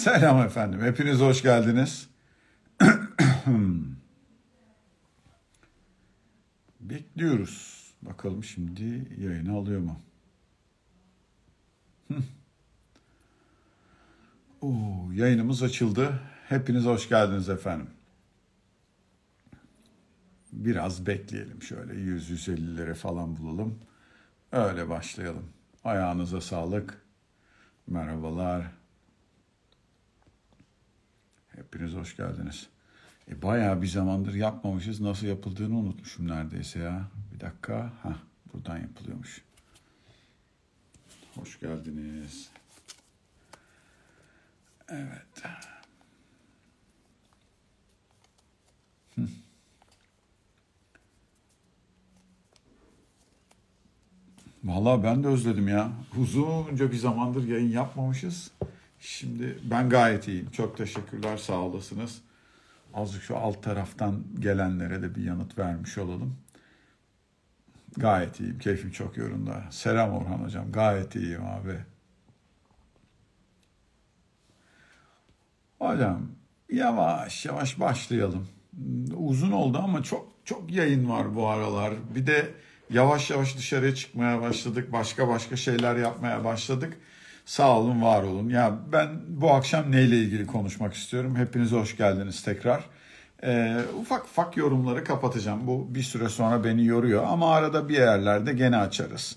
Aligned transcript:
Selam 0.00 0.42
efendim. 0.42 0.80
Hepiniz 0.82 1.20
hoş 1.20 1.42
geldiniz. 1.42 2.08
Bekliyoruz. 6.80 7.86
Bakalım 8.02 8.44
şimdi 8.44 9.08
yayını 9.18 9.56
alıyor 9.56 9.80
mu? 9.80 10.00
Oo, 14.60 15.10
yayınımız 15.12 15.62
açıldı. 15.62 16.20
Hepiniz 16.48 16.84
hoş 16.84 17.08
geldiniz 17.08 17.48
efendim. 17.48 17.90
Biraz 20.52 21.06
bekleyelim 21.06 21.62
şöyle 21.62 21.92
100-150'lere 21.92 22.94
falan 22.94 23.36
bulalım. 23.36 23.78
Öyle 24.52 24.88
başlayalım. 24.88 25.48
Ayağınıza 25.84 26.40
sağlık. 26.40 27.02
Merhabalar. 27.86 28.79
Hepiniz 31.60 31.94
hoş 31.94 32.16
geldiniz. 32.16 32.68
E, 33.28 33.42
bayağı 33.42 33.82
bir 33.82 33.86
zamandır 33.86 34.34
yapmamışız. 34.34 35.00
Nasıl 35.00 35.26
yapıldığını 35.26 35.78
unutmuşum 35.78 36.28
neredeyse 36.28 36.78
ya. 36.78 37.08
Bir 37.34 37.40
dakika. 37.40 37.92
Ha, 38.02 38.16
buradan 38.52 38.78
yapılıyormuş. 38.78 39.42
Hoş 41.34 41.60
geldiniz. 41.60 42.50
Evet. 44.88 45.42
Vallahi 54.64 55.02
ben 55.02 55.24
de 55.24 55.28
özledim 55.28 55.68
ya. 55.68 55.92
Uzunca 56.18 56.92
bir 56.92 56.96
zamandır 56.96 57.48
yayın 57.48 57.70
yapmamışız. 57.70 58.50
Şimdi 59.00 59.58
ben 59.70 59.88
gayet 59.88 60.28
iyiyim. 60.28 60.50
Çok 60.50 60.76
teşekkürler, 60.76 61.36
sağ 61.36 61.58
olasınız. 61.58 62.22
Azıcık 62.94 63.22
şu 63.22 63.36
alt 63.36 63.62
taraftan 63.62 64.24
gelenlere 64.38 65.02
de 65.02 65.14
bir 65.14 65.24
yanıt 65.24 65.58
vermiş 65.58 65.98
olalım. 65.98 66.36
Gayet 67.96 68.40
iyiyim, 68.40 68.58
keyfim 68.58 68.90
çok 68.90 69.16
yorunda. 69.16 69.64
Selam 69.70 70.10
Orhan 70.10 70.38
Hocam, 70.38 70.72
gayet 70.72 71.14
iyiyim 71.14 71.44
abi. 71.44 71.76
Hocam, 75.78 76.28
yavaş 76.72 77.46
yavaş 77.46 77.80
başlayalım. 77.80 78.48
Uzun 79.16 79.52
oldu 79.52 79.78
ama 79.78 80.02
çok 80.02 80.32
çok 80.44 80.70
yayın 80.72 81.08
var 81.08 81.36
bu 81.36 81.48
aralar. 81.48 81.94
Bir 82.14 82.26
de 82.26 82.54
yavaş 82.90 83.30
yavaş 83.30 83.58
dışarıya 83.58 83.94
çıkmaya 83.94 84.40
başladık. 84.40 84.92
Başka 84.92 85.28
başka 85.28 85.56
şeyler 85.56 85.96
yapmaya 85.96 86.44
başladık. 86.44 86.96
Sağ 87.50 87.78
olun, 87.78 88.02
var 88.02 88.22
olun. 88.22 88.48
Ya 88.48 88.78
ben 88.92 89.08
bu 89.28 89.50
akşam 89.50 89.92
neyle 89.92 90.18
ilgili 90.18 90.46
konuşmak 90.46 90.94
istiyorum. 90.94 91.36
Hepiniz 91.36 91.72
hoş 91.72 91.96
geldiniz 91.96 92.42
tekrar. 92.42 92.84
Ee, 93.44 93.80
ufak 94.00 94.24
ufak 94.24 94.56
yorumları 94.56 95.04
kapatacağım. 95.04 95.66
Bu 95.66 95.94
bir 95.94 96.02
süre 96.02 96.28
sonra 96.28 96.64
beni 96.64 96.86
yoruyor 96.86 97.24
ama 97.26 97.54
arada 97.54 97.88
bir 97.88 97.94
yerlerde 97.94 98.52
gene 98.52 98.76
açarız. 98.76 99.36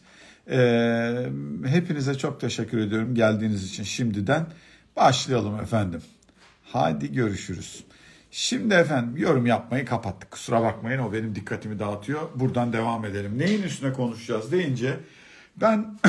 Ee, 0.50 1.25
hepinize 1.66 2.17
çok 2.17 2.41
teşekkür 2.41 2.78
ediyorum 2.78 3.16
geldiğiniz 3.16 3.66
için 3.69 3.84
şimdiden. 3.84 4.45
Başlayalım 4.95 5.59
efendim. 5.59 6.02
Hadi 6.64 7.14
görüşürüz. 7.14 7.84
Şimdi 8.31 8.73
efendim 8.73 9.17
yorum 9.17 9.45
yapmayı 9.45 9.86
kapattık. 9.86 10.31
Kusura 10.31 10.61
bakmayın 10.61 11.00
o 11.00 11.14
benim 11.14 11.36
dikkatimi 11.36 11.80
dağıtıyor. 11.80 12.22
Buradan 12.36 12.73
devam 12.73 13.06
edelim. 13.06 13.38
Neyin 13.38 13.64
üstüne 13.64 13.94
konuşacağız 13.94 14.52
deyince 14.52 15.00
ben 15.62 16.00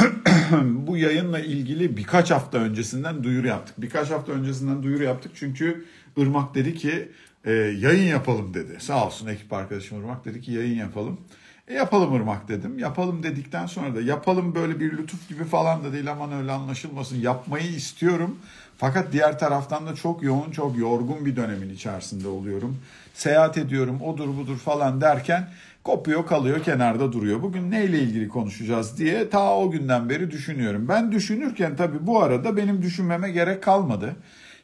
bu 0.86 0.96
yayınla 0.96 1.38
ilgili 1.38 1.96
birkaç 1.96 2.30
hafta 2.30 2.58
öncesinden 2.58 3.24
duyuru 3.24 3.46
yaptık. 3.46 3.74
Birkaç 3.78 4.10
hafta 4.10 4.32
öncesinden 4.32 4.82
duyuru 4.82 5.02
yaptık 5.04 5.32
çünkü 5.34 5.84
Irmak 6.16 6.54
dedi 6.54 6.74
ki 6.74 7.08
e, 7.44 7.52
yayın 7.52 8.08
yapalım 8.08 8.54
dedi. 8.54 8.76
Sağ 8.80 9.06
olsun 9.06 9.26
ekip 9.26 9.52
arkadaşım 9.52 10.00
Irmak 10.00 10.24
dedi 10.24 10.40
ki 10.40 10.52
yayın 10.52 10.76
yapalım. 10.76 11.20
E 11.68 11.74
yapalım 11.74 12.14
Irmak 12.14 12.48
dedim. 12.48 12.78
Yapalım 12.78 13.22
dedikten 13.22 13.66
sonra 13.66 13.94
da 13.94 14.00
yapalım 14.00 14.54
böyle 14.54 14.80
bir 14.80 14.92
lütuf 14.92 15.28
gibi 15.28 15.44
falan 15.44 15.84
da 15.84 15.92
değil 15.92 16.10
aman 16.10 16.32
öyle 16.32 16.52
anlaşılmasın. 16.52 17.16
Yapmayı 17.16 17.66
istiyorum. 17.66 18.38
Fakat 18.78 19.12
diğer 19.12 19.38
taraftan 19.38 19.86
da 19.86 19.94
çok 19.94 20.22
yoğun, 20.22 20.50
çok 20.50 20.78
yorgun 20.78 21.26
bir 21.26 21.36
dönemin 21.36 21.70
içerisinde 21.70 22.28
oluyorum. 22.28 22.78
Seyahat 23.14 23.58
ediyorum, 23.58 24.02
odur 24.02 24.28
budur 24.28 24.56
falan 24.56 25.00
derken 25.00 25.48
kopuyor 25.84 26.26
kalıyor 26.26 26.62
kenarda 26.62 27.12
duruyor. 27.12 27.42
Bugün 27.42 27.70
neyle 27.70 27.98
ilgili 27.98 28.28
konuşacağız 28.28 28.98
diye 28.98 29.30
ta 29.30 29.56
o 29.56 29.70
günden 29.70 30.10
beri 30.10 30.30
düşünüyorum. 30.30 30.88
Ben 30.88 31.12
düşünürken 31.12 31.76
tabii 31.76 32.06
bu 32.06 32.22
arada 32.22 32.56
benim 32.56 32.82
düşünmeme 32.82 33.30
gerek 33.30 33.62
kalmadı. 33.62 34.16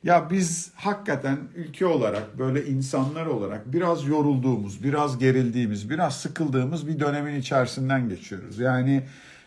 Ya 0.04 0.30
biz 0.30 0.70
hakikaten 0.74 1.38
ülke 1.56 1.86
olarak 1.86 2.38
böyle 2.38 2.66
insanlar 2.66 3.26
olarak 3.26 3.72
biraz 3.72 4.06
yorulduğumuz, 4.06 4.82
biraz 4.82 5.18
gerildiğimiz, 5.18 5.90
biraz 5.90 6.20
sıkıldığımız 6.20 6.88
bir 6.88 7.00
dönemin 7.00 7.40
içerisinden 7.40 8.08
geçiyoruz. 8.08 8.58
Yani 8.58 9.02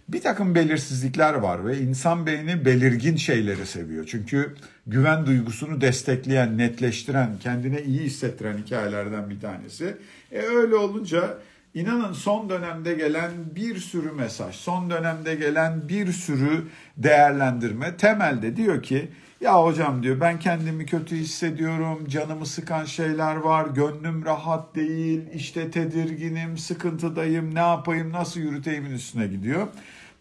bir 0.07 0.21
takım 0.21 0.55
belirsizlikler 0.55 1.33
var 1.33 1.65
ve 1.65 1.79
insan 1.79 2.25
beyni 2.25 2.65
belirgin 2.65 3.15
şeyleri 3.15 3.65
seviyor. 3.65 4.05
Çünkü 4.07 4.55
güven 4.87 5.25
duygusunu 5.25 5.81
destekleyen, 5.81 6.57
netleştiren, 6.57 7.29
kendine 7.39 7.81
iyi 7.81 7.99
hissettiren 7.99 8.57
hikayelerden 8.57 9.29
bir 9.29 9.39
tanesi. 9.39 9.97
E 10.31 10.39
öyle 10.41 10.75
olunca 10.75 11.37
İnanın 11.73 12.13
son 12.13 12.49
dönemde 12.49 12.93
gelen 12.93 13.31
bir 13.55 13.77
sürü 13.77 14.11
mesaj, 14.11 14.55
son 14.55 14.89
dönemde 14.89 15.35
gelen 15.35 15.89
bir 15.89 16.11
sürü 16.11 16.67
değerlendirme 16.97 17.97
temelde 17.97 18.55
diyor 18.55 18.83
ki 18.83 19.09
ya 19.41 19.63
hocam 19.63 20.03
diyor 20.03 20.19
ben 20.19 20.39
kendimi 20.39 20.85
kötü 20.85 21.15
hissediyorum, 21.15 22.07
canımı 22.07 22.45
sıkan 22.45 22.85
şeyler 22.85 23.35
var, 23.35 23.67
gönlüm 23.67 24.25
rahat 24.25 24.75
değil, 24.75 25.21
işte 25.33 25.71
tedirginim, 25.71 26.57
sıkıntıdayım, 26.57 27.55
ne 27.55 27.59
yapayım, 27.59 28.11
nasıl 28.11 28.39
yürüteyimin 28.39 28.91
üstüne 28.91 29.27
gidiyor. 29.27 29.67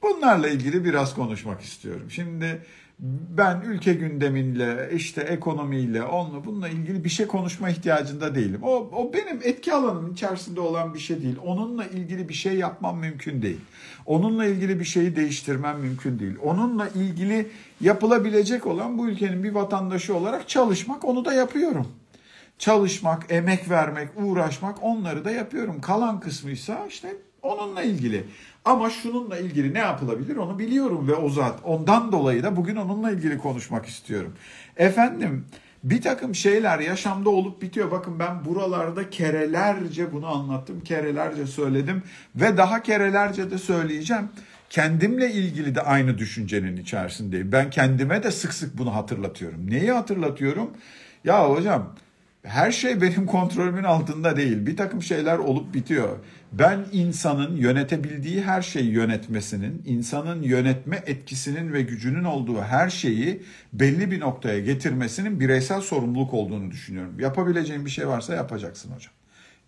Bunlarla 0.02 0.48
ilgili 0.48 0.84
biraz 0.84 1.14
konuşmak 1.14 1.60
istiyorum. 1.60 2.10
Şimdi 2.10 2.62
ben 2.98 3.60
ülke 3.60 3.94
gündeminle, 3.94 4.90
işte 4.94 5.20
ekonomiyle, 5.20 6.02
onunla 6.02 6.44
bununla 6.44 6.68
ilgili 6.68 7.04
bir 7.04 7.08
şey 7.08 7.26
konuşma 7.26 7.70
ihtiyacında 7.70 8.34
değilim. 8.34 8.60
O, 8.62 8.74
o 8.74 9.12
benim 9.12 9.40
etki 9.42 9.72
alanım 9.72 10.12
içerisinde 10.12 10.60
olan 10.60 10.94
bir 10.94 10.98
şey 10.98 11.22
değil. 11.22 11.36
Onunla 11.44 11.84
ilgili 11.86 12.28
bir 12.28 12.34
şey 12.34 12.54
yapmam 12.54 12.98
mümkün 12.98 13.42
değil. 13.42 13.60
Onunla 14.06 14.46
ilgili 14.46 14.80
bir 14.80 14.84
şeyi 14.84 15.16
değiştirmem 15.16 15.78
mümkün 15.78 16.18
değil. 16.18 16.36
Onunla 16.42 16.88
ilgili 16.88 17.48
yapılabilecek 17.80 18.66
olan 18.66 18.98
bu 18.98 19.08
ülkenin 19.08 19.44
bir 19.44 19.52
vatandaşı 19.52 20.16
olarak 20.16 20.48
çalışmak, 20.48 21.04
onu 21.04 21.24
da 21.24 21.32
yapıyorum. 21.32 21.88
Çalışmak, 22.58 23.26
emek 23.28 23.70
vermek, 23.70 24.08
uğraşmak 24.16 24.82
onları 24.82 25.24
da 25.24 25.30
yapıyorum. 25.30 25.80
Kalan 25.80 26.20
kısmıysa 26.20 26.86
işte 26.88 27.16
onunla 27.42 27.82
ilgili. 27.82 28.24
Ama 28.64 28.90
şununla 28.90 29.38
ilgili 29.38 29.74
ne 29.74 29.78
yapılabilir 29.78 30.36
onu 30.36 30.58
biliyorum 30.58 31.08
ve 31.08 31.14
o 31.14 31.28
zat. 31.28 31.60
Ondan 31.64 32.12
dolayı 32.12 32.42
da 32.42 32.56
bugün 32.56 32.76
onunla 32.76 33.10
ilgili 33.10 33.38
konuşmak 33.38 33.86
istiyorum. 33.86 34.32
Efendim 34.76 35.44
bir 35.84 36.02
takım 36.02 36.34
şeyler 36.34 36.78
yaşamda 36.78 37.30
olup 37.30 37.62
bitiyor. 37.62 37.90
Bakın 37.90 38.18
ben 38.18 38.44
buralarda 38.44 39.10
kerelerce 39.10 40.12
bunu 40.12 40.26
anlattım, 40.26 40.80
kerelerce 40.80 41.46
söyledim 41.46 42.02
ve 42.36 42.56
daha 42.56 42.82
kerelerce 42.82 43.50
de 43.50 43.58
söyleyeceğim. 43.58 44.28
Kendimle 44.70 45.32
ilgili 45.32 45.74
de 45.74 45.80
aynı 45.80 46.18
düşüncenin 46.18 46.76
içerisindeyim. 46.76 47.52
Ben 47.52 47.70
kendime 47.70 48.22
de 48.22 48.30
sık 48.30 48.54
sık 48.54 48.78
bunu 48.78 48.94
hatırlatıyorum. 48.94 49.70
Neyi 49.70 49.92
hatırlatıyorum? 49.92 50.70
Ya 51.24 51.50
hocam 51.50 51.94
her 52.42 52.72
şey 52.72 53.00
benim 53.02 53.26
kontrolümün 53.26 53.84
altında 53.84 54.36
değil. 54.36 54.66
Bir 54.66 54.76
takım 54.76 55.02
şeyler 55.02 55.38
olup 55.38 55.74
bitiyor. 55.74 56.08
Ben 56.52 56.86
insanın 56.92 57.56
yönetebildiği 57.56 58.42
her 58.42 58.62
şeyi 58.62 58.90
yönetmesinin, 58.90 59.82
insanın 59.86 60.42
yönetme 60.42 61.02
etkisinin 61.06 61.72
ve 61.72 61.82
gücünün 61.82 62.24
olduğu 62.24 62.60
her 62.60 62.90
şeyi 62.90 63.42
belli 63.72 64.10
bir 64.10 64.20
noktaya 64.20 64.60
getirmesinin 64.60 65.40
bireysel 65.40 65.80
sorumluluk 65.80 66.34
olduğunu 66.34 66.70
düşünüyorum. 66.70 67.20
Yapabileceğin 67.20 67.84
bir 67.84 67.90
şey 67.90 68.08
varsa 68.08 68.34
yapacaksın 68.34 68.92
hocam. 68.94 69.12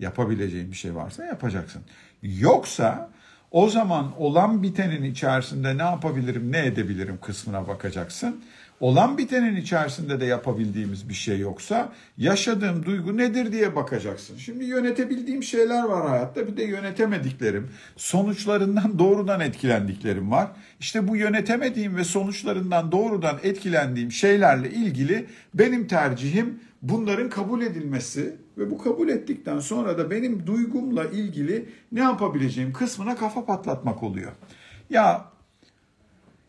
Yapabileceğin 0.00 0.70
bir 0.70 0.76
şey 0.76 0.94
varsa 0.94 1.24
yapacaksın. 1.24 1.82
Yoksa 2.22 3.10
o 3.50 3.68
zaman 3.68 4.20
olan 4.20 4.62
bitenin 4.62 5.02
içerisinde 5.02 5.78
ne 5.78 5.82
yapabilirim, 5.82 6.52
ne 6.52 6.66
edebilirim 6.66 7.18
kısmına 7.22 7.68
bakacaksın 7.68 8.44
olan 8.80 9.18
bitenin 9.18 9.56
içerisinde 9.56 10.20
de 10.20 10.24
yapabildiğimiz 10.24 11.08
bir 11.08 11.14
şey 11.14 11.38
yoksa 11.38 11.92
yaşadığım 12.18 12.84
duygu 12.84 13.16
nedir 13.16 13.52
diye 13.52 13.76
bakacaksın. 13.76 14.36
Şimdi 14.36 14.64
yönetebildiğim 14.64 15.42
şeyler 15.42 15.82
var 15.82 16.08
hayatta 16.08 16.46
bir 16.46 16.56
de 16.56 16.64
yönetemediklerim, 16.64 17.70
sonuçlarından 17.96 18.98
doğrudan 18.98 19.40
etkilendiklerim 19.40 20.30
var. 20.30 20.50
İşte 20.80 21.08
bu 21.08 21.16
yönetemediğim 21.16 21.96
ve 21.96 22.04
sonuçlarından 22.04 22.92
doğrudan 22.92 23.38
etkilendiğim 23.42 24.12
şeylerle 24.12 24.70
ilgili 24.70 25.26
benim 25.54 25.86
tercihim 25.86 26.60
bunların 26.82 27.30
kabul 27.30 27.62
edilmesi 27.62 28.36
ve 28.58 28.70
bu 28.70 28.78
kabul 28.78 29.08
ettikten 29.08 29.58
sonra 29.58 29.98
da 29.98 30.10
benim 30.10 30.46
duygumla 30.46 31.04
ilgili 31.04 31.68
ne 31.92 32.00
yapabileceğim 32.00 32.72
kısmına 32.72 33.16
kafa 33.16 33.44
patlatmak 33.44 34.02
oluyor. 34.02 34.32
Ya 34.90 35.33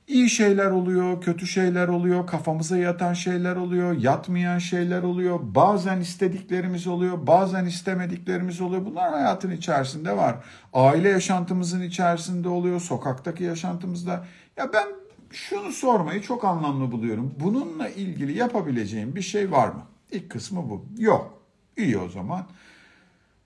İyi 0.08 0.30
şeyler 0.30 0.72
oluyor, 0.72 1.22
kötü 1.22 1.48
şeyler 1.48 1.88
oluyor, 1.88 2.28
kafamıza 2.28 2.78
yatan 2.78 3.14
şeyler 3.14 3.56
oluyor, 3.56 3.98
yatmayan 3.98 4.58
şeyler 4.58 5.04
oluyor. 5.04 5.40
Bazen 5.42 6.00
istediklerimiz 6.00 6.88
oluyor, 6.88 7.28
bazen 7.28 7.66
istemediklerimiz 7.66 8.62
oluyor. 8.62 8.86
Bunlar 8.86 9.12
hayatın 9.12 9.52
içerisinde 9.52 10.18
var. 10.18 10.36
Aile 10.74 11.10
yaşantımızın 11.10 11.82
içerisinde 11.82 12.50
oluyor, 12.50 12.80
sokaktaki 12.80 13.44
yaşantımızda. 13.44 14.26
Ya 14.58 14.74
ben 14.74 14.88
şunu 15.32 15.72
sormayı 15.72 16.22
çok 16.22 16.46
anlamlı 16.46 16.92
buluyorum. 16.92 17.36
Bununla 17.40 17.90
ilgili 17.90 18.38
yapabileceğim 18.38 19.16
bir 19.16 19.22
şey 19.22 19.52
var 19.52 19.68
mı? 19.68 19.84
İlk 20.12 20.30
kısmı 20.30 20.70
bu. 20.70 20.86
Yok. 20.98 21.42
İyi 21.78 21.98
o 21.98 22.10
zaman. 22.10 22.46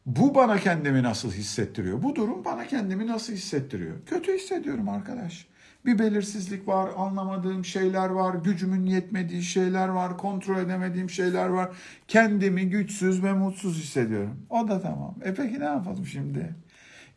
Bu 0.06 0.36
bana 0.36 0.58
kendimi 0.58 1.04
nasıl 1.04 1.32
hissettiriyor? 1.32 2.04
Bu 2.04 2.16
durum 2.16 2.46
bana 2.46 2.68
kendimi 2.68 3.08
nasıl 3.08 3.34
hissettiriyor? 3.34 3.96
Kötü 4.06 4.34
hissediyorum 4.34 4.90
arkadaş. 4.90 5.48
Bir 5.86 6.00
belirsizlik 6.00 6.68
var, 6.68 6.90
anlamadığım 6.98 7.66
şeyler 7.66 8.10
var, 8.10 8.36
gücümün 8.36 8.86
yetmediği 8.86 9.44
şeyler 9.44 9.88
var, 9.88 10.18
kontrol 10.18 10.58
edemediğim 10.58 11.10
şeyler 11.10 11.48
var. 11.48 11.70
Kendimi 12.08 12.70
güçsüz 12.70 13.24
ve 13.24 13.34
mutsuz 13.34 13.84
hissediyorum. 13.84 14.46
O 14.50 14.68
da 14.68 14.82
tamam. 14.82 15.16
E 15.24 15.34
peki 15.34 15.60
ne 15.60 15.66
yapalım 15.66 16.06
şimdi? 16.06 16.56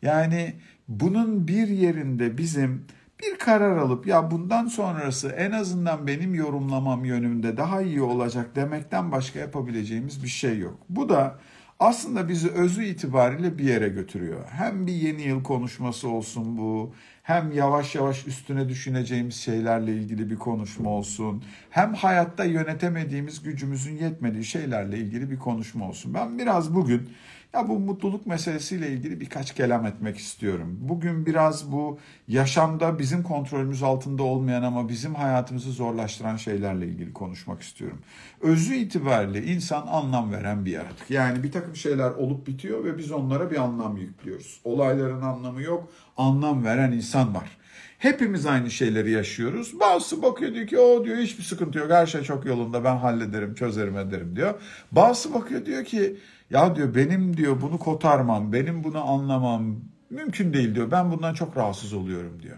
Yani 0.01 0.53
bunun 0.87 1.47
bir 1.47 1.67
yerinde 1.67 2.37
bizim 2.37 2.85
bir 3.23 3.37
karar 3.37 3.77
alıp 3.77 4.07
ya 4.07 4.31
bundan 4.31 4.67
sonrası 4.67 5.29
en 5.29 5.51
azından 5.51 6.07
benim 6.07 6.35
yorumlamam 6.35 7.05
yönünde 7.05 7.57
daha 7.57 7.81
iyi 7.81 8.01
olacak 8.01 8.55
demekten 8.55 9.11
başka 9.11 9.39
yapabileceğimiz 9.39 10.23
bir 10.23 10.27
şey 10.27 10.59
yok. 10.59 10.77
Bu 10.89 11.09
da 11.09 11.39
aslında 11.79 12.29
bizi 12.29 12.49
özü 12.49 12.83
itibariyle 12.83 13.57
bir 13.57 13.63
yere 13.63 13.89
götürüyor. 13.89 14.39
Hem 14.49 14.87
bir 14.87 14.93
yeni 14.93 15.21
yıl 15.21 15.43
konuşması 15.43 16.09
olsun 16.09 16.57
bu, 16.57 16.93
hem 17.23 17.51
yavaş 17.51 17.95
yavaş 17.95 18.27
üstüne 18.27 18.69
düşüneceğimiz 18.69 19.35
şeylerle 19.35 19.93
ilgili 19.93 20.29
bir 20.29 20.35
konuşma 20.35 20.89
olsun, 20.89 21.43
hem 21.69 21.93
hayatta 21.93 22.43
yönetemediğimiz 22.43 23.43
gücümüzün 23.43 23.95
yetmediği 23.97 24.45
şeylerle 24.45 24.97
ilgili 24.97 25.31
bir 25.31 25.39
konuşma 25.39 25.89
olsun. 25.89 26.13
Ben 26.13 26.39
biraz 26.39 26.75
bugün 26.75 27.09
ya 27.53 27.69
bu 27.69 27.79
mutluluk 27.79 28.25
meselesiyle 28.25 28.89
ilgili 28.89 29.19
birkaç 29.21 29.53
kelam 29.55 29.85
etmek 29.85 30.17
istiyorum. 30.17 30.77
Bugün 30.81 31.25
biraz 31.25 31.71
bu 31.71 31.99
yaşamda 32.27 32.99
bizim 32.99 33.23
kontrolümüz 33.23 33.83
altında 33.83 34.23
olmayan 34.23 34.63
ama 34.63 34.89
bizim 34.89 35.15
hayatımızı 35.15 35.71
zorlaştıran 35.71 36.37
şeylerle 36.37 36.87
ilgili 36.87 37.13
konuşmak 37.13 37.61
istiyorum. 37.61 37.99
Özü 38.41 38.75
itibariyle 38.75 39.43
insan 39.43 39.87
anlam 39.87 40.31
veren 40.31 40.65
bir 40.65 40.71
yaratık. 40.71 41.11
Yani 41.11 41.43
bir 41.43 41.51
takım 41.51 41.75
şeyler 41.75 42.11
olup 42.11 42.47
bitiyor 42.47 42.85
ve 42.85 42.97
biz 42.97 43.11
onlara 43.11 43.51
bir 43.51 43.57
anlam 43.57 43.97
yüklüyoruz. 43.97 44.61
Olayların 44.63 45.21
anlamı 45.21 45.61
yok, 45.61 45.89
anlam 46.17 46.65
veren 46.65 46.91
insan 46.91 47.35
var. 47.35 47.57
Hepimiz 47.97 48.45
aynı 48.45 48.71
şeyleri 48.71 49.11
yaşıyoruz. 49.11 49.79
Bazısı 49.79 50.21
bakıyor 50.21 50.53
diyor 50.53 50.67
ki 50.67 50.79
o 50.79 51.05
diyor 51.05 51.17
hiçbir 51.17 51.43
sıkıntı 51.43 51.79
yok 51.79 51.91
her 51.91 52.05
şey 52.05 52.21
çok 52.21 52.45
yolunda 52.45 52.83
ben 52.83 52.97
hallederim 52.97 53.55
çözerim 53.55 53.97
ederim 53.97 54.35
diyor. 54.35 54.53
Bazısı 54.91 55.33
bakıyor 55.33 55.65
diyor 55.65 55.83
ki 55.85 56.17
ya 56.53 56.75
diyor 56.75 56.95
benim 56.95 57.37
diyor 57.37 57.61
bunu 57.61 57.79
kotarmam, 57.79 58.53
benim 58.53 58.83
bunu 58.83 59.09
anlamam 59.09 59.75
mümkün 60.09 60.53
değil 60.53 60.75
diyor. 60.75 60.91
Ben 60.91 61.11
bundan 61.11 61.33
çok 61.33 61.57
rahatsız 61.57 61.93
oluyorum 61.93 62.39
diyor. 62.41 62.57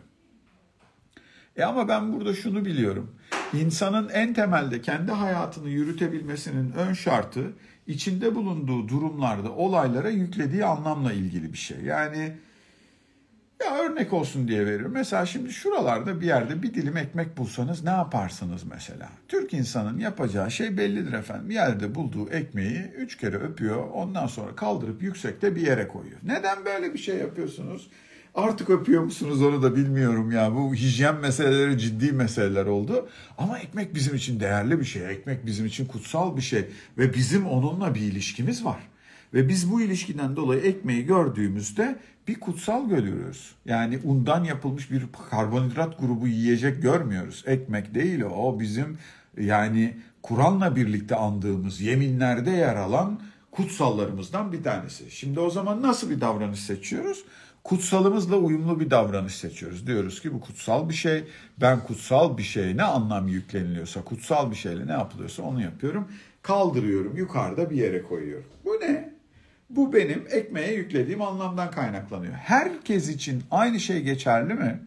E 1.56 1.64
ama 1.64 1.88
ben 1.88 2.14
burada 2.14 2.34
şunu 2.34 2.66
biliyorum. 2.66 3.12
İnsanın 3.54 4.10
en 4.10 4.34
temelde 4.34 4.82
kendi 4.82 5.12
hayatını 5.12 5.70
yürütebilmesinin 5.70 6.72
ön 6.72 6.94
şartı 6.94 7.54
içinde 7.88 8.36
bulunduğu 8.36 8.88
durumlarda 8.88 9.52
olaylara 9.52 10.10
yüklediği 10.10 10.66
anlamla 10.66 11.14
ilgili 11.14 11.54
bir 11.54 11.58
şey. 11.58 11.82
Yani 11.82 12.38
ya 13.64 13.78
örnek 13.78 14.14
olsun 14.14 14.48
diye 14.48 14.66
veriyorum. 14.66 14.92
Mesela 14.94 15.26
şimdi 15.26 15.52
şuralarda 15.54 16.22
bir 16.22 16.26
yerde 16.26 16.64
bir 16.64 16.74
dilim 16.74 16.98
ekmek 16.98 17.38
bulsanız 17.38 17.84
ne 17.84 17.90
yaparsınız 17.90 18.64
mesela? 18.64 19.10
Türk 19.28 19.54
insanın 19.54 20.00
yapacağı 20.00 20.52
şey 20.52 20.78
bellidir 20.78 21.14
efendim. 21.14 21.50
Bir 21.50 21.56
yerde 21.56 21.96
bulduğu 21.96 22.30
ekmeği 22.30 22.82
üç 22.98 23.18
kere 23.18 23.38
öpüyor. 23.38 23.90
Ondan 23.94 24.28
sonra 24.28 24.56
kaldırıp 24.56 25.04
yüksekte 25.04 25.56
bir 25.56 25.62
yere 25.62 25.88
koyuyor. 25.88 26.20
Neden 26.24 26.66
böyle 26.66 26.94
bir 26.94 27.00
şey 27.00 27.18
yapıyorsunuz? 27.18 27.90
Artık 28.36 28.70
öpüyor 28.70 29.04
musunuz 29.04 29.42
onu 29.42 29.64
da 29.64 29.76
bilmiyorum 29.76 30.32
ya. 30.32 30.56
Bu 30.56 30.76
hijyen 30.76 31.16
meseleleri 31.16 31.78
ciddi 31.80 32.12
meseleler 32.12 32.66
oldu. 32.66 33.10
Ama 33.38 33.60
ekmek 33.60 33.96
bizim 33.96 34.16
için 34.16 34.40
değerli 34.40 34.80
bir 34.80 34.86
şey. 34.86 35.12
Ekmek 35.12 35.46
bizim 35.46 35.66
için 35.66 35.86
kutsal 35.86 36.38
bir 36.38 36.42
şey. 36.42 36.66
Ve 36.98 37.14
bizim 37.14 37.46
onunla 37.48 37.96
bir 37.96 38.02
ilişkimiz 38.02 38.66
var. 38.66 38.80
Ve 39.34 39.50
biz 39.50 39.72
bu 39.72 39.82
ilişkiden 39.82 40.36
dolayı 40.36 40.62
ekmeği 40.62 41.06
gördüğümüzde 41.06 42.00
bir 42.28 42.40
kutsal 42.40 42.90
görüyoruz. 42.90 43.56
Yani 43.66 44.00
undan 44.04 44.44
yapılmış 44.44 44.92
bir 44.92 45.04
karbonhidrat 45.30 46.00
grubu 46.00 46.28
yiyecek 46.28 46.82
görmüyoruz. 46.82 47.44
Ekmek 47.48 47.96
değil 47.96 48.22
o. 48.22 48.60
Bizim 48.60 48.98
yani 49.38 49.98
Kur'an'la 50.22 50.76
birlikte 50.76 51.16
andığımız 51.16 51.82
yeminlerde 51.82 52.52
yer 52.52 52.76
alan 52.76 53.20
kutsallarımızdan 53.52 54.52
bir 54.52 54.64
tanesi. 54.64 55.12
Şimdi 55.12 55.40
o 55.40 55.50
zaman 55.50 55.82
nasıl 55.82 56.10
bir 56.10 56.22
davranış 56.22 56.60
seçiyoruz? 56.60 57.24
Kutsalımızla 57.64 58.36
uyumlu 58.36 58.80
bir 58.80 58.90
davranış 58.90 59.36
seçiyoruz. 59.36 59.88
Diyoruz 59.88 60.22
ki 60.22 60.34
bu 60.34 60.42
kutsal 60.42 60.90
bir 60.90 60.94
şey. 60.94 61.24
Ben 61.62 61.84
kutsal 61.84 62.38
bir 62.38 62.44
şeye 62.44 62.78
ne 62.78 62.84
anlam 62.84 63.28
yükleniliyorsa, 63.28 64.02
kutsal 64.02 64.52
bir 64.52 64.56
şeyle 64.56 64.88
ne 64.88 64.92
yapılıyorsa 64.92 65.44
onu 65.44 65.62
yapıyorum. 65.62 66.08
Kaldırıyorum, 66.42 67.18
yukarıda 67.18 67.70
bir 67.70 67.76
yere 67.76 68.04
koyuyorum. 68.04 68.46
Bu 68.66 68.70
ne? 68.70 69.15
Bu 69.70 69.94
benim 69.94 70.26
ekmeğe 70.30 70.74
yüklediğim 70.74 71.22
anlamdan 71.22 71.72
kaynaklanıyor. 71.72 72.34
Herkes 72.34 73.10
için 73.10 73.44
aynı 73.52 73.80
şey 73.80 74.02
geçerli 74.02 74.54
mi? 74.54 74.80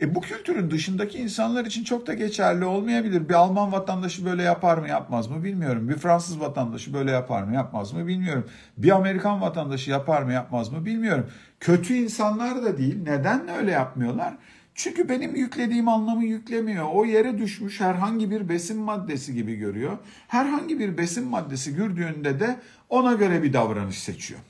E 0.00 0.14
bu 0.14 0.20
kültürün 0.20 0.70
dışındaki 0.70 1.18
insanlar 1.18 1.64
için 1.64 1.84
çok 1.84 2.06
da 2.06 2.14
geçerli 2.14 2.64
olmayabilir. 2.64 3.28
Bir 3.28 3.34
Alman 3.34 3.72
vatandaşı 3.72 4.24
böyle 4.24 4.42
yapar 4.42 4.78
mı 4.78 4.88
yapmaz 4.88 5.28
mı 5.28 5.44
bilmiyorum. 5.44 5.88
Bir 5.88 5.94
Fransız 5.94 6.40
vatandaşı 6.40 6.94
böyle 6.94 7.10
yapar 7.10 7.42
mı 7.42 7.54
yapmaz 7.54 7.92
mı 7.92 8.06
bilmiyorum. 8.06 8.46
Bir 8.76 8.90
Amerikan 8.90 9.40
vatandaşı 9.40 9.90
yapar 9.90 10.22
mı 10.22 10.32
yapmaz 10.32 10.72
mı 10.72 10.84
bilmiyorum. 10.84 11.26
Kötü 11.60 11.94
insanlar 11.94 12.62
da 12.62 12.78
değil. 12.78 13.02
Neden 13.02 13.48
öyle 13.48 13.70
yapmıyorlar? 13.70 14.34
Çünkü 14.76 15.08
benim 15.08 15.36
yüklediğim 15.36 15.88
anlamı 15.88 16.24
yüklemiyor. 16.24 16.86
O 16.92 17.04
yere 17.04 17.38
düşmüş 17.38 17.80
herhangi 17.80 18.30
bir 18.30 18.48
besin 18.48 18.80
maddesi 18.80 19.34
gibi 19.34 19.54
görüyor. 19.56 19.98
Herhangi 20.28 20.78
bir 20.78 20.98
besin 20.98 21.28
maddesi 21.28 21.76
gördüğünde 21.76 22.40
de 22.40 22.56
ona 22.88 23.12
göre 23.12 23.42
bir 23.42 23.52
davranış 23.52 23.98
seçiyor. 23.98 24.40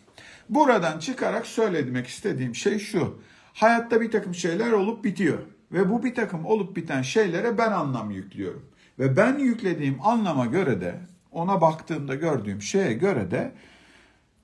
Buradan 0.49 0.99
çıkarak 0.99 1.47
söylemek 1.47 2.07
istediğim 2.07 2.55
şey 2.55 2.79
şu. 2.79 3.19
Hayatta 3.53 4.01
bir 4.01 4.11
takım 4.11 4.35
şeyler 4.35 4.73
olup 4.73 5.05
bitiyor. 5.05 5.39
Ve 5.73 5.91
bu 5.91 6.03
bir 6.05 6.15
takım 6.15 6.47
olup 6.47 6.77
biten 6.77 7.03
şeylere 7.03 7.59
ben 7.59 7.73
anlam 7.73 8.11
yüklüyorum. 8.11 8.65
Ve 8.99 9.17
ben 9.17 9.39
yüklediğim 9.39 9.99
anlama 10.03 10.47
göre 10.47 10.81
de 10.81 10.95
ona 11.33 11.61
baktığımda 11.61 12.15
gördüğüm 12.15 12.63
şeye 12.63 12.93
göre 12.93 13.31
de 13.31 13.53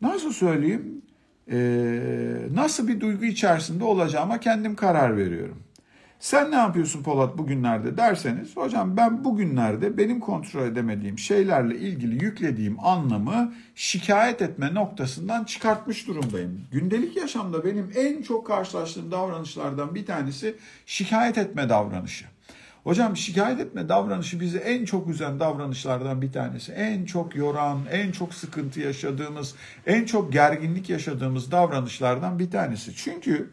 nasıl 0.01 0.33
söyleyeyim 0.33 1.03
nasıl 2.55 2.89
bir 2.89 3.01
duygu 3.01 3.25
içerisinde 3.25 3.85
olacağıma 3.85 4.41
kendim 4.41 4.77
karar 4.77 5.17
veriyorum. 5.17 5.63
Sen 6.23 6.51
ne 6.51 6.57
yapıyorsun 6.57 7.03
Polat 7.03 7.39
bugünlerde 7.39 7.97
derseniz 7.97 8.57
hocam 8.57 8.97
ben 8.97 9.25
bugünlerde 9.25 9.99
benim 9.99 10.21
kontrol 10.21 10.63
edemediğim 10.63 11.19
şeylerle 11.19 11.79
ilgili 11.79 12.25
yüklediğim 12.25 12.81
anlamı 12.81 13.55
şikayet 13.75 14.43
etme 14.43 14.75
noktasından 14.75 15.45
çıkartmış 15.45 16.07
durumdayım. 16.07 16.61
Gündelik 16.73 17.17
yaşamda 17.17 17.65
benim 17.65 17.93
en 17.95 18.23
çok 18.23 18.47
karşılaştığım 18.47 19.11
davranışlardan 19.11 19.95
bir 19.95 20.07
tanesi 20.07 20.57
şikayet 20.87 21.39
etme 21.39 21.69
davranışı. 21.69 22.25
Hocam 22.85 23.17
şikayet 23.17 23.61
etme 23.61 23.89
davranışı 23.89 24.41
bizi 24.41 24.59
en 24.59 24.85
çok 24.85 25.09
üzen 25.09 25.41
davranışlardan 25.41 26.23
bir 26.23 26.33
tanesi. 26.33 26.73
En 26.73 27.05
çok 27.05 27.37
yoran, 27.37 27.79
en 27.91 28.13
çok 28.13 28.35
sıkıntı 28.35 28.81
yaşadığımız, 28.81 29.55
en 29.87 30.05
çok 30.05 30.33
gerginlik 30.33 30.91
yaşadığımız 30.91 31.51
davranışlardan 31.51 32.39
bir 32.39 32.51
tanesi. 32.51 32.97
Çünkü 32.97 33.51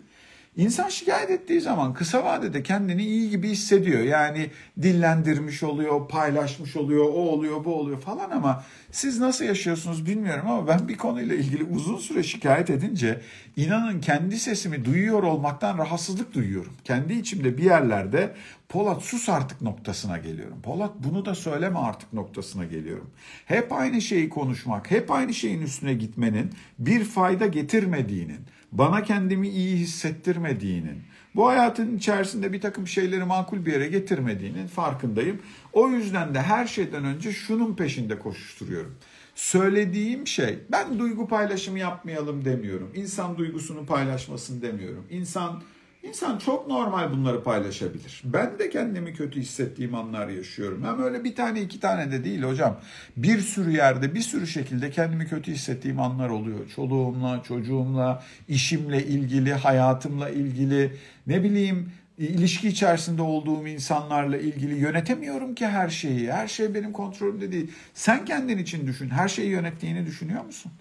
İnsan 0.59 0.89
şikayet 0.89 1.29
ettiği 1.29 1.61
zaman 1.61 1.93
kısa 1.93 2.25
vadede 2.25 2.63
kendini 2.63 3.03
iyi 3.03 3.29
gibi 3.29 3.49
hissediyor. 3.49 3.99
Yani 4.01 4.49
dillendirmiş 4.81 5.63
oluyor, 5.63 6.07
paylaşmış 6.07 6.75
oluyor, 6.75 7.05
o 7.05 7.07
oluyor, 7.07 7.65
bu 7.65 7.75
oluyor 7.75 7.99
falan 7.99 8.29
ama 8.29 8.63
siz 8.91 9.19
nasıl 9.19 9.45
yaşıyorsunuz 9.45 10.05
bilmiyorum 10.05 10.47
ama 10.47 10.67
ben 10.67 10.87
bir 10.87 10.97
konuyla 10.97 11.35
ilgili 11.35 11.63
uzun 11.63 11.97
süre 11.97 12.23
şikayet 12.23 12.69
edince 12.69 13.21
inanın 13.55 14.01
kendi 14.01 14.39
sesimi 14.39 14.85
duyuyor 14.85 15.23
olmaktan 15.23 15.77
rahatsızlık 15.77 16.33
duyuyorum. 16.33 16.73
Kendi 16.83 17.13
içimde 17.13 17.57
bir 17.57 17.63
yerlerde 17.63 18.35
Polat 18.69 19.01
sus 19.01 19.29
artık 19.29 19.61
noktasına 19.61 20.17
geliyorum. 20.17 20.61
Polat 20.61 20.91
bunu 20.99 21.25
da 21.25 21.35
söyleme 21.35 21.79
artık 21.79 22.13
noktasına 22.13 22.65
geliyorum. 22.65 23.09
Hep 23.45 23.73
aynı 23.73 24.01
şeyi 24.01 24.29
konuşmak, 24.29 24.91
hep 24.91 25.11
aynı 25.11 25.33
şeyin 25.33 25.61
üstüne 25.61 25.93
gitmenin 25.93 26.51
bir 26.79 27.03
fayda 27.03 27.47
getirmediğinin, 27.47 28.39
bana 28.71 29.03
kendimi 29.03 29.49
iyi 29.49 29.77
hissettirmediğinin, 29.77 31.01
bu 31.35 31.47
hayatın 31.47 31.97
içerisinde 31.97 32.53
bir 32.53 32.61
takım 32.61 32.87
şeyleri 32.87 33.23
makul 33.23 33.65
bir 33.65 33.71
yere 33.73 33.87
getirmediğinin 33.87 34.67
farkındayım. 34.67 35.39
O 35.73 35.89
yüzden 35.89 36.35
de 36.35 36.41
her 36.41 36.67
şeyden 36.67 37.05
önce 37.05 37.31
şunun 37.31 37.75
peşinde 37.75 38.19
koşuşturuyorum. 38.19 38.95
Söylediğim 39.35 40.27
şey, 40.27 40.59
ben 40.71 40.99
duygu 40.99 41.27
paylaşımı 41.27 41.79
yapmayalım 41.79 42.45
demiyorum. 42.45 42.91
İnsan 42.95 43.37
duygusunu 43.37 43.85
paylaşmasın 43.85 44.61
demiyorum. 44.61 45.05
İnsan 45.09 45.61
İnsan 46.03 46.37
çok 46.37 46.67
normal 46.67 47.11
bunları 47.11 47.43
paylaşabilir. 47.43 48.21
Ben 48.25 48.59
de 48.59 48.69
kendimi 48.69 49.13
kötü 49.13 49.39
hissettiğim 49.39 49.95
anlar 49.95 50.27
yaşıyorum. 50.27 50.83
Hem 50.83 51.03
öyle 51.03 51.23
bir 51.23 51.35
tane 51.35 51.61
iki 51.61 51.79
tane 51.79 52.11
de 52.11 52.23
değil 52.23 52.41
hocam. 52.41 52.79
Bir 53.17 53.39
sürü 53.39 53.71
yerde 53.71 54.15
bir 54.15 54.21
sürü 54.21 54.47
şekilde 54.47 54.91
kendimi 54.91 55.27
kötü 55.27 55.51
hissettiğim 55.51 55.99
anlar 55.99 56.29
oluyor. 56.29 56.59
Çoluğumla, 56.75 57.43
çocuğumla, 57.43 58.23
işimle 58.47 59.05
ilgili, 59.05 59.53
hayatımla 59.53 60.29
ilgili, 60.29 60.97
ne 61.27 61.43
bileyim 61.43 61.91
ilişki 62.17 62.67
içerisinde 62.67 63.21
olduğum 63.21 63.67
insanlarla 63.67 64.37
ilgili 64.37 64.75
yönetemiyorum 64.75 65.55
ki 65.55 65.67
her 65.67 65.89
şeyi. 65.89 66.31
Her 66.31 66.47
şey 66.47 66.73
benim 66.73 66.91
kontrolümde 66.91 67.51
değil. 67.51 67.71
Sen 67.93 68.25
kendin 68.25 68.57
için 68.57 68.87
düşün. 68.87 69.09
Her 69.09 69.27
şeyi 69.27 69.49
yönettiğini 69.49 70.05
düşünüyor 70.05 70.45
musun? 70.45 70.71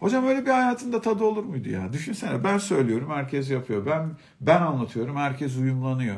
Hocam 0.00 0.26
öyle 0.26 0.46
bir 0.46 0.50
hayatında 0.50 1.00
tadı 1.00 1.24
olur 1.24 1.44
muydu 1.44 1.68
ya? 1.68 1.92
Düşünsene 1.92 2.44
ben 2.44 2.58
söylüyorum 2.58 3.10
herkes 3.10 3.50
yapıyor. 3.50 3.86
Ben 3.86 4.10
ben 4.40 4.62
anlatıyorum 4.62 5.16
herkes 5.16 5.56
uyumlanıyor. 5.56 6.16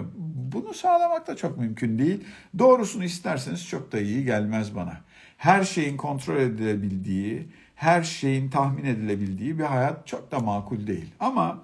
Bunu 0.52 0.74
sağlamak 0.74 1.26
da 1.26 1.36
çok 1.36 1.58
mümkün 1.58 1.98
değil. 1.98 2.24
Doğrusunu 2.58 3.04
isterseniz 3.04 3.68
çok 3.68 3.92
da 3.92 4.00
iyi 4.00 4.24
gelmez 4.24 4.74
bana. 4.74 5.00
Her 5.36 5.64
şeyin 5.64 5.96
kontrol 5.96 6.36
edilebildiği, 6.36 7.48
her 7.74 8.02
şeyin 8.02 8.50
tahmin 8.50 8.84
edilebildiği 8.84 9.58
bir 9.58 9.64
hayat 9.64 10.06
çok 10.06 10.30
da 10.30 10.38
makul 10.38 10.86
değil. 10.86 11.14
Ama 11.20 11.58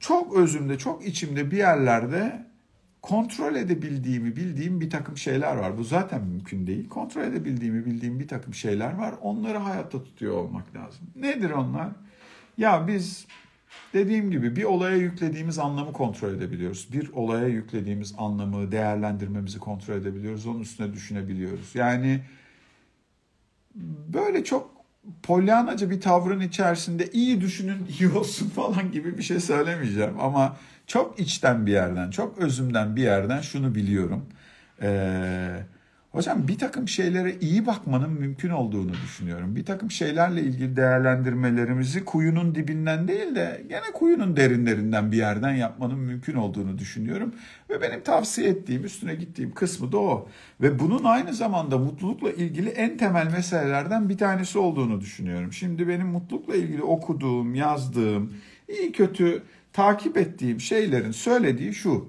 çok 0.00 0.36
özümde, 0.36 0.78
çok 0.78 1.06
içimde 1.06 1.50
bir 1.50 1.56
yerlerde 1.56 2.49
kontrol 3.02 3.54
edebildiğimi 3.54 4.36
bildiğim 4.36 4.80
bir 4.80 4.90
takım 4.90 5.16
şeyler 5.16 5.56
var. 5.56 5.78
Bu 5.78 5.84
zaten 5.84 6.24
mümkün 6.24 6.66
değil. 6.66 6.88
Kontrol 6.88 7.22
edebildiğimi 7.22 7.86
bildiğim 7.86 8.20
bir 8.20 8.28
takım 8.28 8.54
şeyler 8.54 8.94
var. 8.94 9.14
Onları 9.22 9.58
hayatta 9.58 10.04
tutuyor 10.04 10.36
olmak 10.36 10.74
lazım. 10.74 11.06
Nedir 11.16 11.50
onlar? 11.50 11.88
Ya 12.58 12.88
biz 12.88 13.26
dediğim 13.94 14.30
gibi 14.30 14.56
bir 14.56 14.64
olaya 14.64 14.96
yüklediğimiz 14.96 15.58
anlamı 15.58 15.92
kontrol 15.92 16.34
edebiliyoruz. 16.34 16.88
Bir 16.92 17.12
olaya 17.12 17.48
yüklediğimiz 17.48 18.14
anlamı, 18.18 18.72
değerlendirmemizi 18.72 19.58
kontrol 19.58 19.94
edebiliyoruz. 19.94 20.46
Onun 20.46 20.60
üstüne 20.60 20.92
düşünebiliyoruz. 20.92 21.74
Yani 21.74 22.20
böyle 24.14 24.44
çok 24.44 24.79
polyanacı 25.22 25.90
bir 25.90 26.00
tavrın 26.00 26.40
içerisinde 26.40 27.10
iyi 27.12 27.40
düşünün 27.40 27.86
iyi 28.00 28.08
olsun 28.10 28.48
falan 28.50 28.92
gibi 28.92 29.18
bir 29.18 29.22
şey 29.22 29.40
söylemeyeceğim. 29.40 30.20
Ama 30.20 30.56
çok 30.86 31.20
içten 31.20 31.66
bir 31.66 31.72
yerden, 31.72 32.10
çok 32.10 32.38
özümden 32.38 32.96
bir 32.96 33.02
yerden 33.02 33.40
şunu 33.40 33.74
biliyorum. 33.74 34.26
Eee 34.82 35.66
Hocam 36.12 36.48
bir 36.48 36.58
takım 36.58 36.88
şeylere 36.88 37.34
iyi 37.40 37.66
bakmanın 37.66 38.10
mümkün 38.10 38.50
olduğunu 38.50 38.92
düşünüyorum. 38.92 39.56
Bir 39.56 39.64
takım 39.64 39.90
şeylerle 39.90 40.42
ilgili 40.42 40.76
değerlendirmelerimizi 40.76 42.04
kuyunun 42.04 42.54
dibinden 42.54 43.08
değil 43.08 43.34
de 43.34 43.64
gene 43.68 43.92
kuyunun 43.94 44.36
derinlerinden 44.36 45.12
bir 45.12 45.16
yerden 45.16 45.54
yapmanın 45.54 45.98
mümkün 45.98 46.34
olduğunu 46.34 46.78
düşünüyorum. 46.78 47.34
Ve 47.70 47.82
benim 47.82 48.02
tavsiye 48.02 48.48
ettiğim, 48.48 48.84
üstüne 48.84 49.14
gittiğim 49.14 49.54
kısmı 49.54 49.92
da 49.92 49.98
o. 49.98 50.28
Ve 50.60 50.78
bunun 50.78 51.04
aynı 51.04 51.34
zamanda 51.34 51.78
mutlulukla 51.78 52.30
ilgili 52.30 52.68
en 52.68 52.96
temel 52.96 53.32
meselelerden 53.32 54.08
bir 54.08 54.18
tanesi 54.18 54.58
olduğunu 54.58 55.00
düşünüyorum. 55.00 55.52
Şimdi 55.52 55.88
benim 55.88 56.06
mutlulukla 56.06 56.56
ilgili 56.56 56.82
okuduğum, 56.82 57.54
yazdığım, 57.54 58.34
iyi 58.68 58.92
kötü 58.92 59.42
takip 59.72 60.16
ettiğim 60.16 60.60
şeylerin 60.60 61.12
söylediği 61.12 61.74
şu 61.74 62.08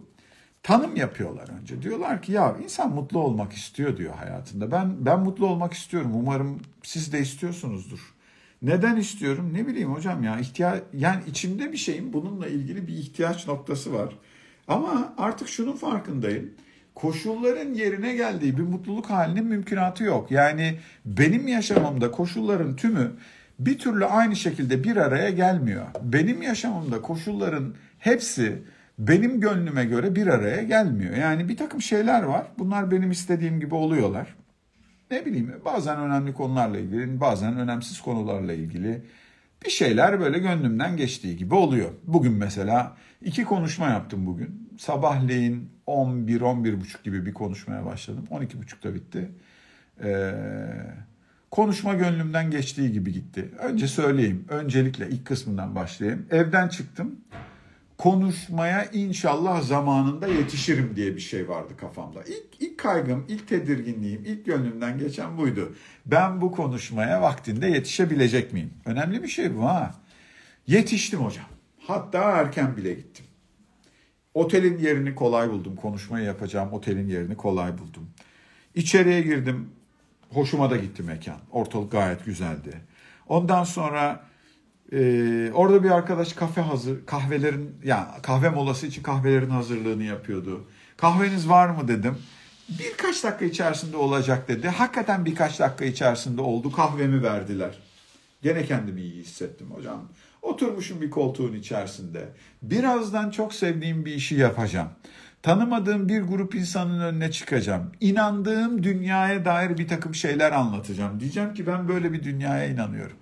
tanım 0.63 0.95
yapıyorlar 0.95 1.49
önce. 1.61 1.81
Diyorlar 1.81 2.21
ki 2.21 2.31
ya 2.31 2.55
insan 2.63 2.91
mutlu 2.91 3.19
olmak 3.19 3.53
istiyor 3.53 3.97
diyor 3.97 4.13
hayatında. 4.13 4.71
Ben 4.71 5.05
ben 5.05 5.19
mutlu 5.19 5.47
olmak 5.47 5.73
istiyorum. 5.73 6.11
Umarım 6.15 6.59
siz 6.83 7.13
de 7.13 7.19
istiyorsunuzdur. 7.19 8.13
Neden 8.61 8.95
istiyorum? 8.95 9.53
Ne 9.53 9.67
bileyim 9.67 9.93
hocam 9.93 10.23
ya 10.23 10.39
ihtiyaç 10.39 10.83
yani 10.93 11.23
içimde 11.27 11.71
bir 11.71 11.77
şeyin 11.77 12.13
bununla 12.13 12.47
ilgili 12.47 12.87
bir 12.87 12.93
ihtiyaç 12.93 13.47
noktası 13.47 13.93
var. 13.93 14.17
Ama 14.67 15.13
artık 15.17 15.47
şunun 15.49 15.75
farkındayım. 15.75 16.53
Koşulların 16.95 17.73
yerine 17.73 18.15
geldiği 18.15 18.57
bir 18.57 18.63
mutluluk 18.63 19.09
halinin 19.09 19.45
mümkünatı 19.45 20.03
yok. 20.03 20.31
Yani 20.31 20.79
benim 21.05 21.47
yaşamımda 21.47 22.11
koşulların 22.11 22.75
tümü 22.75 23.11
bir 23.59 23.79
türlü 23.79 24.05
aynı 24.05 24.35
şekilde 24.35 24.83
bir 24.83 24.97
araya 24.97 25.29
gelmiyor. 25.29 25.85
Benim 26.03 26.41
yaşamımda 26.41 27.01
koşulların 27.01 27.75
hepsi 27.99 28.61
benim 29.07 29.39
gönlüme 29.39 29.85
göre 29.85 30.15
bir 30.15 30.27
araya 30.27 30.63
gelmiyor. 30.63 31.15
Yani 31.15 31.49
bir 31.49 31.57
takım 31.57 31.81
şeyler 31.81 32.23
var. 32.23 32.47
Bunlar 32.59 32.91
benim 32.91 33.11
istediğim 33.11 33.59
gibi 33.59 33.75
oluyorlar. 33.75 34.35
Ne 35.11 35.25
bileyim 35.25 35.53
bazen 35.65 35.99
önemli 35.99 36.33
konularla 36.33 36.77
ilgili, 36.77 37.19
bazen 37.19 37.57
önemsiz 37.57 38.01
konularla 38.01 38.53
ilgili 38.53 39.01
bir 39.65 39.69
şeyler 39.69 40.19
böyle 40.19 40.39
gönlümden 40.39 40.97
geçtiği 40.97 41.37
gibi 41.37 41.55
oluyor. 41.55 41.89
Bugün 42.03 42.33
mesela 42.33 42.97
iki 43.21 43.43
konuşma 43.43 43.89
yaptım 43.89 44.25
bugün. 44.25 44.69
Sabahleyin 44.79 45.69
11-11.30 45.87 47.03
gibi 47.03 47.25
bir 47.25 47.33
konuşmaya 47.33 47.85
başladım. 47.85 48.27
12.30'da 48.31 48.95
bitti. 48.95 49.29
Ee, 50.03 50.33
konuşma 51.51 51.93
gönlümden 51.93 52.51
geçtiği 52.51 52.91
gibi 52.91 53.13
gitti. 53.13 53.49
Önce 53.59 53.87
söyleyeyim. 53.87 54.45
Öncelikle 54.49 55.09
ilk 55.09 55.25
kısmından 55.25 55.75
başlayayım. 55.75 56.25
Evden 56.31 56.67
çıktım 56.67 57.15
konuşmaya 58.01 58.85
inşallah 58.85 59.61
zamanında 59.61 60.27
yetişirim 60.27 60.95
diye 60.95 61.15
bir 61.15 61.21
şey 61.21 61.49
vardı 61.49 61.77
kafamda. 61.77 62.23
İlk, 62.23 62.61
ilk 62.61 62.77
kaygım, 62.77 63.25
ilk 63.27 63.47
tedirginliğim, 63.47 64.25
ilk 64.25 64.45
gönlümden 64.45 64.99
geçen 64.99 65.37
buydu. 65.37 65.75
Ben 66.05 66.41
bu 66.41 66.51
konuşmaya 66.51 67.21
vaktinde 67.21 67.67
yetişebilecek 67.67 68.53
miyim? 68.53 68.73
Önemli 68.85 69.23
bir 69.23 69.27
şey 69.27 69.57
bu 69.57 69.65
ha. 69.65 69.95
Yetiştim 70.67 71.19
hocam. 71.19 71.45
Hatta 71.87 72.19
erken 72.19 72.77
bile 72.77 72.93
gittim. 72.93 73.25
Otelin 74.33 74.77
yerini 74.77 75.15
kolay 75.15 75.49
buldum. 75.49 75.75
Konuşmayı 75.75 76.25
yapacağım 76.25 76.73
otelin 76.73 77.07
yerini 77.07 77.37
kolay 77.37 77.77
buldum. 77.77 78.09
İçeriye 78.75 79.21
girdim. 79.21 79.69
Hoşuma 80.29 80.69
da 80.69 80.77
gitti 80.77 81.03
mekan. 81.03 81.37
Ortalık 81.51 81.91
gayet 81.91 82.25
güzeldi. 82.25 82.81
Ondan 83.27 83.63
sonra 83.63 84.30
ee, 84.93 85.51
orada 85.53 85.83
bir 85.83 85.89
arkadaş 85.91 86.33
kafe 86.33 86.61
hazır, 86.61 87.05
kahvelerin, 87.05 87.75
yani 87.83 88.07
kahve 88.21 88.49
molası 88.49 88.87
için 88.87 89.03
kahvelerin 89.03 89.49
hazırlığını 89.49 90.03
yapıyordu. 90.03 90.65
Kahveniz 90.97 91.49
var 91.49 91.69
mı 91.69 91.87
dedim. 91.87 92.17
Birkaç 92.69 93.23
dakika 93.23 93.45
içerisinde 93.45 93.97
olacak 93.97 94.47
dedi. 94.47 94.69
Hakikaten 94.69 95.25
birkaç 95.25 95.59
dakika 95.59 95.85
içerisinde 95.85 96.41
oldu. 96.41 96.71
Kahvemi 96.71 97.23
verdiler. 97.23 97.79
Gene 98.41 98.65
kendimi 98.65 99.01
iyi 99.01 99.21
hissettim 99.21 99.67
hocam. 99.71 100.09
Oturmuşum 100.41 101.01
bir 101.01 101.09
koltuğun 101.09 101.53
içerisinde. 101.53 102.29
Birazdan 102.61 103.29
çok 103.29 103.53
sevdiğim 103.53 104.05
bir 104.05 104.13
işi 104.13 104.35
yapacağım. 104.35 104.89
Tanımadığım 105.41 106.09
bir 106.09 106.21
grup 106.21 106.55
insanın 106.55 106.99
önüne 106.99 107.31
çıkacağım. 107.31 107.91
İnandığım 107.99 108.83
dünyaya 108.83 109.45
dair 109.45 109.77
bir 109.77 109.87
takım 109.87 110.15
şeyler 110.15 110.51
anlatacağım. 110.51 111.19
Diyeceğim 111.19 111.53
ki 111.53 111.67
ben 111.67 111.87
böyle 111.87 112.13
bir 112.13 112.23
dünyaya 112.23 112.65
inanıyorum 112.65 113.17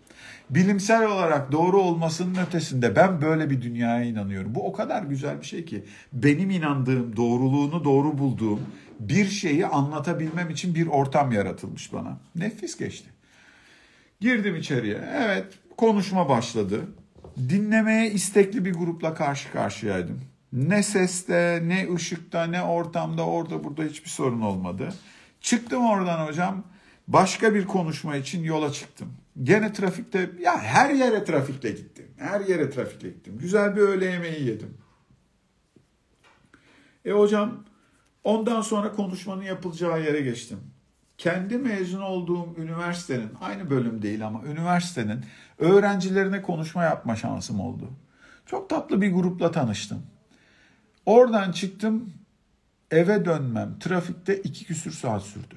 bilimsel 0.49 1.05
olarak 1.05 1.51
doğru 1.51 1.81
olmasının 1.81 2.35
ötesinde 2.47 2.95
ben 2.95 3.21
böyle 3.21 3.49
bir 3.49 3.61
dünyaya 3.61 4.03
inanıyorum. 4.03 4.55
Bu 4.55 4.67
o 4.67 4.73
kadar 4.73 5.03
güzel 5.03 5.41
bir 5.41 5.45
şey 5.45 5.65
ki 5.65 5.85
benim 6.13 6.49
inandığım, 6.49 7.15
doğruluğunu 7.15 7.83
doğru 7.83 8.17
bulduğum 8.17 8.59
bir 8.99 9.29
şeyi 9.29 9.67
anlatabilmem 9.67 10.49
için 10.49 10.75
bir 10.75 10.87
ortam 10.87 11.31
yaratılmış 11.31 11.93
bana. 11.93 12.17
Nefis 12.35 12.77
geçti. 12.77 13.09
Girdim 14.21 14.55
içeriye. 14.55 15.01
Evet, 15.13 15.45
konuşma 15.77 16.29
başladı. 16.29 16.81
Dinlemeye 17.49 18.11
istekli 18.11 18.65
bir 18.65 18.73
grupla 18.73 19.13
karşı 19.13 19.51
karşıyaydım. 19.51 20.21
Ne 20.53 20.83
seste, 20.83 21.63
ne 21.65 21.93
ışıkta, 21.93 22.43
ne 22.43 22.63
ortamda, 22.63 23.25
orada 23.25 23.63
burada 23.63 23.83
hiçbir 23.83 24.09
sorun 24.09 24.41
olmadı. 24.41 24.93
Çıktım 25.41 25.85
oradan 25.85 26.27
hocam. 26.27 26.63
Başka 27.07 27.55
bir 27.55 27.65
konuşma 27.65 28.15
için 28.15 28.43
yola 28.43 28.71
çıktım. 28.71 29.13
Gene 29.43 29.73
trafikte 29.73 30.31
ya 30.41 30.59
her 30.59 30.89
yere 30.89 31.23
trafikle 31.23 31.71
gittim. 31.71 32.07
Her 32.17 32.41
yere 32.41 32.69
trafikle 32.69 33.09
gittim. 33.09 33.37
Güzel 33.37 33.75
bir 33.75 33.81
öğle 33.81 34.05
yemeği 34.05 34.47
yedim. 34.47 34.77
E 37.05 37.11
hocam 37.11 37.63
ondan 38.23 38.61
sonra 38.61 38.91
konuşmanın 38.91 39.41
yapılacağı 39.41 40.03
yere 40.03 40.21
geçtim. 40.21 40.59
Kendi 41.17 41.57
mezun 41.57 42.01
olduğum 42.01 42.55
üniversitenin 42.57 43.29
aynı 43.41 43.69
bölüm 43.69 44.01
değil 44.01 44.27
ama 44.27 44.43
üniversitenin 44.43 45.25
öğrencilerine 45.57 46.41
konuşma 46.41 46.83
yapma 46.83 47.15
şansım 47.15 47.59
oldu. 47.59 47.89
Çok 48.45 48.69
tatlı 48.69 49.01
bir 49.01 49.13
grupla 49.13 49.51
tanıştım. 49.51 50.03
Oradan 51.05 51.51
çıktım 51.51 52.13
eve 52.91 53.25
dönmem 53.25 53.79
trafikte 53.79 54.37
iki 54.37 54.65
küsür 54.65 54.91
saat 54.91 55.23
sürdü. 55.23 55.55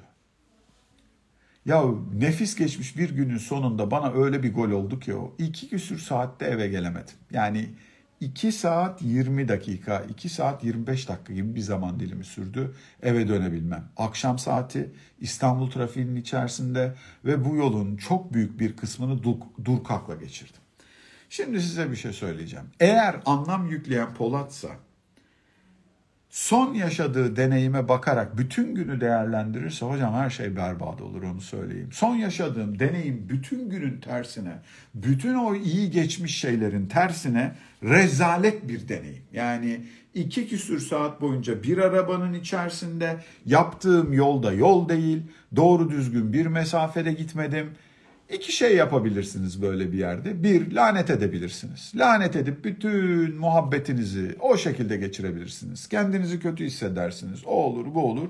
Ya 1.67 1.85
nefis 2.15 2.57
geçmiş 2.57 2.97
bir 2.97 3.11
günün 3.11 3.39
sonunda 3.39 3.91
bana 3.91 4.13
öyle 4.13 4.43
bir 4.43 4.55
gol 4.55 4.71
oldu 4.71 5.01
ki 5.01 5.15
o. 5.15 5.35
iki 5.39 5.69
küsür 5.69 5.99
saatte 5.99 6.45
eve 6.45 6.69
gelemedim. 6.69 7.15
Yani 7.31 7.71
2 8.21 8.53
saat 8.53 9.03
20 9.03 9.49
dakika, 9.49 10.05
2 10.11 10.29
saat 10.29 10.65
25 10.65 11.09
dakika 11.09 11.33
gibi 11.33 11.55
bir 11.55 11.61
zaman 11.61 12.01
dilimi 12.01 12.25
sürdü 12.25 12.75
eve 13.03 13.29
dönebilmem. 13.29 13.85
Akşam 13.97 14.39
saati 14.39 14.93
İstanbul 15.21 15.71
trafiğinin 15.71 16.17
içerisinde 16.17 16.95
ve 17.25 17.45
bu 17.45 17.57
yolun 17.57 17.97
çok 17.97 18.35
büyük 18.35 18.61
bir 18.61 18.77
kısmını 18.77 19.23
dur, 19.23 19.37
dur 19.65 19.85
kalkla 19.85 20.15
geçirdim. 20.15 20.61
Şimdi 21.29 21.63
size 21.63 21.91
bir 21.91 21.97
şey 21.97 22.13
söyleyeceğim. 22.13 22.67
Eğer 22.81 23.17
anlam 23.27 23.69
yükleyen 23.69 24.15
Polat'sa 24.15 24.69
son 26.33 26.75
yaşadığı 26.75 27.37
deneyime 27.37 27.89
bakarak 27.89 28.39
bütün 28.39 28.75
günü 28.75 29.01
değerlendirirse 29.01 29.87
hocam 29.87 30.15
her 30.15 30.31
şey 30.31 30.57
berbat 30.57 31.01
olur 31.01 31.23
onu 31.23 31.41
söyleyeyim. 31.41 31.89
Son 31.93 32.17
yaşadığım 32.17 32.79
deneyim 32.79 33.27
bütün 33.29 33.71
günün 33.71 34.01
tersine, 34.01 34.53
bütün 34.95 35.35
o 35.35 35.55
iyi 35.55 35.91
geçmiş 35.91 36.39
şeylerin 36.39 36.87
tersine 36.87 37.53
rezalet 37.83 38.69
bir 38.69 38.89
deneyim. 38.89 39.23
Yani 39.33 39.81
iki 40.15 40.49
küsür 40.49 40.81
saat 40.81 41.21
boyunca 41.21 41.63
bir 41.63 41.79
arabanın 41.79 42.33
içerisinde 42.33 43.17
yaptığım 43.47 44.13
yolda 44.13 44.53
yol 44.53 44.89
değil, 44.89 45.23
doğru 45.57 45.91
düzgün 45.91 46.33
bir 46.33 46.47
mesafede 46.47 47.13
gitmedim 47.13 47.71
İki 48.31 48.53
şey 48.53 48.77
yapabilirsiniz 48.77 49.63
böyle 49.63 49.93
bir 49.93 49.99
yerde. 49.99 50.43
Bir, 50.43 50.73
lanet 50.73 51.11
edebilirsiniz. 51.11 51.93
Lanet 51.95 52.37
edip 52.37 52.65
bütün 52.65 53.37
muhabbetinizi 53.37 54.37
o 54.41 54.57
şekilde 54.57 54.97
geçirebilirsiniz. 54.97 55.89
Kendinizi 55.89 56.41
kötü 56.41 56.65
hissedersiniz. 56.65 57.47
O 57.47 57.51
olur, 57.51 57.95
bu 57.95 58.11
olur. 58.11 58.29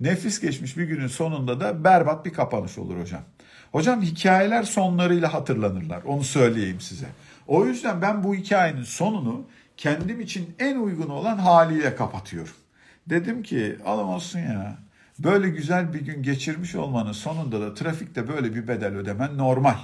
Nefis 0.00 0.40
geçmiş 0.40 0.76
bir 0.76 0.84
günün 0.84 1.06
sonunda 1.06 1.60
da 1.60 1.84
berbat 1.84 2.26
bir 2.26 2.32
kapanış 2.32 2.78
olur 2.78 3.00
hocam. 3.00 3.22
Hocam 3.72 4.02
hikayeler 4.02 4.62
sonlarıyla 4.62 5.34
hatırlanırlar. 5.34 6.02
Onu 6.02 6.24
söyleyeyim 6.24 6.80
size. 6.80 7.06
O 7.46 7.66
yüzden 7.66 8.02
ben 8.02 8.24
bu 8.24 8.34
hikayenin 8.34 8.82
sonunu 8.82 9.44
kendim 9.76 10.20
için 10.20 10.54
en 10.58 10.76
uygun 10.76 11.08
olan 11.08 11.38
haliyle 11.38 11.96
kapatıyorum. 11.96 12.54
Dedim 13.06 13.42
ki 13.42 13.76
alım 13.84 14.08
olsun 14.08 14.38
ya. 14.38 14.78
Böyle 15.18 15.48
güzel 15.48 15.92
bir 15.92 16.00
gün 16.00 16.22
geçirmiş 16.22 16.74
olmanın 16.74 17.12
sonunda 17.12 17.60
da 17.60 17.74
trafikte 17.74 18.28
böyle 18.28 18.54
bir 18.54 18.68
bedel 18.68 18.94
ödemen 18.94 19.38
normal. 19.38 19.76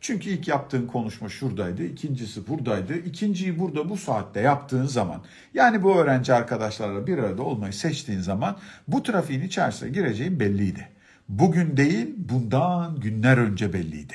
Çünkü 0.00 0.30
ilk 0.30 0.48
yaptığın 0.48 0.86
konuşma 0.86 1.28
şuradaydı, 1.28 1.84
ikincisi 1.84 2.48
buradaydı. 2.48 2.94
İkinciyi 2.94 3.58
burada 3.58 3.88
bu 3.88 3.96
saatte 3.96 4.40
yaptığın 4.40 4.86
zaman, 4.86 5.22
yani 5.54 5.82
bu 5.82 5.96
öğrenci 5.96 6.34
arkadaşlarla 6.34 7.06
bir 7.06 7.18
arada 7.18 7.42
olmayı 7.42 7.72
seçtiğin 7.72 8.20
zaman 8.20 8.56
bu 8.88 9.02
trafiğin 9.02 9.40
içerisine 9.40 9.88
gireceğin 9.88 10.40
belliydi. 10.40 10.88
Bugün 11.28 11.76
değil, 11.76 12.14
bundan 12.16 13.00
günler 13.00 13.38
önce 13.38 13.72
belliydi. 13.72 14.14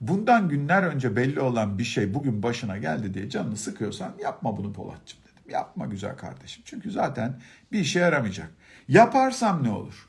Bundan 0.00 0.48
günler 0.48 0.82
önce 0.82 1.16
belli 1.16 1.40
olan 1.40 1.78
bir 1.78 1.84
şey 1.84 2.14
bugün 2.14 2.42
başına 2.42 2.78
geldi 2.78 3.14
diye 3.14 3.30
canını 3.30 3.56
sıkıyorsan 3.56 4.12
yapma 4.22 4.56
bunu 4.56 4.72
Polatcığım 4.72 5.20
dedim. 5.22 5.52
Yapma 5.52 5.86
güzel 5.86 6.16
kardeşim. 6.16 6.62
Çünkü 6.66 6.90
zaten 6.90 7.40
bir 7.72 7.80
işe 7.80 7.98
yaramayacak. 7.98 8.50
Yaparsam 8.88 9.64
ne 9.64 9.70
olur? 9.70 10.08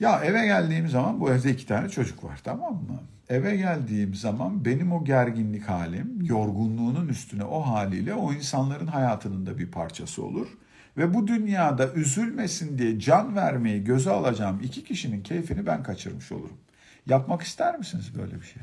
Ya 0.00 0.20
eve 0.24 0.46
geldiğim 0.46 0.88
zaman 0.88 1.20
bu 1.20 1.30
evde 1.30 1.50
iki 1.50 1.66
tane 1.66 1.88
çocuk 1.88 2.24
var 2.24 2.40
tamam 2.44 2.74
mı? 2.74 3.00
Eve 3.28 3.56
geldiğim 3.56 4.14
zaman 4.14 4.64
benim 4.64 4.92
o 4.92 5.04
gerginlik 5.04 5.68
halim, 5.68 6.18
yorgunluğunun 6.22 7.08
üstüne 7.08 7.44
o 7.44 7.60
haliyle 7.60 8.14
o 8.14 8.32
insanların 8.32 8.86
hayatının 8.86 9.46
da 9.46 9.58
bir 9.58 9.70
parçası 9.70 10.24
olur. 10.24 10.48
Ve 10.96 11.14
bu 11.14 11.26
dünyada 11.26 11.92
üzülmesin 11.92 12.78
diye 12.78 13.00
can 13.00 13.36
vermeyi 13.36 13.84
göze 13.84 14.10
alacağım 14.10 14.60
iki 14.62 14.84
kişinin 14.84 15.22
keyfini 15.22 15.66
ben 15.66 15.82
kaçırmış 15.82 16.32
olurum. 16.32 16.58
Yapmak 17.06 17.42
ister 17.42 17.78
misiniz 17.78 18.12
böyle 18.18 18.34
bir 18.40 18.46
şey? 18.46 18.62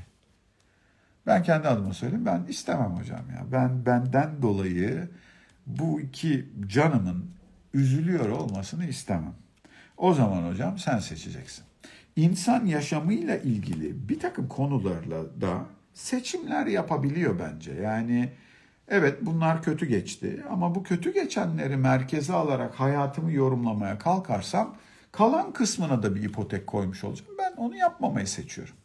Ben 1.28 1.44
kendi 1.44 1.68
adıma 1.68 1.94
söyleyeyim 1.94 2.26
ben 2.26 2.46
istemem 2.48 2.92
hocam 2.92 3.30
ya. 3.30 3.46
Ben 3.52 3.86
benden 3.86 4.42
dolayı 4.42 5.10
bu 5.68 6.02
iki 6.02 6.50
canımın 6.68 7.39
üzülüyor 7.74 8.30
olmasını 8.30 8.86
istemem. 8.86 9.34
O 9.98 10.14
zaman 10.14 10.52
hocam 10.52 10.80
sen 10.80 11.00
seçeceksin. 11.00 11.66
İnsan 12.16 12.66
yaşamıyla 12.66 13.38
ilgili 13.38 14.10
bir 14.10 14.20
takım 14.20 14.48
konularla 14.48 15.42
da 15.42 15.66
seçimler 15.94 16.66
yapabiliyor 16.66 17.40
bence. 17.40 17.74
Yani 17.74 18.34
evet 18.88 19.18
bunlar 19.22 19.64
kötü 19.64 19.86
geçti 19.86 20.44
ama 20.50 20.76
bu 20.76 20.84
kötü 20.84 21.14
geçenleri 21.14 21.78
merkeze 21.78 22.34
alarak 22.34 22.80
hayatımı 22.80 23.32
yorumlamaya 23.32 23.98
kalkarsam 23.98 24.76
kalan 25.12 25.54
kısmına 25.54 26.04
da 26.04 26.16
bir 26.16 26.24
ipotek 26.24 26.68
koymuş 26.68 27.04
olacağım. 27.04 27.32
Ben 27.40 27.54
onu 27.58 27.76
yapmamayı 27.76 28.28
seçiyorum. 28.28 28.76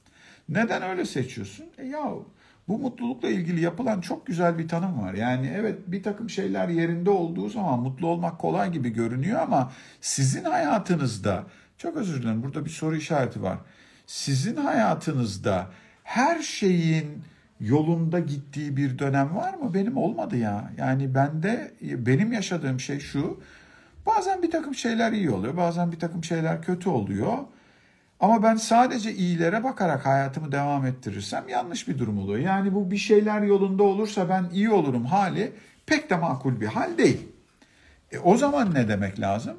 Neden 0.49 0.83
öyle 0.83 1.05
seçiyorsun? 1.05 1.66
E 1.79 1.87
yahu 1.87 2.29
bu 2.68 2.79
mutlulukla 2.79 3.29
ilgili 3.29 3.61
yapılan 3.61 4.00
çok 4.00 4.27
güzel 4.27 4.59
bir 4.59 4.68
tanım 4.68 5.03
var. 5.03 5.14
Yani 5.14 5.53
evet 5.57 5.79
bir 5.87 6.03
takım 6.03 6.31
şeyler 6.31 6.68
yerinde 6.68 7.11
olduğu 7.11 7.48
zaman 7.48 7.81
mutlu 7.81 8.07
olmak 8.07 8.38
kolay 8.38 8.72
gibi 8.72 8.90
görünüyor 8.90 9.40
ama 9.40 9.72
sizin 10.00 10.44
hayatınızda 10.44 11.44
çok 11.79 11.96
özür 11.96 12.22
dilerim 12.22 12.42
burada 12.42 12.64
bir 12.64 12.70
soru 12.70 12.96
işareti 12.96 13.42
var. 13.42 13.59
Sizin 14.07 14.57
hayatınızda 14.57 15.66
her 16.03 16.42
şeyin 16.42 17.22
yolunda 17.61 18.20
gittiği 18.20 18.77
bir 18.77 18.98
dönem 18.98 19.37
var 19.37 19.55
mı? 19.55 19.74
Benim 19.74 19.96
olmadı 19.96 20.37
ya. 20.37 20.72
Yani 20.79 21.14
bende 21.14 21.74
benim 21.83 22.33
yaşadığım 22.33 22.81
şey 22.81 23.00
şu. 23.00 23.40
Bazen 24.07 24.42
bir 24.42 24.50
takım 24.50 24.74
şeyler 24.74 25.12
iyi 25.12 25.31
oluyor, 25.31 25.57
bazen 25.57 25.92
bir 25.92 25.98
takım 25.98 26.24
şeyler 26.24 26.62
kötü 26.62 26.88
oluyor. 26.88 27.38
Ama 28.24 28.42
ben 28.42 28.56
sadece 28.56 29.14
iyilere 29.14 29.64
bakarak 29.64 30.06
hayatımı 30.06 30.52
devam 30.52 30.87
ettirirsem 30.87 31.48
yanlış 31.48 31.88
bir 31.88 31.98
durum 31.98 32.18
oluyor. 32.18 32.38
Yani 32.38 32.74
bu 32.74 32.90
bir 32.90 32.96
şeyler 32.96 33.42
yolunda 33.42 33.82
olursa 33.82 34.28
ben 34.28 34.44
iyi 34.52 34.70
olurum 34.70 35.04
hali 35.04 35.52
pek 35.87 36.10
de 36.10 36.16
makul 36.16 36.60
bir 36.60 36.66
hal 36.66 36.98
değil. 36.98 37.28
E, 38.12 38.18
o 38.18 38.37
zaman 38.37 38.74
ne 38.74 38.88
demek 38.88 39.20
lazım? 39.20 39.56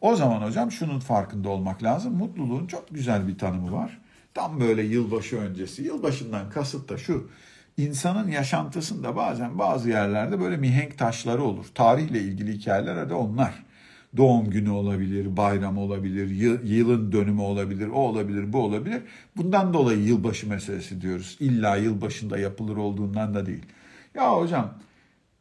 O 0.00 0.16
zaman 0.16 0.42
hocam 0.42 0.70
şunun 0.70 1.00
farkında 1.00 1.48
olmak 1.48 1.82
lazım. 1.82 2.14
Mutluluğun 2.14 2.66
çok 2.66 2.88
güzel 2.90 3.28
bir 3.28 3.38
tanımı 3.38 3.72
var. 3.72 3.98
Tam 4.34 4.60
böyle 4.60 4.82
yılbaşı 4.82 5.38
öncesi. 5.38 5.82
Yılbaşından 5.82 6.50
kasıt 6.50 6.88
da 6.88 6.98
şu. 6.98 7.30
İnsanın 7.76 8.28
yaşantısında 8.28 9.16
bazen 9.16 9.58
bazı 9.58 9.88
yerlerde 9.90 10.40
böyle 10.40 10.56
mihenk 10.56 10.98
taşları 10.98 11.42
olur. 11.42 11.66
Tarihle 11.74 12.20
ilgili 12.20 12.52
hikayeler 12.52 13.10
de 13.10 13.14
onlar 13.14 13.65
doğum 14.16 14.50
günü 14.50 14.70
olabilir, 14.70 15.36
bayram 15.36 15.78
olabilir, 15.78 16.30
yılın 16.64 17.12
dönümü 17.12 17.40
olabilir, 17.40 17.88
o 17.88 17.98
olabilir, 17.98 18.52
bu 18.52 18.58
olabilir. 18.58 19.02
Bundan 19.36 19.74
dolayı 19.74 20.02
yılbaşı 20.02 20.48
meselesi 20.48 21.00
diyoruz. 21.00 21.36
İlla 21.40 21.76
yılbaşında 21.76 22.38
yapılır 22.38 22.76
olduğundan 22.76 23.34
da 23.34 23.46
değil. 23.46 23.66
Ya 24.14 24.36
hocam 24.36 24.74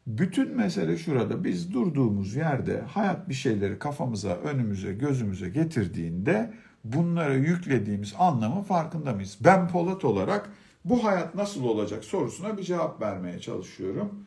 bütün 0.07 0.55
mesele 0.55 0.97
şurada. 0.97 1.43
Biz 1.43 1.73
durduğumuz 1.73 2.35
yerde 2.35 2.81
hayat 2.81 3.29
bir 3.29 3.33
şeyleri 3.33 3.79
kafamıza, 3.79 4.35
önümüze, 4.35 4.93
gözümüze 4.93 5.49
getirdiğinde 5.49 6.53
bunlara 6.83 7.33
yüklediğimiz 7.33 8.13
anlamın 8.19 8.63
farkında 8.63 9.13
mıyız? 9.13 9.37
Ben 9.41 9.67
Polat 9.67 10.05
olarak 10.05 10.49
bu 10.85 11.03
hayat 11.03 11.35
nasıl 11.35 11.63
olacak 11.63 12.03
sorusuna 12.03 12.57
bir 12.57 12.63
cevap 12.63 13.01
vermeye 13.01 13.39
çalışıyorum. 13.39 14.25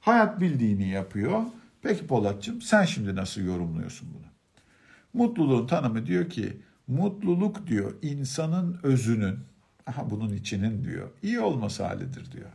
Hayat 0.00 0.40
bildiğini 0.40 0.88
yapıyor 0.88 1.40
Peki 1.82 2.06
Polatcığım 2.06 2.62
sen 2.62 2.84
şimdi 2.84 3.16
nasıl 3.16 3.40
yorumluyorsun 3.40 4.08
bunu? 4.14 4.26
Mutluluğun 5.12 5.66
tanımı 5.66 6.06
diyor 6.06 6.30
ki 6.30 6.56
mutluluk 6.86 7.66
diyor 7.66 7.94
insanın 8.02 8.78
özünün, 8.82 9.38
aha 9.86 10.10
bunun 10.10 10.32
içinin 10.32 10.84
diyor, 10.84 11.10
iyi 11.22 11.40
olması 11.40 11.84
halidir 11.84 12.32
diyor. 12.32 12.50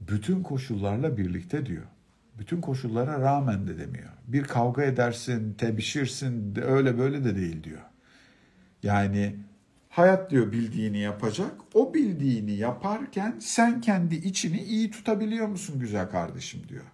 Bütün 0.00 0.42
koşullarla 0.42 1.16
birlikte 1.16 1.66
diyor. 1.66 1.84
Bütün 2.38 2.60
koşullara 2.60 3.20
rağmen 3.20 3.66
de 3.66 3.78
demiyor. 3.78 4.08
Bir 4.26 4.44
kavga 4.44 4.82
edersin, 4.82 5.54
tebişirsin, 5.54 6.54
de 6.56 6.62
öyle 6.64 6.98
böyle 6.98 7.24
de 7.24 7.36
değil 7.36 7.64
diyor. 7.64 7.82
Yani 8.82 9.36
hayat 9.88 10.30
diyor 10.30 10.52
bildiğini 10.52 10.98
yapacak. 10.98 11.52
O 11.74 11.94
bildiğini 11.94 12.52
yaparken 12.52 13.36
sen 13.40 13.80
kendi 13.80 14.14
içini 14.14 14.62
iyi 14.62 14.90
tutabiliyor 14.90 15.48
musun 15.48 15.80
güzel 15.80 16.10
kardeşim 16.10 16.60
diyor. 16.68 16.84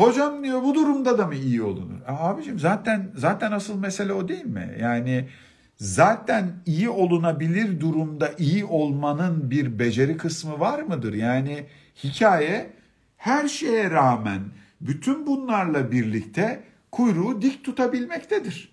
Hocam 0.00 0.44
diyor 0.44 0.62
bu 0.62 0.74
durumda 0.74 1.18
da 1.18 1.26
mı 1.26 1.34
iyi 1.34 1.62
olunur? 1.62 2.00
E, 2.00 2.10
abicim 2.10 2.58
zaten 2.58 3.10
zaten 3.16 3.52
asıl 3.52 3.78
mesele 3.78 4.12
o 4.12 4.28
değil 4.28 4.44
mi? 4.44 4.76
Yani 4.80 5.28
zaten 5.76 6.52
iyi 6.66 6.88
olunabilir 6.88 7.80
durumda 7.80 8.30
iyi 8.38 8.64
olmanın 8.64 9.50
bir 9.50 9.78
beceri 9.78 10.16
kısmı 10.16 10.60
var 10.60 10.82
mıdır? 10.82 11.14
Yani 11.14 11.66
hikaye 12.04 12.70
her 13.16 13.48
şeye 13.48 13.90
rağmen 13.90 14.40
bütün 14.80 15.26
bunlarla 15.26 15.92
birlikte 15.92 16.62
kuyruğu 16.92 17.42
dik 17.42 17.64
tutabilmektedir. 17.64 18.72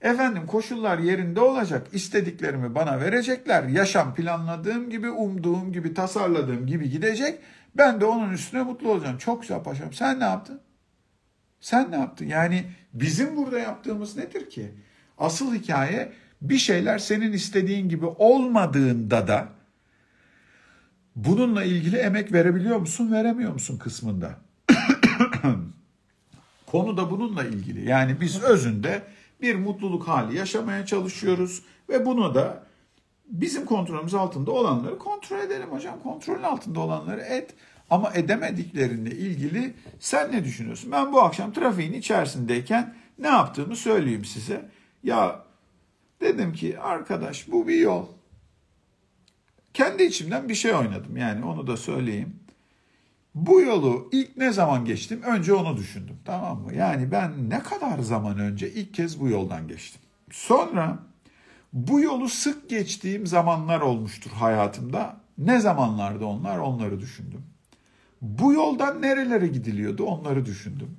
Efendim 0.00 0.46
koşullar 0.46 0.98
yerinde 0.98 1.40
olacak, 1.40 1.86
istediklerimi 1.92 2.74
bana 2.74 3.00
verecekler, 3.00 3.64
yaşam 3.64 4.14
planladığım 4.14 4.90
gibi, 4.90 5.10
umduğum 5.10 5.72
gibi, 5.72 5.94
tasarladığım 5.94 6.66
gibi 6.66 6.90
gidecek. 6.90 7.38
Ben 7.74 8.00
de 8.00 8.04
onun 8.04 8.32
üstüne 8.32 8.62
mutlu 8.62 8.90
olacağım. 8.90 9.18
Çok 9.18 9.42
güzel 9.42 9.62
paşam. 9.62 9.92
Sen 9.92 10.20
ne 10.20 10.24
yaptın? 10.24 10.60
Sen 11.60 11.90
ne 11.90 11.96
yaptın? 11.96 12.26
Yani 12.26 12.64
bizim 12.92 13.36
burada 13.36 13.58
yaptığımız 13.58 14.16
nedir 14.16 14.50
ki? 14.50 14.74
Asıl 15.18 15.54
hikaye 15.54 16.12
bir 16.42 16.58
şeyler 16.58 16.98
senin 16.98 17.32
istediğin 17.32 17.88
gibi 17.88 18.06
olmadığında 18.06 19.28
da 19.28 19.48
bununla 21.16 21.64
ilgili 21.64 21.96
emek 21.96 22.32
verebiliyor 22.32 22.76
musun, 22.78 23.12
veremiyor 23.12 23.52
musun 23.52 23.78
kısmında. 23.78 24.38
Konu 26.66 26.96
da 26.96 27.10
bununla 27.10 27.44
ilgili. 27.44 27.88
Yani 27.88 28.20
biz 28.20 28.42
özünde 28.42 29.02
bir 29.42 29.54
mutluluk 29.54 30.08
hali 30.08 30.36
yaşamaya 30.36 30.86
çalışıyoruz 30.86 31.62
ve 31.88 32.06
bunu 32.06 32.34
da 32.34 32.62
bizim 33.26 33.64
kontrolümüz 33.64 34.14
altında 34.14 34.50
olanları 34.50 34.98
kontrol 34.98 35.38
edelim 35.38 35.70
hocam. 35.70 36.02
Kontrolün 36.02 36.42
altında 36.42 36.80
olanları 36.80 37.20
et. 37.20 37.54
Ama 37.90 38.12
edemediklerinle 38.14 39.10
ilgili 39.10 39.74
sen 40.00 40.32
ne 40.32 40.44
düşünüyorsun? 40.44 40.92
Ben 40.92 41.12
bu 41.12 41.22
akşam 41.22 41.52
trafiğin 41.52 41.92
içerisindeyken 41.92 42.94
ne 43.18 43.28
yaptığımı 43.28 43.76
söyleyeyim 43.76 44.24
size. 44.24 44.70
Ya 45.02 45.44
dedim 46.20 46.52
ki 46.52 46.78
arkadaş 46.78 47.48
bu 47.48 47.68
bir 47.68 47.76
yol. 47.76 48.06
Kendi 49.74 50.02
içimden 50.02 50.48
bir 50.48 50.54
şey 50.54 50.74
oynadım 50.74 51.16
yani 51.16 51.44
onu 51.44 51.66
da 51.66 51.76
söyleyeyim. 51.76 52.36
Bu 53.34 53.60
yolu 53.60 54.08
ilk 54.12 54.36
ne 54.36 54.52
zaman 54.52 54.84
geçtim? 54.84 55.22
Önce 55.22 55.52
onu 55.54 55.76
düşündüm 55.76 56.18
tamam 56.24 56.60
mı? 56.60 56.74
Yani 56.74 57.10
ben 57.10 57.50
ne 57.50 57.62
kadar 57.62 57.98
zaman 57.98 58.38
önce 58.38 58.70
ilk 58.70 58.94
kez 58.94 59.20
bu 59.20 59.28
yoldan 59.28 59.68
geçtim. 59.68 60.00
Sonra 60.30 60.98
bu 61.74 62.00
yolu 62.00 62.28
sık 62.28 62.70
geçtiğim 62.70 63.26
zamanlar 63.26 63.80
olmuştur 63.80 64.30
hayatımda. 64.30 65.20
Ne 65.38 65.60
zamanlarda 65.60 66.26
onlar 66.26 66.58
onları 66.58 67.00
düşündüm. 67.00 67.42
Bu 68.22 68.52
yoldan 68.52 69.02
nerelere 69.02 69.46
gidiliyordu 69.46 70.04
onları 70.04 70.46
düşündüm. 70.46 70.96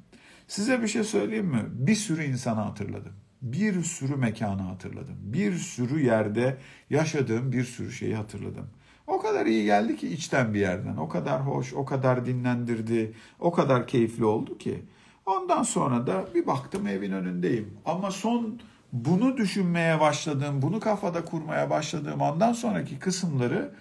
Size 0.47 0.81
bir 0.81 0.87
şey 0.87 1.03
söyleyeyim 1.03 1.45
mi? 1.45 1.63
Bir 1.69 1.95
sürü 1.95 2.23
insanı 2.23 2.59
hatırladım. 2.59 3.13
Bir 3.41 3.83
sürü 3.83 4.15
mekanı 4.15 4.61
hatırladım. 4.61 5.15
Bir 5.19 5.53
sürü 5.53 6.05
yerde 6.05 6.57
yaşadığım 6.89 7.51
bir 7.51 7.63
sürü 7.63 7.91
şeyi 7.91 8.15
hatırladım. 8.15 8.67
O 9.07 9.19
kadar 9.19 9.45
iyi 9.45 9.65
geldi 9.65 9.97
ki 9.97 10.07
içten 10.07 10.53
bir 10.53 10.59
yerden. 10.59 10.97
O 10.97 11.09
kadar 11.09 11.41
hoş, 11.41 11.73
o 11.73 11.85
kadar 11.85 12.25
dinlendirdi, 12.25 13.13
o 13.39 13.51
kadar 13.51 13.87
keyifli 13.87 14.25
oldu 14.25 14.57
ki. 14.57 14.85
Ondan 15.25 15.63
sonra 15.63 16.07
da 16.07 16.25
bir 16.35 16.47
baktım 16.47 16.87
evin 16.87 17.11
önündeyim. 17.11 17.77
Ama 17.85 18.11
son 18.11 18.59
bunu 18.93 19.37
düşünmeye 19.37 19.99
başladığım, 19.99 20.61
bunu 20.61 20.79
kafada 20.79 21.25
kurmaya 21.25 21.69
başladığım 21.69 22.21
andan 22.21 22.53
sonraki 22.53 22.99
kısımları 22.99 23.71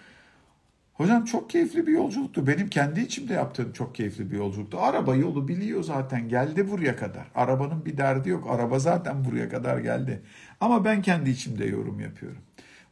hocam 0.94 1.24
çok 1.24 1.50
keyifli 1.50 1.86
bir 1.86 1.92
yolculuktu. 1.92 2.46
Benim 2.46 2.68
kendi 2.68 3.00
içimde 3.00 3.32
yaptığım 3.32 3.72
çok 3.72 3.94
keyifli 3.94 4.30
bir 4.30 4.36
yolculuktu. 4.36 4.78
Araba 4.80 5.16
yolu 5.16 5.48
biliyor 5.48 5.82
zaten 5.82 6.28
geldi 6.28 6.70
buraya 6.70 6.96
kadar. 6.96 7.26
Arabanın 7.34 7.84
bir 7.84 7.96
derdi 7.96 8.28
yok. 8.28 8.46
Araba 8.50 8.78
zaten 8.78 9.24
buraya 9.24 9.48
kadar 9.48 9.78
geldi. 9.78 10.22
Ama 10.60 10.84
ben 10.84 11.02
kendi 11.02 11.30
içimde 11.30 11.64
yorum 11.64 12.00
yapıyorum. 12.00 12.42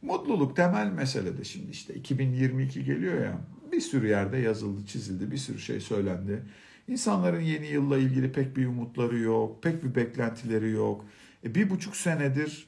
Mutluluk 0.01 0.55
temel 0.55 0.87
meselede 0.87 1.43
şimdi 1.43 1.71
işte 1.71 1.93
2022 1.93 2.83
geliyor 2.83 3.21
ya 3.21 3.37
bir 3.71 3.81
sürü 3.81 4.07
yerde 4.07 4.37
yazıldı, 4.37 4.85
çizildi, 4.85 5.31
bir 5.31 5.37
sürü 5.37 5.59
şey 5.59 5.79
söylendi. 5.79 6.43
İnsanların 6.87 7.41
yeni 7.41 7.67
yılla 7.67 7.97
ilgili 7.97 8.31
pek 8.31 8.57
bir 8.57 8.67
umutları 8.67 9.19
yok, 9.19 9.63
pek 9.63 9.83
bir 9.83 9.95
beklentileri 9.95 10.71
yok. 10.71 11.05
E, 11.43 11.55
bir 11.55 11.69
buçuk 11.69 11.95
senedir 11.95 12.67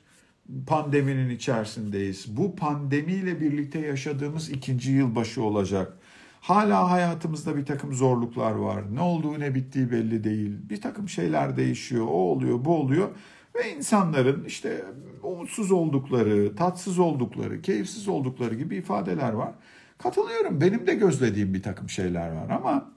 pandeminin 0.67 1.29
içerisindeyiz. 1.29 2.37
Bu 2.37 2.55
pandemiyle 2.55 3.41
birlikte 3.41 3.79
yaşadığımız 3.79 4.49
ikinci 4.49 4.91
yılbaşı 4.91 5.43
olacak. 5.43 5.97
Hala 6.41 6.91
hayatımızda 6.91 7.57
bir 7.57 7.65
takım 7.65 7.93
zorluklar 7.93 8.51
var. 8.51 8.95
Ne 8.95 9.01
olduğu 9.01 9.39
ne 9.39 9.55
bittiği 9.55 9.91
belli 9.91 10.23
değil. 10.23 10.51
Bir 10.69 10.81
takım 10.81 11.09
şeyler 11.09 11.57
değişiyor. 11.57 12.05
O 12.05 12.09
oluyor, 12.09 12.65
bu 12.65 12.75
oluyor. 12.75 13.09
Ve 13.55 13.75
insanların 13.75 14.45
işte 14.45 14.85
umutsuz 15.23 15.71
oldukları, 15.71 16.55
tatsız 16.55 16.99
oldukları, 16.99 17.61
keyifsiz 17.61 18.07
oldukları 18.07 18.55
gibi 18.55 18.75
ifadeler 18.75 19.33
var. 19.33 19.51
Katılıyorum. 19.97 20.61
Benim 20.61 20.87
de 20.87 20.95
gözlediğim 20.95 21.53
bir 21.53 21.63
takım 21.63 21.89
şeyler 21.89 22.31
var 22.31 22.49
ama 22.49 22.91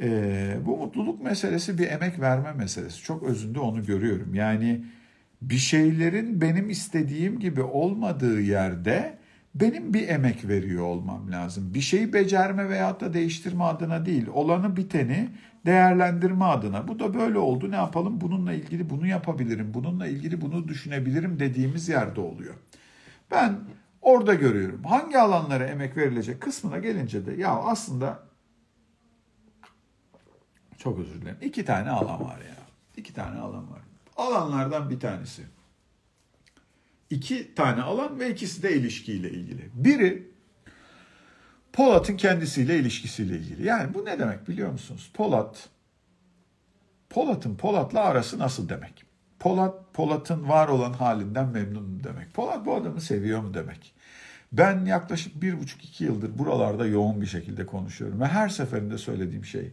e, 0.00 0.56
bu 0.66 0.76
mutluluk 0.76 1.22
meselesi 1.22 1.78
bir 1.78 1.88
emek 1.88 2.20
verme 2.20 2.52
meselesi. 2.52 3.02
Çok 3.02 3.22
özünde 3.22 3.60
onu 3.60 3.84
görüyorum. 3.84 4.34
Yani 4.34 4.84
bir 5.42 5.58
şeylerin 5.58 6.40
benim 6.40 6.70
istediğim 6.70 7.40
gibi 7.40 7.62
olmadığı 7.62 8.40
yerde 8.40 9.18
benim 9.54 9.94
bir 9.94 10.08
emek 10.08 10.48
veriyor 10.48 10.84
olmam 10.84 11.32
lazım. 11.32 11.74
Bir 11.74 11.80
şeyi 11.80 12.12
becerme 12.12 12.68
veyahut 12.68 13.00
da 13.00 13.14
değiştirme 13.14 13.64
adına 13.64 14.06
değil, 14.06 14.26
olanı 14.26 14.76
biteni 14.76 15.28
değerlendirme 15.66 16.44
adına. 16.44 16.88
Bu 16.88 16.98
da 16.98 17.14
böyle 17.14 17.38
oldu. 17.38 17.70
Ne 17.70 17.76
yapalım? 17.76 18.20
Bununla 18.20 18.52
ilgili 18.52 18.90
bunu 18.90 19.06
yapabilirim. 19.06 19.74
Bununla 19.74 20.06
ilgili 20.06 20.40
bunu 20.40 20.68
düşünebilirim 20.68 21.38
dediğimiz 21.38 21.88
yerde 21.88 22.20
oluyor. 22.20 22.54
Ben 23.30 23.58
orada 24.02 24.34
görüyorum. 24.34 24.84
Hangi 24.84 25.18
alanlara 25.18 25.66
emek 25.66 25.96
verilecek 25.96 26.40
kısmına 26.40 26.78
gelince 26.78 27.26
de 27.26 27.32
ya 27.32 27.50
aslında 27.50 28.22
çok 30.78 30.98
özür 30.98 31.20
dilerim. 31.20 31.38
İki 31.42 31.64
tane 31.64 31.90
alan 31.90 32.24
var 32.24 32.38
ya. 32.38 32.56
İki 32.96 33.14
tane 33.14 33.38
alan 33.38 33.70
var. 33.70 33.87
Alanlardan 34.18 34.90
bir 34.90 35.00
tanesi. 35.00 35.42
İki 37.10 37.54
tane 37.54 37.82
alan 37.82 38.20
ve 38.20 38.30
ikisi 38.30 38.62
de 38.62 38.76
ilişkiyle 38.76 39.30
ilgili. 39.30 39.70
Biri 39.74 40.28
Polat'ın 41.72 42.16
kendisiyle 42.16 42.78
ilişkisiyle 42.78 43.36
ilgili. 43.36 43.66
Yani 43.66 43.94
bu 43.94 44.04
ne 44.04 44.18
demek 44.18 44.48
biliyor 44.48 44.72
musunuz? 44.72 45.10
Polat, 45.14 45.68
Polat'ın 47.10 47.56
Polat'la 47.56 48.00
arası 48.00 48.38
nasıl 48.38 48.68
demek? 48.68 49.04
Polat, 49.38 49.94
Polat'ın 49.94 50.48
var 50.48 50.68
olan 50.68 50.92
halinden 50.92 51.48
memnunum 51.48 52.04
demek. 52.04 52.34
Polat 52.34 52.66
bu 52.66 52.74
adamı 52.74 53.00
seviyor 53.00 53.40
mu 53.40 53.54
demek? 53.54 53.94
Ben 54.52 54.84
yaklaşık 54.84 55.42
bir 55.42 55.60
buçuk 55.60 55.84
iki 55.84 56.04
yıldır 56.04 56.38
buralarda 56.38 56.86
yoğun 56.86 57.20
bir 57.20 57.26
şekilde 57.26 57.66
konuşuyorum 57.66 58.20
ve 58.20 58.26
her 58.26 58.48
seferinde 58.48 58.98
söylediğim 58.98 59.44
şey 59.44 59.72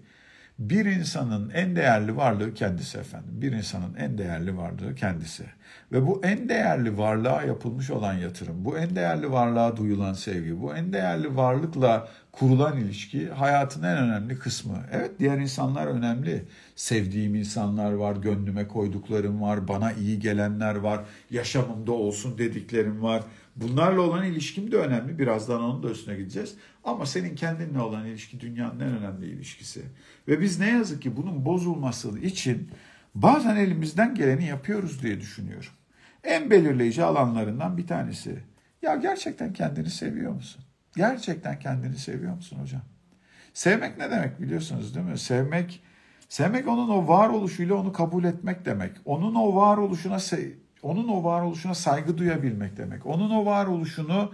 bir 0.60 0.86
insanın 0.86 1.50
en 1.50 1.76
değerli 1.76 2.18
varlığı 2.18 2.54
kendisi 2.54 2.98
efendim. 2.98 3.32
Bir 3.41 3.52
insanın 3.52 3.96
en 3.96 4.18
değerli 4.18 4.58
varlığı 4.58 4.96
kendisi. 4.96 5.44
Ve 5.91 6.08
bu 6.08 6.22
en 6.24 6.50
değerli 6.50 6.98
varlığa 6.98 7.44
yapılmış 7.44 7.89
olan 7.89 8.13
yatırım, 8.13 8.65
bu 8.65 8.78
en 8.78 8.96
değerli 8.96 9.32
varlığa 9.32 9.78
duyulan 9.78 10.13
sevgi, 10.13 10.62
bu 10.62 10.76
en 10.76 10.94
değerli 10.94 11.36
varlıkla 11.36 12.08
kurulan 12.32 12.78
ilişki 12.78 13.30
hayatın 13.30 13.84
en 13.84 13.98
önemli 13.98 14.39
kısmı. 14.39 14.78
Evet 14.91 15.12
diğer 15.20 15.38
insanlar 15.38 15.88
önemli. 15.88 16.46
Sevdiğim 16.76 17.36
insanlar 17.36 17.91
var, 17.91 18.15
gönlüme 18.15 18.68
koyduklarım 18.68 19.41
var, 19.41 19.68
bana 19.68 19.91
iyi 19.91 20.20
gelenler 20.20 20.76
var, 20.76 21.06
yaşamımda 21.32 21.91
olsun 21.91 22.38
dediklerim 22.38 23.02
var. 23.02 23.24
Bunlarla 23.56 24.02
olan 24.02 24.26
ilişkim 24.26 24.72
de 24.72 24.78
önemli. 24.78 25.20
Birazdan 25.20 25.63
onun 25.63 25.84
da 25.84 25.89
üstüne 25.89 26.15
gideceğiz. 26.15 26.56
Ama 26.84 27.06
senin 27.06 27.36
kendinle 27.36 27.80
olan 27.80 28.06
ilişki 28.06 28.39
dünyanın 28.39 28.80
en 28.80 28.98
önemli 28.98 29.26
ilişkisi. 29.26 29.84
Ve 30.28 30.42
biz 30.42 30.60
ne 30.60 30.70
yazık 30.70 31.02
ki 31.02 31.18
bunun 31.18 31.46
bozulması 31.46 32.20
için 32.20 32.72
bazen 33.16 33.56
elimizden 33.56 34.16
geleni 34.16 34.46
yapıyoruz 34.46 35.04
diye 35.04 35.22
düşünüyorum. 35.22 35.72
En 36.24 36.50
belirleyici 36.52 37.04
alanlarından 37.04 37.78
bir 37.78 37.88
tanesi. 37.88 38.40
Ya 38.82 38.96
gerçekten 38.96 39.54
kendini 39.54 39.90
seviyor 39.90 40.32
musun? 40.32 40.64
Gerçekten 40.96 41.60
kendini 41.60 41.96
seviyor 41.96 42.36
musun 42.36 42.60
hocam? 42.62 42.82
Sevmek 43.54 43.98
ne 43.98 44.12
demek 44.12 44.42
biliyorsunuz 44.42 44.96
değil 44.96 45.06
mi? 45.06 45.18
Sevmek 45.18 45.84
sevmek 46.30 46.68
onun 46.68 46.90
o 46.90 47.08
varoluşuyla 47.08 47.76
onu 47.76 47.94
kabul 47.94 48.24
etmek 48.24 48.66
demek. 48.66 48.92
Onun 49.06 49.36
o 49.36 49.56
varoluşuna 49.56 50.18
onun 50.82 51.08
o 51.08 51.24
varoluşuna 51.24 51.74
saygı 51.74 52.18
duyabilmek 52.18 52.78
demek. 52.78 53.06
Onun 53.06 53.30
o 53.30 53.46
varoluşunu 53.46 54.32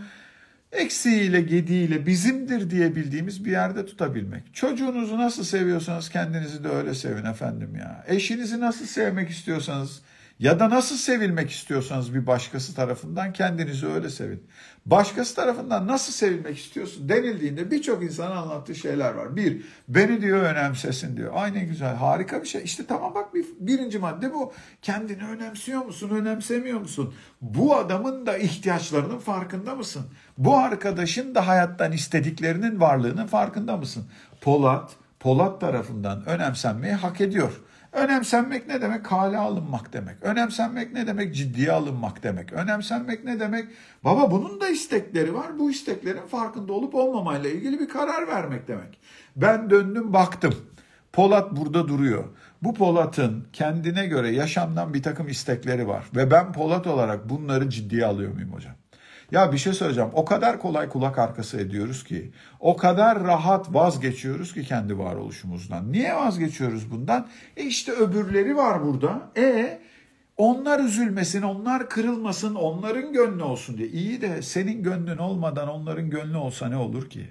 eksiğiyle, 0.72 1.42
gediğiyle 1.42 2.06
bizimdir 2.06 2.70
diye 2.70 2.96
bildiğimiz 2.96 3.46
bir 3.46 3.52
yerde 3.52 3.86
tutabilmek. 3.86 4.56
Çocuğunuzu 4.56 5.18
nasıl 5.18 5.44
seviyorsanız 5.44 6.10
kendinizi 6.10 6.64
de 6.64 6.70
öyle 6.70 6.94
sevin 6.94 7.26
efendim 7.26 7.76
ya. 7.76 8.06
Eşinizi 8.08 8.60
nasıl 8.60 8.86
sevmek 8.86 9.30
istiyorsanız 9.30 10.02
ya 10.42 10.60
da 10.60 10.70
nasıl 10.70 10.96
sevilmek 10.96 11.52
istiyorsanız 11.52 12.14
bir 12.14 12.28
başkası 12.28 12.76
tarafından 12.76 13.34
kendinizi 13.34 13.88
öyle 13.88 14.10
sevin. 14.10 14.44
Başkası 14.86 15.36
tarafından 15.36 15.88
nasıl 15.88 16.14
sevilmek 16.14 16.58
istiyorsun 16.58 17.10
denildiğinde 17.10 17.72
birçok 17.72 18.04
insanın 18.04 18.36
anlattığı 18.36 18.76
şeyler 18.76 19.14
var. 19.14 19.36
Bir, 19.36 19.62
beni 19.88 20.22
diyor 20.22 20.42
önemsesin 20.42 21.18
diyor. 21.18 21.32
Ay 21.36 21.54
ne 21.54 21.64
güzel, 21.64 21.96
harika 21.96 22.42
bir 22.42 22.48
şey. 22.48 22.64
İşte 22.64 22.86
tamam 22.86 23.16
bak 23.16 23.34
bir, 23.34 23.46
birinci 23.60 24.00
madde 24.00 24.34
bu. 24.34 24.54
Kendini 24.82 25.24
önemsiyor 25.24 25.86
musun, 25.86 26.10
önemsemiyor 26.10 26.80
musun? 26.80 27.14
Bu 27.42 27.76
adamın 27.76 28.26
da 28.26 28.38
ihtiyaçlarının 28.38 29.20
farkında 29.20 29.76
mısın? 29.76 30.04
Bu 30.38 30.58
arkadaşın 30.58 31.36
da 31.36 31.48
hayattan 31.48 31.92
istediklerinin 31.92 32.80
varlığının 32.80 33.28
farkında 33.28 33.78
mısın? 33.78 34.06
Polat, 34.42 34.92
Polat 35.20 35.62
tarafından 35.62 36.26
önemsenmeyi 36.26 36.94
hak 36.94 37.22
ediyor. 37.22 37.62
Önemsenmek 37.94 38.68
ne 38.68 38.82
demek? 38.82 39.06
Kale 39.06 39.38
alınmak 39.38 39.94
demek. 39.94 40.16
Önemsenmek 40.22 40.94
ne 40.94 41.08
demek? 41.08 41.36
Ciddiye 41.36 41.72
alınmak 41.72 42.24
demek. 42.24 42.54
Önemsenmek 42.54 43.24
ne 43.24 43.40
demek? 43.40 43.66
Baba 44.04 44.32
bunun 44.32 44.62
da 44.62 44.70
istekleri 44.70 45.34
var. 45.34 45.60
Bu 45.60 45.72
isteklerin 45.72 46.28
farkında 46.28 46.74
olup 46.74 46.96
olmamayla 46.96 47.50
ilgili 47.50 47.80
bir 47.80 47.90
karar 47.90 48.28
vermek 48.28 48.68
demek. 48.68 49.00
Ben 49.36 49.70
döndüm 49.70 50.14
baktım. 50.14 50.56
Polat 51.14 51.52
burada 51.52 51.88
duruyor. 51.88 52.24
Bu 52.62 52.74
Polat'ın 52.74 53.48
kendine 53.54 54.06
göre 54.06 54.32
yaşamdan 54.32 54.94
bir 54.94 55.04
takım 55.04 55.28
istekleri 55.28 55.88
var. 55.88 56.06
Ve 56.16 56.32
ben 56.32 56.54
Polat 56.54 56.88
olarak 56.88 57.30
bunları 57.30 57.70
ciddiye 57.70 58.06
alıyor 58.06 58.34
muyum 58.34 58.54
hocam? 58.54 58.81
Ya 59.32 59.52
bir 59.52 59.58
şey 59.58 59.74
söyleyeceğim. 59.74 60.10
O 60.14 60.26
kadar 60.26 60.60
kolay 60.60 60.90
kulak 60.90 61.18
arkası 61.20 61.60
ediyoruz 61.60 62.04
ki, 62.04 62.32
o 62.60 62.78
kadar 62.78 63.24
rahat 63.24 63.74
vazgeçiyoruz 63.74 64.54
ki 64.54 64.64
kendi 64.64 64.98
varoluşumuzdan. 64.98 65.92
Niye 65.92 66.16
vazgeçiyoruz 66.16 66.92
bundan? 66.92 67.28
E 67.58 67.64
işte 67.64 67.92
öbürleri 67.92 68.58
var 68.58 68.84
burada. 68.86 69.32
E 69.38 69.80
Onlar 70.38 70.80
üzülmesin, 70.80 71.42
onlar 71.42 71.90
kırılmasın, 71.90 72.56
onların 72.56 73.14
gönlü 73.14 73.44
olsun 73.44 73.78
diye. 73.78 73.88
İyi 73.88 74.22
de 74.22 74.42
senin 74.42 74.84
gönlün 74.84 75.18
olmadan 75.18 75.68
onların 75.70 76.10
gönlü 76.10 76.38
olsa 76.38 76.70
ne 76.70 76.78
olur 76.78 77.10
ki? 77.10 77.30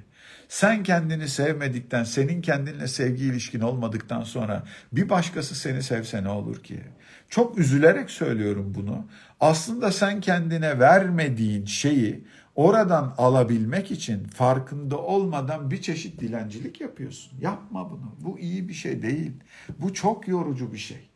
Sen 0.49 0.83
kendini 0.83 1.29
sevmedikten, 1.29 2.05
senin 2.05 2.43
kendinle 2.43 2.89
sevgi 2.89 3.25
ilişkin 3.25 3.61
olmadıktan 3.61 4.23
sonra 4.25 4.63
bir 4.93 5.09
başkası 5.09 5.55
seni 5.55 5.83
sevse 5.83 6.25
ne 6.25 6.29
olur 6.29 6.63
ki? 6.63 6.81
Çok 7.29 7.59
üzülerek 7.59 8.11
söylüyorum 8.11 8.73
bunu. 8.77 9.07
Aslında 9.41 9.93
sen 9.93 10.21
kendine 10.21 10.79
vermediğin 10.79 11.65
şeyi 11.65 12.25
oradan 12.55 13.15
alabilmek 13.19 13.91
için 13.91 14.25
farkında 14.25 14.99
olmadan 14.99 15.71
bir 15.71 15.83
çeşit 15.83 16.21
dilencilik 16.21 16.81
yapıyorsun. 16.81 17.33
Yapma 17.41 17.91
bunu. 17.91 18.15
Bu 18.21 18.39
iyi 18.39 18.69
bir 18.69 18.75
şey 18.75 19.03
değil. 19.03 19.33
Bu 19.79 19.95
çok 19.95 20.29
yorucu 20.29 20.73
bir 20.73 20.79
şey. 20.79 21.11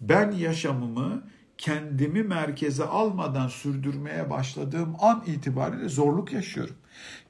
Ben 0.00 0.32
yaşamımı 0.32 1.22
kendimi 1.58 2.22
merkeze 2.22 2.84
almadan 2.84 3.48
sürdürmeye 3.48 4.30
başladığım 4.30 4.96
an 5.00 5.24
itibariyle 5.26 5.88
zorluk 5.88 6.32
yaşıyorum. 6.32 6.76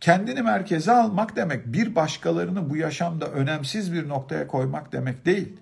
Kendini 0.00 0.42
merkeze 0.42 0.92
almak 0.92 1.36
demek 1.36 1.66
bir 1.66 1.94
başkalarını 1.94 2.70
bu 2.70 2.76
yaşamda 2.76 3.26
önemsiz 3.26 3.92
bir 3.92 4.08
noktaya 4.08 4.46
koymak 4.46 4.92
demek 4.92 5.26
değil. 5.26 5.52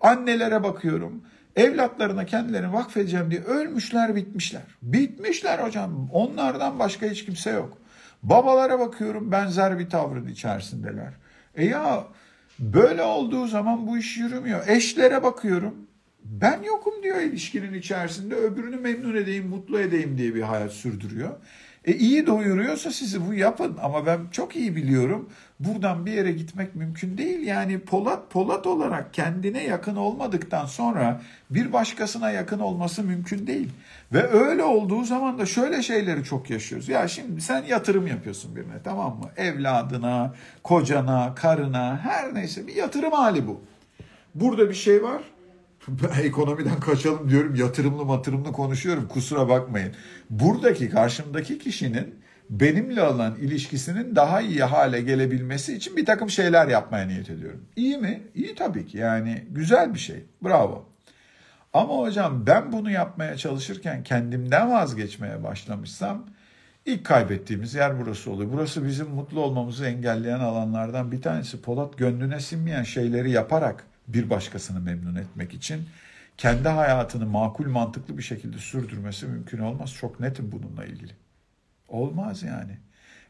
Annelere 0.00 0.62
bakıyorum. 0.62 1.22
Evlatlarına 1.58 2.26
kendilerini 2.26 2.72
vakfedeceğim 2.72 3.30
diye 3.30 3.40
ölmüşler 3.40 4.16
bitmişler. 4.16 4.62
Bitmişler 4.82 5.58
hocam. 5.58 6.08
Onlardan 6.12 6.78
başka 6.78 7.06
hiç 7.06 7.24
kimse 7.24 7.50
yok. 7.50 7.78
Babalara 8.22 8.78
bakıyorum 8.78 9.32
benzer 9.32 9.78
bir 9.78 9.90
tavrın 9.90 10.26
içerisindeler. 10.26 11.12
E 11.54 11.64
ya 11.64 12.04
böyle 12.58 13.02
olduğu 13.02 13.46
zaman 13.46 13.86
bu 13.86 13.98
iş 13.98 14.18
yürümüyor. 14.18 14.68
Eşlere 14.68 15.22
bakıyorum. 15.22 15.74
Ben 16.24 16.62
yokum 16.62 17.02
diyor 17.02 17.20
ilişkinin 17.20 17.74
içerisinde. 17.74 18.34
Öbürünü 18.34 18.76
memnun 18.76 19.16
edeyim, 19.16 19.48
mutlu 19.48 19.80
edeyim 19.80 20.18
diye 20.18 20.34
bir 20.34 20.42
hayat 20.42 20.72
sürdürüyor. 20.72 21.30
E 21.88 21.94
iyi 21.94 22.26
doyuruyorsa 22.26 22.90
sizi 22.90 23.26
bu 23.26 23.34
yapın 23.34 23.76
ama 23.82 24.06
ben 24.06 24.18
çok 24.32 24.56
iyi 24.56 24.76
biliyorum 24.76 25.28
buradan 25.60 26.06
bir 26.06 26.12
yere 26.12 26.32
gitmek 26.32 26.74
mümkün 26.74 27.18
değil. 27.18 27.46
Yani 27.46 27.80
Polat 27.80 28.30
Polat 28.30 28.66
olarak 28.66 29.14
kendine 29.14 29.64
yakın 29.64 29.96
olmadıktan 29.96 30.66
sonra 30.66 31.20
bir 31.50 31.72
başkasına 31.72 32.30
yakın 32.30 32.58
olması 32.58 33.02
mümkün 33.02 33.46
değil. 33.46 33.68
Ve 34.12 34.28
öyle 34.28 34.64
olduğu 34.64 35.04
zaman 35.04 35.38
da 35.38 35.46
şöyle 35.46 35.82
şeyleri 35.82 36.24
çok 36.24 36.50
yaşıyoruz. 36.50 36.88
Ya 36.88 37.08
şimdi 37.08 37.40
sen 37.40 37.64
yatırım 37.64 38.06
yapıyorsun 38.06 38.56
birine 38.56 38.82
tamam 38.84 39.18
mı? 39.18 39.30
Evladına, 39.36 40.34
kocana, 40.62 41.34
karına 41.34 42.00
her 42.02 42.34
neyse 42.34 42.66
bir 42.66 42.74
yatırım 42.74 43.12
hali 43.12 43.46
bu. 43.46 43.60
Burada 44.34 44.68
bir 44.68 44.74
şey 44.74 45.02
var 45.02 45.22
ekonomiden 46.22 46.80
kaçalım 46.80 47.30
diyorum 47.30 47.54
yatırımlı 47.54 48.04
matırımlı 48.04 48.52
konuşuyorum 48.52 49.08
kusura 49.08 49.48
bakmayın. 49.48 49.94
Buradaki 50.30 50.90
karşımdaki 50.90 51.58
kişinin 51.58 52.14
benimle 52.50 53.02
olan 53.02 53.36
ilişkisinin 53.36 54.16
daha 54.16 54.40
iyi 54.40 54.64
hale 54.64 55.00
gelebilmesi 55.00 55.76
için 55.76 55.96
bir 55.96 56.06
takım 56.06 56.30
şeyler 56.30 56.68
yapmaya 56.68 57.06
niyet 57.06 57.30
ediyorum. 57.30 57.64
İyi 57.76 57.98
mi? 57.98 58.22
İyi 58.34 58.54
tabii 58.54 58.86
ki 58.86 58.98
yani 58.98 59.44
güzel 59.50 59.94
bir 59.94 59.98
şey 59.98 60.24
bravo. 60.44 60.88
Ama 61.72 61.94
hocam 61.94 62.46
ben 62.46 62.72
bunu 62.72 62.90
yapmaya 62.90 63.36
çalışırken 63.36 64.02
kendimden 64.02 64.70
vazgeçmeye 64.70 65.44
başlamışsam 65.44 66.26
ilk 66.86 67.04
kaybettiğimiz 67.04 67.74
yer 67.74 68.00
burası 68.00 68.30
oluyor. 68.30 68.52
Burası 68.52 68.86
bizim 68.86 69.08
mutlu 69.08 69.40
olmamızı 69.40 69.86
engelleyen 69.86 70.40
alanlardan 70.40 71.12
bir 71.12 71.22
tanesi. 71.22 71.62
Polat 71.62 71.98
gönlüne 71.98 72.40
sinmeyen 72.40 72.82
şeyleri 72.82 73.30
yaparak 73.30 73.84
bir 74.08 74.30
başkasını 74.30 74.80
memnun 74.80 75.14
etmek 75.14 75.54
için 75.54 75.88
kendi 76.36 76.68
hayatını 76.68 77.26
makul 77.26 77.66
mantıklı 77.66 78.18
bir 78.18 78.22
şekilde 78.22 78.58
sürdürmesi 78.58 79.26
mümkün 79.26 79.58
olmaz. 79.58 79.94
Çok 79.94 80.20
netim 80.20 80.52
bununla 80.52 80.84
ilgili. 80.84 81.12
Olmaz 81.88 82.42
yani. 82.42 82.78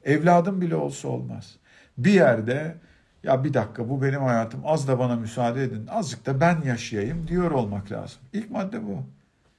Evladım 0.05 0.61
bile 0.61 0.77
olsa 0.77 1.09
olmaz. 1.09 1.57
Bir 1.99 2.13
yerde 2.13 2.77
ya 3.23 3.45
bir 3.45 3.55
dakika 3.55 3.89
bu 3.89 4.03
benim 4.03 4.23
hayatım 4.23 4.61
az 4.65 4.89
da 4.89 4.99
bana 4.99 5.17
müsaade 5.17 5.65
edin 5.65 5.87
azıcık 5.87 6.27
da 6.27 6.41
ben 6.41 6.63
yaşayayım 6.63 7.29
diyor 7.29 7.51
olmak 7.51 7.93
lazım. 7.93 8.19
İlk 8.33 8.51
madde 8.51 8.87
bu. 8.87 9.03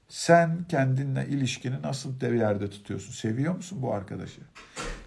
Sen 0.08 0.58
kendinle 0.69 1.27
ilişkini 1.27 1.82
nasıl 1.82 2.21
bir 2.21 2.34
yerde 2.34 2.69
tutuyorsun? 2.69 3.13
Seviyor 3.13 3.55
musun 3.55 3.82
bu 3.82 3.93
arkadaşı? 3.93 4.41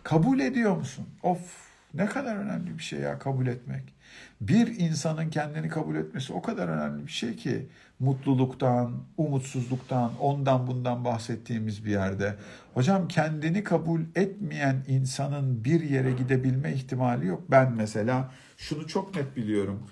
Kabul 0.03 0.41
ediyor 0.41 0.77
musun? 0.77 1.07
Of 1.23 1.62
ne 1.95 2.07
kadar 2.07 2.37
önemli 2.37 2.79
bir 2.79 2.83
şey 2.83 3.01
ya 3.01 3.19
kabul 3.19 3.47
etmek. 3.47 3.95
Bir 4.41 4.67
insanın 4.79 5.31
kendini 5.31 5.69
kabul 5.69 5.97
etmesi 5.97 6.33
o 6.33 6.43
kadar 6.43 6.69
önemli 6.69 7.07
bir 7.07 7.13
şey 7.13 7.37
ki 7.37 7.67
mutluluktan, 8.01 8.93
umutsuzluktan, 9.17 10.13
ondan 10.21 10.67
bundan 10.67 11.05
bahsettiğimiz 11.05 11.85
bir 11.85 11.91
yerde. 11.91 12.35
Hocam 12.75 13.09
kendini 13.09 13.65
kabul 13.65 14.01
etmeyen 14.15 14.85
insanın 14.89 15.65
bir 15.65 15.81
yere 15.91 16.13
gidebilme 16.13 16.73
ihtimali 16.73 17.27
yok. 17.27 17.43
Ben 17.51 17.73
mesela 17.73 18.33
şunu 18.57 18.87
çok 18.87 19.17
net 19.17 19.37
biliyorum. 19.37 19.83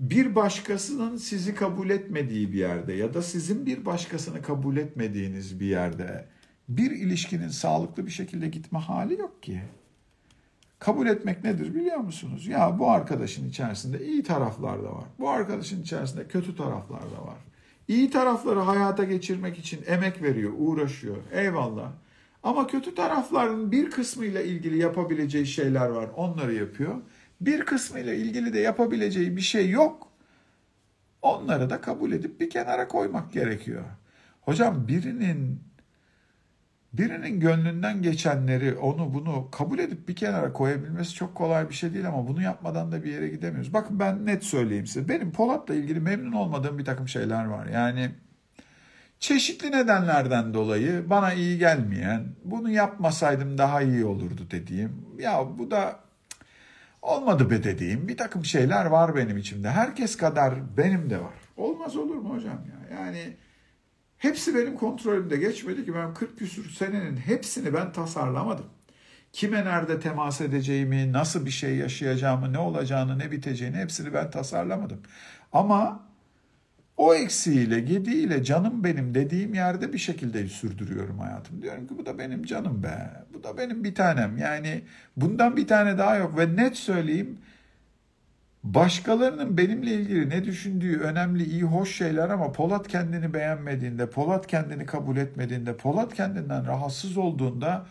Bir 0.00 0.34
başkasının 0.34 1.16
sizi 1.16 1.54
kabul 1.54 1.90
etmediği 1.90 2.52
bir 2.52 2.58
yerde 2.58 2.92
ya 2.92 3.14
da 3.14 3.22
sizin 3.22 3.66
bir 3.66 3.84
başkasını 3.84 4.42
kabul 4.42 4.76
etmediğiniz 4.76 5.60
bir 5.60 5.66
yerde 5.66 6.28
bir 6.68 6.90
ilişkinin 6.90 7.48
sağlıklı 7.48 8.06
bir 8.06 8.10
şekilde 8.10 8.48
gitme 8.48 8.78
hali 8.78 9.14
yok 9.14 9.42
ki. 9.42 9.62
Kabul 10.86 11.06
etmek 11.06 11.44
nedir 11.44 11.74
biliyor 11.74 11.96
musunuz? 11.96 12.46
Ya 12.46 12.78
bu 12.78 12.90
arkadaşın 12.90 13.48
içerisinde 13.48 14.06
iyi 14.06 14.22
taraflar 14.22 14.82
da 14.82 14.94
var. 14.94 15.04
Bu 15.18 15.30
arkadaşın 15.30 15.82
içerisinde 15.82 16.28
kötü 16.28 16.56
taraflar 16.56 17.00
da 17.00 17.26
var. 17.26 17.38
İyi 17.88 18.10
tarafları 18.10 18.60
hayata 18.60 19.04
geçirmek 19.04 19.58
için 19.58 19.80
emek 19.86 20.22
veriyor, 20.22 20.52
uğraşıyor. 20.58 21.16
Eyvallah. 21.32 21.92
Ama 22.42 22.66
kötü 22.66 22.94
tarafların 22.94 23.72
bir 23.72 23.90
kısmıyla 23.90 24.42
ilgili 24.42 24.78
yapabileceği 24.78 25.46
şeyler 25.46 25.88
var. 25.88 26.08
Onları 26.16 26.54
yapıyor. 26.54 26.94
Bir 27.40 27.60
kısmıyla 27.60 28.14
ilgili 28.14 28.52
de 28.52 28.60
yapabileceği 28.60 29.36
bir 29.36 29.40
şey 29.42 29.70
yok. 29.70 30.08
Onları 31.22 31.70
da 31.70 31.80
kabul 31.80 32.12
edip 32.12 32.40
bir 32.40 32.50
kenara 32.50 32.88
koymak 32.88 33.32
gerekiyor. 33.32 33.84
Hocam 34.40 34.88
birinin 34.88 35.65
birinin 36.98 37.40
gönlünden 37.40 38.02
geçenleri 38.02 38.74
onu 38.74 39.14
bunu 39.14 39.50
kabul 39.50 39.78
edip 39.78 40.08
bir 40.08 40.16
kenara 40.16 40.52
koyabilmesi 40.52 41.14
çok 41.14 41.34
kolay 41.34 41.68
bir 41.68 41.74
şey 41.74 41.94
değil 41.94 42.08
ama 42.08 42.28
bunu 42.28 42.42
yapmadan 42.42 42.92
da 42.92 43.04
bir 43.04 43.12
yere 43.12 43.28
gidemiyoruz. 43.28 43.72
Bakın 43.72 44.00
ben 44.00 44.26
net 44.26 44.44
söyleyeyim 44.44 44.86
size. 44.86 45.08
Benim 45.08 45.32
Polat'la 45.32 45.74
ilgili 45.74 46.00
memnun 46.00 46.32
olmadığım 46.32 46.78
bir 46.78 46.84
takım 46.84 47.08
şeyler 47.08 47.44
var. 47.44 47.66
Yani 47.66 48.10
çeşitli 49.20 49.72
nedenlerden 49.72 50.54
dolayı 50.54 51.10
bana 51.10 51.32
iyi 51.32 51.58
gelmeyen, 51.58 52.24
bunu 52.44 52.70
yapmasaydım 52.70 53.58
daha 53.58 53.82
iyi 53.82 54.04
olurdu 54.04 54.46
dediğim, 54.50 54.92
ya 55.18 55.58
bu 55.58 55.70
da 55.70 56.00
olmadı 57.02 57.50
be 57.50 57.64
dediğim 57.64 58.08
bir 58.08 58.16
takım 58.16 58.44
şeyler 58.44 58.86
var 58.86 59.16
benim 59.16 59.36
içimde. 59.36 59.70
Herkes 59.70 60.16
kadar 60.16 60.54
benim 60.76 61.10
de 61.10 61.18
var. 61.18 61.34
Olmaz 61.56 61.96
olur 61.96 62.16
mu 62.16 62.34
hocam 62.34 62.60
ya? 62.68 62.96
Yani 62.96 63.36
Hepsi 64.18 64.54
benim 64.54 64.74
kontrolümde 64.74 65.36
geçmedi 65.36 65.84
ki 65.84 65.94
ben 65.94 66.14
40 66.14 66.38
küsur 66.38 66.70
senenin 66.70 67.16
hepsini 67.16 67.74
ben 67.74 67.92
tasarlamadım. 67.92 68.66
Kime 69.32 69.64
nerede 69.64 70.00
temas 70.00 70.40
edeceğimi, 70.40 71.12
nasıl 71.12 71.46
bir 71.46 71.50
şey 71.50 71.76
yaşayacağımı, 71.76 72.52
ne 72.52 72.58
olacağını, 72.58 73.18
ne 73.18 73.30
biteceğini 73.30 73.76
hepsini 73.76 74.14
ben 74.14 74.30
tasarlamadım. 74.30 75.00
Ama 75.52 76.06
o 76.96 77.14
eksiğiyle, 77.14 77.80
gediğiyle 77.80 78.44
canım 78.44 78.84
benim 78.84 79.14
dediğim 79.14 79.54
yerde 79.54 79.92
bir 79.92 79.98
şekilde 79.98 80.48
sürdürüyorum 80.48 81.18
hayatım. 81.18 81.62
Diyorum 81.62 81.86
ki 81.86 81.98
bu 81.98 82.06
da 82.06 82.18
benim 82.18 82.44
canım 82.44 82.82
be. 82.82 83.24
Bu 83.34 83.44
da 83.44 83.58
benim 83.58 83.84
bir 83.84 83.94
tanem. 83.94 84.38
Yani 84.38 84.82
bundan 85.16 85.56
bir 85.56 85.66
tane 85.66 85.98
daha 85.98 86.16
yok 86.16 86.38
ve 86.38 86.56
net 86.56 86.76
söyleyeyim 86.76 87.38
Başkalarının 88.74 89.56
benimle 89.56 89.94
ilgili 89.94 90.30
ne 90.30 90.44
düşündüğü 90.44 91.00
önemli, 91.00 91.44
iyi, 91.44 91.62
hoş 91.62 91.96
şeyler 91.96 92.28
ama 92.28 92.52
Polat 92.52 92.88
kendini 92.88 93.34
beğenmediğinde, 93.34 94.10
Polat 94.10 94.46
kendini 94.46 94.86
kabul 94.86 95.16
etmediğinde, 95.16 95.76
Polat 95.76 96.14
kendinden 96.14 96.66
rahatsız 96.66 97.16
olduğunda 97.16 97.86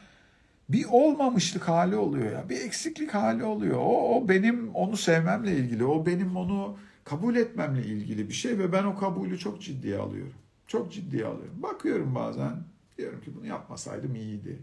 bir 0.70 0.86
olmamışlık 0.92 1.68
hali 1.70 1.96
oluyor 1.96 2.32
ya. 2.32 2.50
Bir 2.50 2.62
eksiklik 2.62 3.14
hali 3.14 3.44
oluyor. 3.44 3.78
O, 3.78 4.16
o 4.16 4.30
benim 4.30 4.76
onu 4.76 4.98
sevmemle 4.98 5.58
ilgili, 5.58 5.86
o 5.86 6.06
benim 6.06 6.38
onu 6.38 6.78
kabul 7.04 7.36
etmemle 7.36 7.86
ilgili 7.86 8.30
bir 8.30 8.34
şey 8.34 8.60
ve 8.60 8.72
ben 8.72 8.84
o 8.84 8.96
kabulü 8.96 9.40
çok 9.40 9.62
ciddiye 9.62 9.98
alıyorum. 9.98 10.34
Çok 10.68 10.94
ciddiye 10.94 11.26
alıyorum. 11.26 11.64
Bakıyorum 11.64 12.16
bazen 12.16 12.54
diyorum 12.98 13.22
ki 13.22 13.32
bunu 13.36 13.46
yapmasaydım 13.46 14.16
iyiydi. 14.16 14.60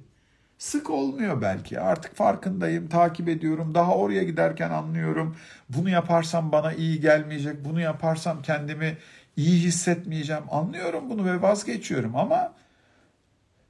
Sık 0.63 0.91
olmuyor 0.91 1.43
belki. 1.43 1.81
Artık 1.81 2.17
farkındayım, 2.17 2.89
takip 2.89 3.29
ediyorum. 3.29 3.75
Daha 3.75 3.95
oraya 3.95 4.23
giderken 4.23 4.71
anlıyorum. 4.71 5.37
Bunu 5.69 5.91
yaparsam 5.91 6.53
bana 6.53 6.73
iyi 6.73 7.01
gelmeyecek. 7.01 7.65
Bunu 7.65 7.81
yaparsam 7.81 8.43
kendimi 8.43 8.97
iyi 9.37 9.61
hissetmeyeceğim. 9.61 10.43
Anlıyorum 10.51 11.11
bunu 11.11 11.25
ve 11.25 11.43
vazgeçiyorum 11.43 12.17
ama 12.17 12.53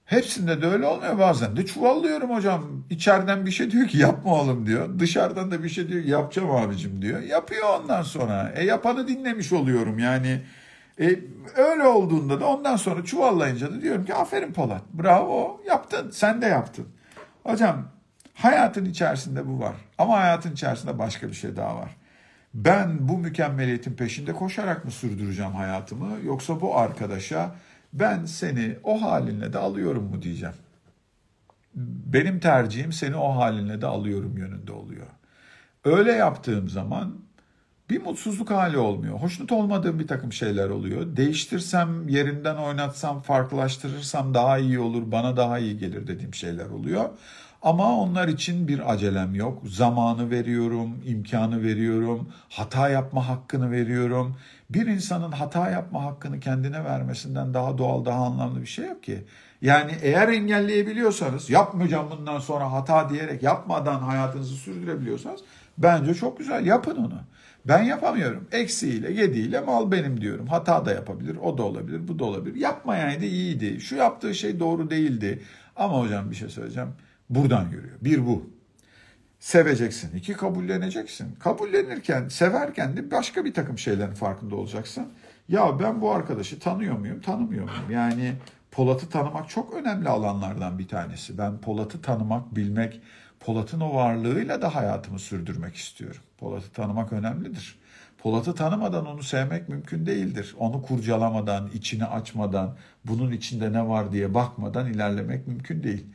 hepsinde 0.05 0.63
de 0.63 0.67
öyle 0.67 0.87
olmuyor 0.87 1.19
bazen 1.19 1.57
de 1.57 1.67
çuvallıyorum 1.67 2.31
hocam. 2.31 2.85
İçeriden 2.91 3.47
bir 3.47 3.51
şey 3.51 3.71
diyor 3.71 3.89
ki 3.89 3.99
yapma 3.99 4.35
oğlum 4.35 4.67
diyor. 4.67 4.99
Dışarıdan 4.99 5.51
da 5.51 5.65
bir 5.65 5.69
şey 5.69 5.89
diyor 5.89 6.05
yapacağım 6.05 6.51
abicim 6.51 7.03
diyor. 7.03 7.21
Yapıyor 7.21 7.81
ondan 7.81 8.03
sonra. 8.03 8.53
E 8.57 8.65
yapanı 8.65 9.09
dinlemiş 9.09 9.53
oluyorum 9.53 9.99
yani. 9.99 10.41
E, 11.03 11.21
öyle 11.57 11.87
olduğunda 11.87 12.41
da 12.41 12.47
ondan 12.47 12.77
sonra 12.77 13.05
çuvallayınca 13.05 13.73
da 13.73 13.83
diyorum 13.83 14.05
ki 14.05 14.15
aferin 14.15 14.53
Polat 14.53 14.83
bravo 14.93 15.61
yaptın 15.67 16.11
sen 16.11 16.43
de 16.43 16.47
yaptın. 16.47 16.89
Hocam 17.45 17.89
hayatın 18.35 18.85
içerisinde 18.85 19.49
bu 19.49 19.61
var 19.61 19.75
ama 19.99 20.21
hayatın 20.21 20.53
içerisinde 20.53 20.99
başka 20.99 21.29
bir 21.29 21.35
şey 21.35 21.57
daha 21.57 21.77
var. 21.77 21.97
Ben 22.55 23.09
bu 23.09 23.19
mükemmeliyetin 23.19 23.95
peşinde 23.95 24.33
koşarak 24.33 24.85
mı 24.85 24.91
sürdüreceğim 24.91 25.53
hayatımı 25.53 26.25
yoksa 26.25 26.61
bu 26.61 26.79
arkadaşa 26.79 27.55
ben 27.93 28.25
seni 28.25 28.77
o 28.85 29.03
halinle 29.03 29.53
de 29.53 29.59
alıyorum 29.59 30.05
mu 30.05 30.23
diyeceğim. 30.23 30.55
Benim 32.07 32.41
tercihim 32.41 32.93
seni 32.93 33.17
o 33.17 33.37
halinle 33.37 33.81
de 33.81 33.87
alıyorum 33.87 34.37
yönünde 34.37 34.73
oluyor. 34.73 35.07
Öyle 35.85 36.13
yaptığım 36.13 36.69
zaman 36.69 37.15
bir 37.93 38.03
mutsuzluk 38.03 38.51
hali 38.51 38.79
olmuyor. 38.79 39.19
Hoşnut 39.19 39.53
olmadığım 39.53 39.99
bir 39.99 40.07
takım 40.07 40.33
şeyler 40.33 40.69
oluyor. 40.69 41.17
Değiştirsem, 41.17 42.09
yerinden 42.09 42.57
oynatsam, 42.57 43.21
farklılaştırırsam 43.21 44.35
daha 44.35 44.59
iyi 44.59 44.79
olur, 44.79 45.03
bana 45.13 45.37
daha 45.37 45.59
iyi 45.59 45.79
gelir 45.79 46.07
dediğim 46.07 46.35
şeyler 46.35 46.67
oluyor. 46.67 47.09
Ama 47.63 47.99
onlar 47.99 48.29
için 48.29 48.69
bir 48.69 48.93
acelem 48.93 49.35
yok. 49.35 49.63
Zamanı 49.67 50.31
veriyorum, 50.31 51.03
imkanı 51.07 51.63
veriyorum, 51.63 52.29
hata 52.49 52.89
yapma 52.89 53.29
hakkını 53.29 53.71
veriyorum. 53.71 54.37
Bir 54.71 54.87
insanın 54.87 55.33
hata 55.33 55.71
yapma 55.71 56.05
hakkını 56.05 56.41
kendine 56.41 56.85
vermesinden 56.85 57.55
daha 57.55 57.79
doğal, 57.79 58.05
daha 58.05 58.25
anlamlı 58.25 58.61
bir 58.61 58.67
şey 58.67 58.87
yok 58.87 59.03
ki. 59.03 59.25
Yani 59.63 59.93
eğer 60.03 60.29
engelleyebiliyorsanız, 60.29 61.51
yapmayacağım 61.51 62.07
bundan 62.19 62.39
sonra 62.39 62.73
hata 62.73 63.11
diyerek 63.11 63.43
yapmadan 63.43 64.01
hayatınızı 64.01 64.55
sürdürebiliyorsanız 64.55 65.41
bence 65.79 66.15
çok 66.15 66.39
güzel 66.39 66.67
yapın 66.67 66.97
onu. 66.97 67.32
Ben 67.65 67.83
yapamıyorum. 67.83 68.49
Eksiğiyle, 68.53 69.13
yediğiyle 69.13 69.61
mal 69.61 69.91
benim 69.93 70.21
diyorum. 70.21 70.47
Hata 70.47 70.87
da 70.87 70.93
yapabilir, 70.93 71.37
o 71.37 71.59
da 71.59 71.63
olabilir, 71.63 72.09
bu 72.09 72.19
da 72.19 72.25
olabilir. 72.25 72.57
Yapmayaydı 72.57 73.25
iyiydi. 73.25 73.81
Şu 73.81 73.97
yaptığı 73.97 74.35
şey 74.35 74.61
doğru 74.61 74.91
değildi. 74.91 75.43
Ama 75.77 76.01
hocam 76.01 76.31
bir 76.31 76.37
şey 76.37 76.49
söyleyeceğim. 76.49 76.89
Buradan 77.31 77.69
yürüyor. 77.69 77.97
Bir 78.01 78.27
bu. 78.27 78.51
Seveceksin. 79.39 80.17
İki 80.17 80.33
kabulleneceksin. 80.33 81.35
Kabullenirken, 81.35 82.29
severken 82.29 82.97
de 82.97 83.11
başka 83.11 83.45
bir 83.45 83.55
takım 83.55 83.79
şeylerin 83.79 84.15
farkında 84.15 84.57
olacaksın. 84.57 85.07
Ya 85.49 85.81
ben 85.81 86.01
bu 86.01 86.11
arkadaşı 86.11 86.59
tanıyor 86.59 86.99
muyum, 86.99 87.21
tanımıyor 87.21 87.65
muyum? 87.65 87.91
Yani 87.91 88.33
Polat'ı 88.71 89.09
tanımak 89.09 89.49
çok 89.49 89.75
önemli 89.75 90.09
alanlardan 90.09 90.79
bir 90.79 90.89
tanesi. 90.89 91.39
Ben 91.39 91.59
Polat'ı 91.59 92.03
tanımak, 92.03 92.57
bilmek, 92.57 93.01
Polat'ın 93.45 93.81
o 93.81 93.95
varlığıyla 93.95 94.63
da 94.63 94.75
hayatımı 94.75 95.19
sürdürmek 95.19 95.77
istiyorum. 95.77 96.21
Polat'ı 96.39 96.73
tanımak 96.73 97.13
önemlidir. 97.13 97.79
Polat'ı 98.19 98.55
tanımadan 98.55 99.07
onu 99.07 99.23
sevmek 99.23 99.69
mümkün 99.69 100.07
değildir. 100.07 100.55
Onu 100.59 100.83
kurcalamadan, 100.83 101.71
içini 101.75 102.05
açmadan, 102.05 102.77
bunun 103.05 103.33
içinde 103.33 103.73
ne 103.73 103.89
var 103.89 104.13
diye 104.13 104.35
bakmadan 104.35 104.93
ilerlemek 104.93 105.47
mümkün 105.47 105.83
değil. 105.83 106.07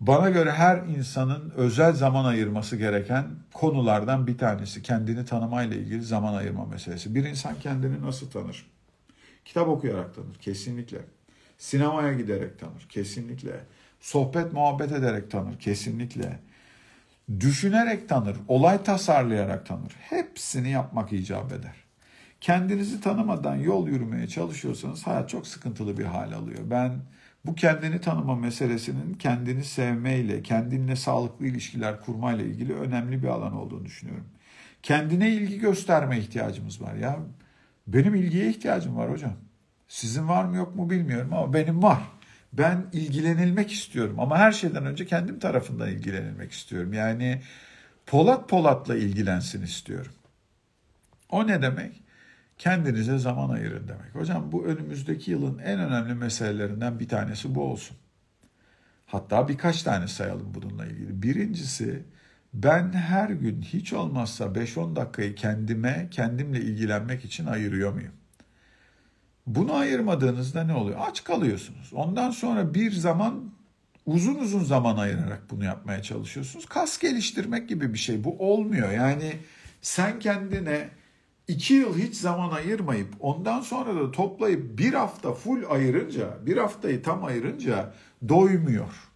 Bana 0.00 0.30
göre 0.30 0.52
her 0.52 0.76
insanın 0.76 1.50
özel 1.56 1.92
zaman 1.92 2.24
ayırması 2.24 2.76
gereken 2.76 3.26
konulardan 3.52 4.26
bir 4.26 4.38
tanesi 4.38 4.82
kendini 4.82 5.24
tanımayla 5.24 5.76
ilgili 5.76 6.02
zaman 6.02 6.34
ayırma 6.34 6.66
meselesi. 6.66 7.14
Bir 7.14 7.24
insan 7.24 7.54
kendini 7.60 8.02
nasıl 8.02 8.30
tanır? 8.30 8.66
Kitap 9.44 9.68
okuyarak 9.68 10.14
tanır 10.14 10.34
kesinlikle. 10.34 10.98
Sinemaya 11.58 12.12
giderek 12.12 12.58
tanır 12.58 12.86
kesinlikle. 12.88 13.60
Sohbet 14.00 14.52
muhabbet 14.52 14.92
ederek 14.92 15.30
tanır 15.30 15.58
kesinlikle. 15.58 16.38
Düşünerek 17.40 18.08
tanır, 18.08 18.36
olay 18.48 18.82
tasarlayarak 18.82 19.66
tanır. 19.66 19.92
Hepsini 20.00 20.70
yapmak 20.70 21.12
icap 21.12 21.52
eder. 21.52 21.74
Kendinizi 22.40 23.00
tanımadan 23.00 23.56
yol 23.56 23.88
yürümeye 23.88 24.26
çalışıyorsanız 24.26 25.06
hayat 25.06 25.28
çok 25.28 25.46
sıkıntılı 25.46 25.98
bir 25.98 26.04
hal 26.04 26.32
alıyor. 26.32 26.58
Ben 26.64 26.92
bu 27.44 27.54
kendini 27.54 28.00
tanıma 28.00 28.36
meselesinin 28.36 29.14
kendini 29.14 29.64
sevmeyle, 29.64 30.42
kendinle 30.42 30.96
sağlıklı 30.96 31.46
ilişkiler 31.46 32.00
kurmayla 32.00 32.44
ilgili 32.44 32.74
önemli 32.74 33.22
bir 33.22 33.28
alan 33.28 33.52
olduğunu 33.52 33.84
düşünüyorum. 33.84 34.26
Kendine 34.82 35.30
ilgi 35.30 35.58
gösterme 35.58 36.18
ihtiyacımız 36.18 36.82
var 36.82 36.94
ya. 36.94 37.18
Benim 37.86 38.14
ilgiye 38.14 38.50
ihtiyacım 38.50 38.96
var 38.96 39.10
hocam. 39.10 39.34
Sizin 39.88 40.28
var 40.28 40.44
mı 40.44 40.56
yok 40.56 40.76
mu 40.76 40.90
bilmiyorum 40.90 41.32
ama 41.32 41.54
benim 41.54 41.82
var. 41.82 42.02
Ben 42.52 42.86
ilgilenilmek 42.92 43.72
istiyorum 43.72 44.20
ama 44.20 44.38
her 44.38 44.52
şeyden 44.52 44.86
önce 44.86 45.06
kendim 45.06 45.38
tarafından 45.38 45.88
ilgilenilmek 45.88 46.52
istiyorum. 46.52 46.92
Yani 46.92 47.42
Polat 48.06 48.48
Polat'la 48.48 48.96
ilgilensin 48.96 49.62
istiyorum. 49.62 50.12
O 51.30 51.46
ne 51.46 51.62
demek? 51.62 52.02
Kendinize 52.58 53.18
zaman 53.18 53.50
ayırın 53.50 53.88
demek. 53.88 54.14
Hocam 54.14 54.52
bu 54.52 54.66
önümüzdeki 54.66 55.30
yılın 55.30 55.58
en 55.58 55.80
önemli 55.80 56.14
meselelerinden 56.14 57.00
bir 57.00 57.08
tanesi 57.08 57.54
bu 57.54 57.62
olsun. 57.62 57.96
Hatta 59.06 59.48
birkaç 59.48 59.82
tane 59.82 60.08
sayalım 60.08 60.54
bununla 60.54 60.86
ilgili. 60.86 61.22
Birincisi 61.22 62.04
ben 62.54 62.92
her 62.92 63.30
gün 63.30 63.62
hiç 63.62 63.92
olmazsa 63.92 64.44
5-10 64.44 64.96
dakikayı 64.96 65.34
kendime, 65.34 66.08
kendimle 66.10 66.60
ilgilenmek 66.60 67.24
için 67.24 67.46
ayırıyor 67.46 67.92
muyum? 67.92 68.12
Bunu 69.54 69.74
ayırmadığınızda 69.74 70.64
ne 70.64 70.74
oluyor? 70.74 70.98
Aç 71.08 71.24
kalıyorsunuz. 71.24 71.92
Ondan 71.92 72.30
sonra 72.30 72.74
bir 72.74 72.92
zaman 72.92 73.50
uzun 74.06 74.34
uzun 74.34 74.64
zaman 74.64 74.96
ayırarak 74.96 75.42
bunu 75.50 75.64
yapmaya 75.64 76.02
çalışıyorsunuz. 76.02 76.66
Kas 76.66 76.98
geliştirmek 76.98 77.68
gibi 77.68 77.92
bir 77.92 77.98
şey. 77.98 78.24
Bu 78.24 78.36
olmuyor. 78.38 78.90
Yani 78.90 79.32
sen 79.82 80.18
kendine 80.18 80.88
iki 81.48 81.74
yıl 81.74 81.98
hiç 81.98 82.14
zaman 82.14 82.50
ayırmayıp 82.50 83.08
ondan 83.20 83.60
sonra 83.60 83.94
da 84.00 84.10
toplayıp 84.10 84.78
bir 84.78 84.94
hafta 84.94 85.32
full 85.32 85.62
ayırınca, 85.70 86.46
bir 86.46 86.56
haftayı 86.56 87.02
tam 87.02 87.24
ayırınca 87.24 87.92
doymuyor. 88.28 89.10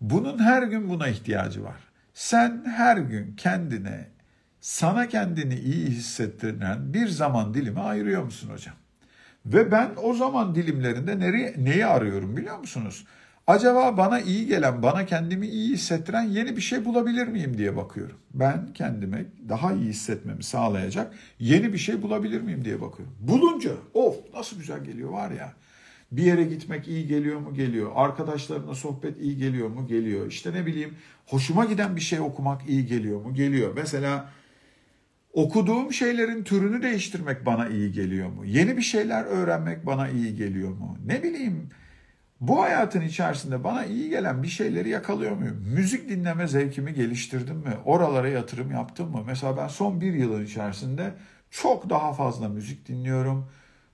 Bunun 0.00 0.38
her 0.38 0.62
gün 0.62 0.88
buna 0.88 1.08
ihtiyacı 1.08 1.64
var. 1.64 1.80
Sen 2.14 2.64
her 2.66 2.96
gün 2.96 3.36
kendine, 3.36 4.08
sana 4.60 5.08
kendini 5.08 5.54
iyi 5.54 5.86
hissettiren 5.86 6.94
bir 6.94 7.08
zaman 7.08 7.54
dilimi 7.54 7.80
ayırıyor 7.80 8.22
musun 8.22 8.50
hocam? 8.52 8.74
Ve 9.46 9.72
ben 9.72 9.90
o 10.02 10.14
zaman 10.14 10.54
dilimlerinde 10.54 11.18
nereye, 11.18 11.54
neyi 11.58 11.86
arıyorum 11.86 12.36
biliyor 12.36 12.58
musunuz? 12.58 13.04
Acaba 13.46 13.96
bana 13.96 14.20
iyi 14.20 14.46
gelen, 14.46 14.82
bana 14.82 15.06
kendimi 15.06 15.46
iyi 15.46 15.72
hissettiren 15.72 16.22
yeni 16.22 16.56
bir 16.56 16.60
şey 16.60 16.84
bulabilir 16.84 17.26
miyim 17.26 17.58
diye 17.58 17.76
bakıyorum. 17.76 18.16
Ben 18.34 18.72
kendime 18.74 19.24
daha 19.48 19.72
iyi 19.72 19.88
hissetmemi 19.88 20.42
sağlayacak 20.42 21.14
yeni 21.38 21.72
bir 21.72 21.78
şey 21.78 22.02
bulabilir 22.02 22.40
miyim 22.40 22.64
diye 22.64 22.80
bakıyorum. 22.80 23.14
Bulunca 23.20 23.70
of 23.94 24.16
nasıl 24.34 24.56
güzel 24.56 24.84
geliyor 24.84 25.10
var 25.10 25.30
ya. 25.30 25.52
Bir 26.12 26.22
yere 26.22 26.44
gitmek 26.44 26.88
iyi 26.88 27.06
geliyor 27.06 27.40
mu? 27.40 27.54
Geliyor. 27.54 27.90
Arkadaşlarımla 27.94 28.74
sohbet 28.74 29.20
iyi 29.20 29.36
geliyor 29.36 29.68
mu? 29.68 29.86
Geliyor. 29.86 30.26
İşte 30.26 30.52
ne 30.52 30.66
bileyim 30.66 30.94
hoşuma 31.26 31.64
giden 31.64 31.96
bir 31.96 32.00
şey 32.00 32.20
okumak 32.20 32.68
iyi 32.68 32.86
geliyor 32.86 33.20
mu? 33.20 33.34
Geliyor. 33.34 33.72
Mesela 33.76 34.28
okuduğum 35.32 35.92
şeylerin 35.92 36.44
türünü 36.44 36.82
değiştirmek 36.82 37.46
bana 37.46 37.68
iyi 37.68 37.92
geliyor 37.92 38.28
mu? 38.28 38.44
Yeni 38.44 38.76
bir 38.76 38.82
şeyler 38.82 39.24
öğrenmek 39.24 39.86
bana 39.86 40.08
iyi 40.08 40.36
geliyor 40.36 40.70
mu? 40.70 40.98
Ne 41.06 41.22
bileyim 41.22 41.68
bu 42.40 42.62
hayatın 42.62 43.00
içerisinde 43.00 43.64
bana 43.64 43.84
iyi 43.84 44.10
gelen 44.10 44.42
bir 44.42 44.48
şeyleri 44.48 44.88
yakalıyor 44.88 45.36
muyum? 45.36 45.64
Müzik 45.74 46.08
dinleme 46.08 46.46
zevkimi 46.46 46.94
geliştirdim 46.94 47.56
mi? 47.56 47.72
Oralara 47.84 48.28
yatırım 48.28 48.70
yaptım 48.70 49.10
mı? 49.10 49.24
Mesela 49.26 49.56
ben 49.56 49.68
son 49.68 50.00
bir 50.00 50.14
yılın 50.14 50.44
içerisinde 50.44 51.14
çok 51.50 51.90
daha 51.90 52.12
fazla 52.12 52.48
müzik 52.48 52.88
dinliyorum. 52.88 53.50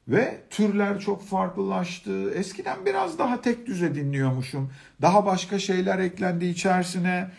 Ve 0.09 0.40
türler 0.51 1.01
çok 1.01 1.22
farklılaştı. 1.27 2.31
Eskiden 2.31 2.87
biraz 2.87 3.18
daha 3.18 3.40
tek 3.40 3.66
düze 3.66 3.94
dinliyormuşum. 3.94 4.72
Daha 5.03 5.27
başka 5.27 5.59
şeyler 5.59 5.99
eklendi 5.99 6.46
içerisine. 6.46 7.31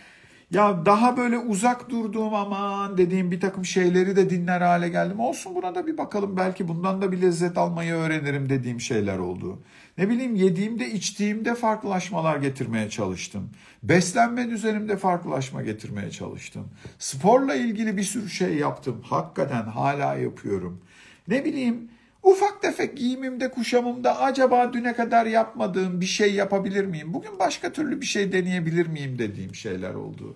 Ya 0.52 0.86
daha 0.86 1.18
böyle 1.18 1.38
uzak 1.38 1.90
durduğum 1.90 2.34
aman 2.34 2.98
dediğim 2.98 3.32
bir 3.32 3.40
takım 3.40 3.66
şeyleri 3.66 4.16
de 4.16 4.30
dinler 4.30 4.62
hale 4.62 4.90
geldim. 4.90 5.20
Olsun 5.20 5.56
buna 5.56 5.76
da 5.76 5.88
bir 5.88 5.98
bakalım 5.98 6.38
belki 6.38 6.68
bundan 6.68 7.02
da 7.02 7.12
bir 7.12 7.22
lezzet 7.22 7.58
almayı 7.58 7.94
öğrenirim 7.94 8.50
dediğim 8.50 8.82
şeyler 8.82 9.18
oldu. 9.18 9.64
Ne 9.98 10.10
bileyim 10.10 10.36
yediğimde 10.36 10.92
içtiğimde 10.92 11.56
farklılaşmalar 11.56 12.38
getirmeye 12.38 12.90
çalıştım. 12.90 13.50
Beslenme 13.84 14.42
üzerimde 14.42 14.98
farklılaşma 14.98 15.62
getirmeye 15.62 16.12
çalıştım. 16.12 16.68
Sporla 17.00 17.56
ilgili 17.56 17.98
bir 17.98 18.04
sürü 18.04 18.30
şey 18.30 18.56
yaptım. 18.56 19.02
Hakikaten 19.04 19.64
hala 19.64 20.16
yapıyorum. 20.16 20.82
Ne 21.28 21.46
bileyim 21.46 21.90
ufak 22.24 22.62
tefek 22.62 22.98
giyimimde 22.98 23.52
kuşamımda 23.52 24.22
acaba 24.22 24.74
düne 24.74 24.94
kadar 24.94 25.26
yapmadığım 25.26 26.02
bir 26.02 26.06
şey 26.06 26.34
yapabilir 26.34 26.86
miyim? 26.86 27.14
Bugün 27.14 27.40
başka 27.40 27.72
türlü 27.72 28.02
bir 28.02 28.06
şey 28.06 28.32
deneyebilir 28.32 28.88
miyim 28.88 29.20
dediğim 29.20 29.56
şeyler 29.56 29.94
oldu. 29.94 30.36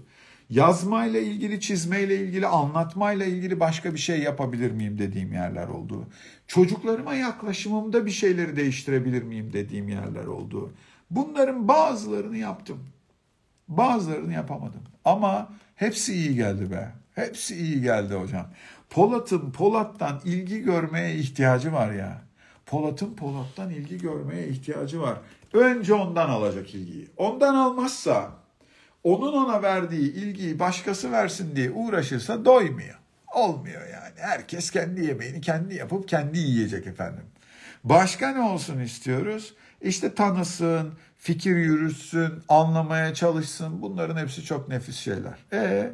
Yazmayla 0.50 1.20
ilgili, 1.20 1.60
çizmeyle 1.60 2.16
ilgili, 2.16 2.48
anlatmayla 2.48 3.26
ilgili 3.26 3.60
başka 3.60 3.94
bir 3.94 4.00
şey 4.00 4.20
yapabilir 4.20 4.72
miyim 4.72 4.98
dediğim 4.98 5.34
yerler 5.34 5.68
oldu. 5.68 6.08
Çocuklarıma 6.48 7.14
yaklaşımımda 7.14 8.06
bir 8.06 8.12
şeyleri 8.12 8.56
değiştirebilir 8.56 9.24
miyim 9.24 9.54
dediğim 9.54 9.90
yerler 9.90 10.26
oldu. 10.26 10.74
Bunların 11.12 11.68
bazılarını 11.68 12.38
yaptım. 12.38 12.80
Bazılarını 13.68 14.34
yapamadım. 14.34 14.82
Ama 15.06 15.50
hepsi 15.76 16.14
iyi 16.14 16.36
geldi 16.36 16.72
be. 16.72 16.92
Hepsi 17.16 17.56
iyi 17.56 17.82
geldi 17.82 18.14
hocam. 18.14 18.48
Polat'ın 18.92 19.52
Polat'tan 19.52 20.22
ilgi 20.26 20.62
görmeye 20.62 21.16
ihtiyacı 21.16 21.74
var 21.74 21.92
ya. 21.92 22.22
Polat'ın 22.66 23.16
Polat'tan 23.16 23.70
ilgi 23.70 23.98
görmeye 23.98 24.48
ihtiyacı 24.48 25.02
var. 25.02 25.18
Önce 25.54 25.94
ondan 25.94 26.30
alacak 26.30 26.76
ilgiyi. 26.76 27.08
Ondan 27.18 27.56
almazsa 27.56 28.32
onun 29.04 29.34
ona 29.34 29.64
verdiği 29.64 30.14
ilgiyi 30.14 30.60
başkası 30.60 31.12
versin 31.12 31.56
diye 31.56 31.72
uğraşırsa 31.72 32.46
doymuyor. 32.46 33.00
Olmuyor 33.36 33.82
yani. 33.82 34.14
Herkes 34.18 34.72
kendi 34.72 35.06
yemeğini 35.06 35.42
kendi 35.42 35.76
yapıp 35.76 36.08
kendi 36.08 36.38
yiyecek 36.40 36.88
efendim. 36.88 37.24
Başka 37.84 38.32
ne 38.32 38.42
olsun 38.42 38.80
istiyoruz? 38.80 39.54
İşte 39.82 40.16
tanısın, 40.16 40.94
fikir 41.18 41.56
yürütsün, 41.56 42.44
anlamaya 42.50 43.14
çalışsın. 43.14 43.82
Bunların 43.82 44.18
hepsi 44.18 44.44
çok 44.44 44.70
nefis 44.70 44.96
şeyler. 44.96 45.38
E 45.54 45.92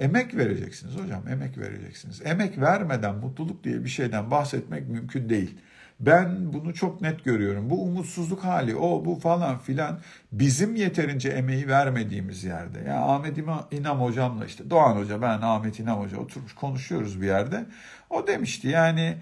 emek 0.00 0.36
vereceksiniz 0.36 0.96
hocam, 0.96 1.28
emek 1.28 1.58
vereceksiniz. 1.58 2.20
Emek 2.24 2.60
vermeden 2.60 3.14
mutluluk 3.14 3.64
diye 3.64 3.84
bir 3.84 3.88
şeyden 3.88 4.30
bahsetmek 4.30 4.88
mümkün 4.88 5.28
değil. 5.28 5.58
Ben 6.00 6.52
bunu 6.52 6.74
çok 6.74 7.00
net 7.00 7.24
görüyorum. 7.24 7.70
Bu 7.70 7.82
umutsuzluk 7.82 8.44
hali, 8.44 8.76
o 8.76 9.04
bu 9.04 9.14
falan 9.14 9.58
filan 9.58 10.00
bizim 10.32 10.76
yeterince 10.76 11.28
emeği 11.28 11.68
vermediğimiz 11.68 12.44
yerde. 12.44 12.78
Ya 12.78 12.84
yani 12.84 13.04
Ahmet 13.04 13.38
İnam 13.70 14.00
hocamla 14.00 14.46
işte 14.46 14.70
Doğan 14.70 14.96
Hoca, 14.96 15.22
ben 15.22 15.38
Ahmet 15.42 15.80
İnam 15.80 16.00
Hoca 16.00 16.18
oturmuş 16.18 16.54
konuşuyoruz 16.54 17.20
bir 17.20 17.26
yerde. 17.26 17.66
O 18.10 18.26
demişti 18.26 18.68
yani 18.68 19.14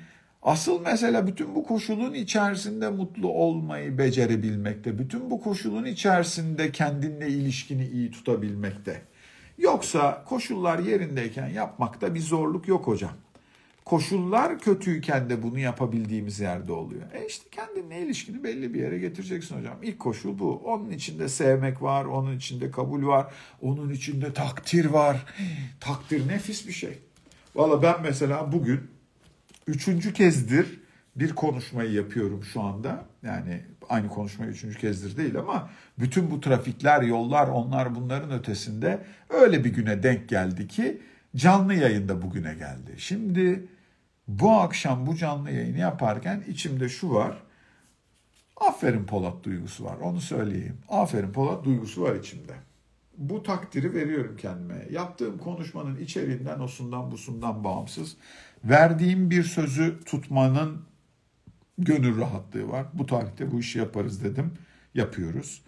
asıl 0.43 0.81
mesele 0.81 1.26
bütün 1.26 1.55
bu 1.55 1.64
koşulun 1.66 2.14
içerisinde 2.14 2.91
mutlu 2.91 3.29
olmayı 3.29 3.99
becerebilmekte. 3.99 4.99
Bütün 4.99 5.31
bu 5.31 5.41
koşulun 5.41 5.85
içerisinde 5.85 6.72
kendinle 6.72 7.29
ilişkini 7.29 7.87
iyi 7.87 8.11
tutabilmekte. 8.11 9.03
Yoksa 9.59 10.25
koşullar 10.25 10.79
yerindeyken 10.79 11.49
yapmakta 11.49 12.15
bir 12.15 12.21
zorluk 12.21 12.69
yok 12.69 12.87
hocam 12.87 13.13
koşullar 13.89 14.59
kötüyken 14.59 15.31
de 15.31 15.43
bunu 15.43 15.59
yapabildiğimiz 15.59 16.41
yerde 16.41 16.73
oluyor. 16.73 17.03
E 17.13 17.27
işte 17.27 17.45
kendinle 17.51 18.03
ilişkini 18.03 18.45
belli 18.45 18.75
bir 18.75 18.81
yere 18.81 18.99
getireceksin 18.99 19.59
hocam. 19.59 19.77
İlk 19.83 19.99
koşul 19.99 20.39
bu. 20.39 20.63
Onun 20.65 20.91
içinde 20.91 21.29
sevmek 21.29 21.83
var, 21.83 22.05
onun 22.05 22.37
içinde 22.37 22.71
kabul 22.71 23.07
var, 23.07 23.35
onun 23.63 23.91
içinde 23.91 24.33
takdir 24.33 24.85
var. 24.85 25.27
takdir 25.81 26.29
nefis 26.29 26.67
bir 26.67 26.73
şey. 26.73 26.99
Valla 27.55 27.83
ben 27.83 27.97
mesela 28.03 28.53
bugün 28.53 28.81
üçüncü 29.67 30.13
kezdir 30.13 30.81
bir 31.17 31.35
konuşmayı 31.35 31.93
yapıyorum 31.93 32.45
şu 32.45 32.61
anda. 32.61 33.05
Yani 33.23 33.61
aynı 33.89 34.09
konuşmayı 34.09 34.51
üçüncü 34.51 34.78
kezdir 34.78 35.16
değil 35.16 35.39
ama 35.39 35.70
bütün 35.99 36.30
bu 36.30 36.41
trafikler, 36.41 37.03
yollar, 37.03 37.49
onlar 37.49 37.95
bunların 37.95 38.30
ötesinde 38.30 39.05
öyle 39.30 39.64
bir 39.64 39.70
güne 39.70 40.03
denk 40.03 40.28
geldi 40.28 40.68
ki 40.68 41.03
canlı 41.36 41.74
yayında 41.74 42.22
bugüne 42.22 42.55
geldi. 42.55 42.95
Şimdi 42.97 43.68
bu 44.28 44.53
akşam 44.53 45.07
bu 45.07 45.16
canlı 45.16 45.51
yayını 45.51 45.78
yaparken 45.78 46.45
içimde 46.49 46.89
şu 46.89 47.14
var. 47.14 47.43
Aferin 48.57 49.05
Polat 49.05 49.45
duygusu 49.45 49.84
var. 49.84 49.97
Onu 50.03 50.20
söyleyeyim. 50.20 50.78
Aferin 50.89 51.32
Polat 51.32 51.64
duygusu 51.64 52.03
var 52.03 52.14
içimde. 52.14 52.53
Bu 53.18 53.43
takdiri 53.43 53.95
veriyorum 53.95 54.36
kendime. 54.36 54.86
Yaptığım 54.91 55.39
konuşmanın 55.39 55.97
içeriğinden, 55.97 56.61
osundan, 56.61 57.11
busundan 57.11 57.64
bağımsız. 57.64 58.16
Verdiğim 58.64 59.30
bir 59.30 59.43
sözü 59.43 60.01
tutmanın 60.05 60.82
gönül 61.79 62.18
rahatlığı 62.20 62.68
var. 62.68 62.87
Bu 62.95 63.07
tarihte 63.07 63.53
bu 63.53 63.61
işi 63.61 63.79
yaparız 63.79 64.24
dedim. 64.24 64.53
Yapıyoruz. 64.95 65.62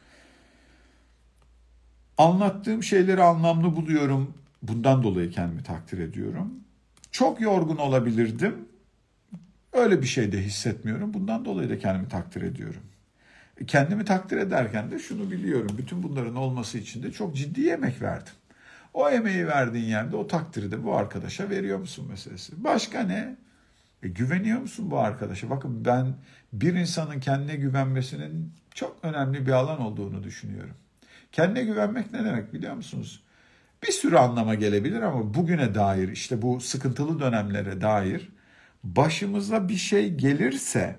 Anlattığım 2.19 2.83
şeyleri 2.83 3.23
anlamlı 3.23 3.77
buluyorum. 3.77 4.35
Bundan 4.63 5.03
dolayı 5.03 5.31
kendimi 5.31 5.63
takdir 5.63 5.99
ediyorum. 5.99 6.55
Çok 7.11 7.41
yorgun 7.41 7.77
olabilirdim. 7.77 8.55
Öyle 9.73 10.03
bir 10.03 10.07
şey 10.07 10.33
de 10.33 10.43
hissetmiyorum. 10.43 11.15
Bundan 11.15 11.45
dolayı 11.45 11.71
da 11.71 11.79
kendimi 11.79 12.09
takdir 12.09 12.43
ediyorum. 12.43 12.83
Kendimi 13.67 14.05
takdir 14.05 14.37
ederken 14.37 14.91
de 14.91 14.99
şunu 14.99 15.31
biliyorum. 15.31 15.79
Bütün 15.79 16.03
bunların 16.03 16.37
olması 16.37 16.79
için 16.79 17.03
de 17.03 17.13
çok 17.13 17.37
ciddi 17.37 17.69
emek 17.69 18.03
verdim. 18.03 18.33
O 18.95 19.11
emeği 19.11 19.47
verdiğin 19.47 19.85
yerde 19.85 20.17
o 20.17 20.27
takdiri 20.27 20.71
de 20.71 20.85
bu 20.85 20.97
arkadaşa 20.97 21.51
veriyor 21.51 21.79
musun 21.79 22.09
meselesi. 22.11 22.65
Başka 22.65 23.01
ne? 23.03 23.37
E, 24.03 24.09
güveniyor 24.09 24.61
musun 24.61 24.91
bu 24.91 24.99
arkadaşa? 24.99 25.51
Bakın 25.51 25.85
ben 25.85 26.15
bir 26.53 26.75
insanın 26.75 27.21
kendine 27.21 27.57
güvenmesinin 27.57 28.53
çok 28.75 28.97
önemli 29.03 29.47
bir 29.47 29.53
alan 29.53 29.81
olduğunu 29.81 30.23
düşünüyorum. 30.23 30.75
Kendine 31.33 31.65
güvenmek 31.65 32.13
ne 32.13 32.25
demek 32.25 32.53
biliyor 32.53 32.75
musunuz? 32.75 33.23
bir 33.83 33.93
sürü 33.93 34.17
anlama 34.17 34.55
gelebilir 34.55 35.03
ama 35.03 35.35
bugüne 35.35 35.75
dair 35.75 36.09
işte 36.09 36.43
bu 36.43 36.61
sıkıntılı 36.61 37.21
dönemlere 37.21 37.81
dair 37.81 38.29
başımıza 38.85 39.69
bir 39.69 39.77
şey 39.77 40.15
gelirse 40.15 40.97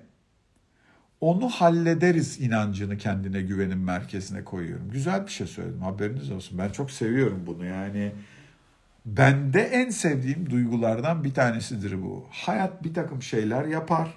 onu 1.20 1.48
hallederiz 1.48 2.40
inancını 2.40 2.98
kendine 2.98 3.42
güvenin 3.42 3.78
merkezine 3.78 4.44
koyuyorum. 4.44 4.90
Güzel 4.90 5.26
bir 5.26 5.30
şey 5.30 5.46
söyledim 5.46 5.82
haberiniz 5.82 6.30
olsun. 6.30 6.58
Ben 6.58 6.68
çok 6.68 6.90
seviyorum 6.90 7.42
bunu 7.46 7.64
yani. 7.64 8.12
Bende 9.06 9.60
en 9.60 9.90
sevdiğim 9.90 10.50
duygulardan 10.50 11.24
bir 11.24 11.34
tanesidir 11.34 12.02
bu. 12.02 12.26
Hayat 12.30 12.84
bir 12.84 12.94
takım 12.94 13.22
şeyler 13.22 13.64
yapar 13.64 14.14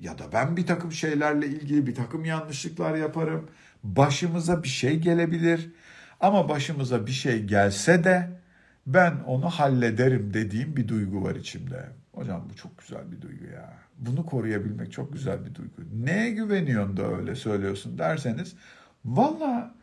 ya 0.00 0.18
da 0.18 0.24
ben 0.32 0.56
bir 0.56 0.66
takım 0.66 0.92
şeylerle 0.92 1.46
ilgili 1.46 1.86
bir 1.86 1.94
takım 1.94 2.24
yanlışlıklar 2.24 2.94
yaparım. 2.94 3.48
Başımıza 3.84 4.62
bir 4.62 4.68
şey 4.68 4.98
gelebilir 4.98 5.70
ama 6.20 6.48
başımıza 6.48 7.06
bir 7.06 7.12
şey 7.12 7.42
gelse 7.42 8.04
de 8.04 8.30
ben 8.86 9.14
onu 9.26 9.50
hallederim 9.50 10.34
dediğim 10.34 10.76
bir 10.76 10.88
duygu 10.88 11.24
var 11.24 11.34
içimde. 11.34 11.88
Hocam 12.12 12.48
bu 12.50 12.56
çok 12.56 12.78
güzel 12.78 13.12
bir 13.12 13.20
duygu 13.22 13.44
ya. 13.44 13.72
Bunu 13.98 14.26
koruyabilmek 14.26 14.92
çok 14.92 15.12
güzel 15.12 15.46
bir 15.46 15.54
duygu. 15.54 15.72
Neye 16.04 16.30
güveniyorsun 16.30 16.96
da 16.96 17.16
öyle 17.16 17.34
söylüyorsun 17.34 17.98
derseniz 17.98 18.54
valla 19.04 19.74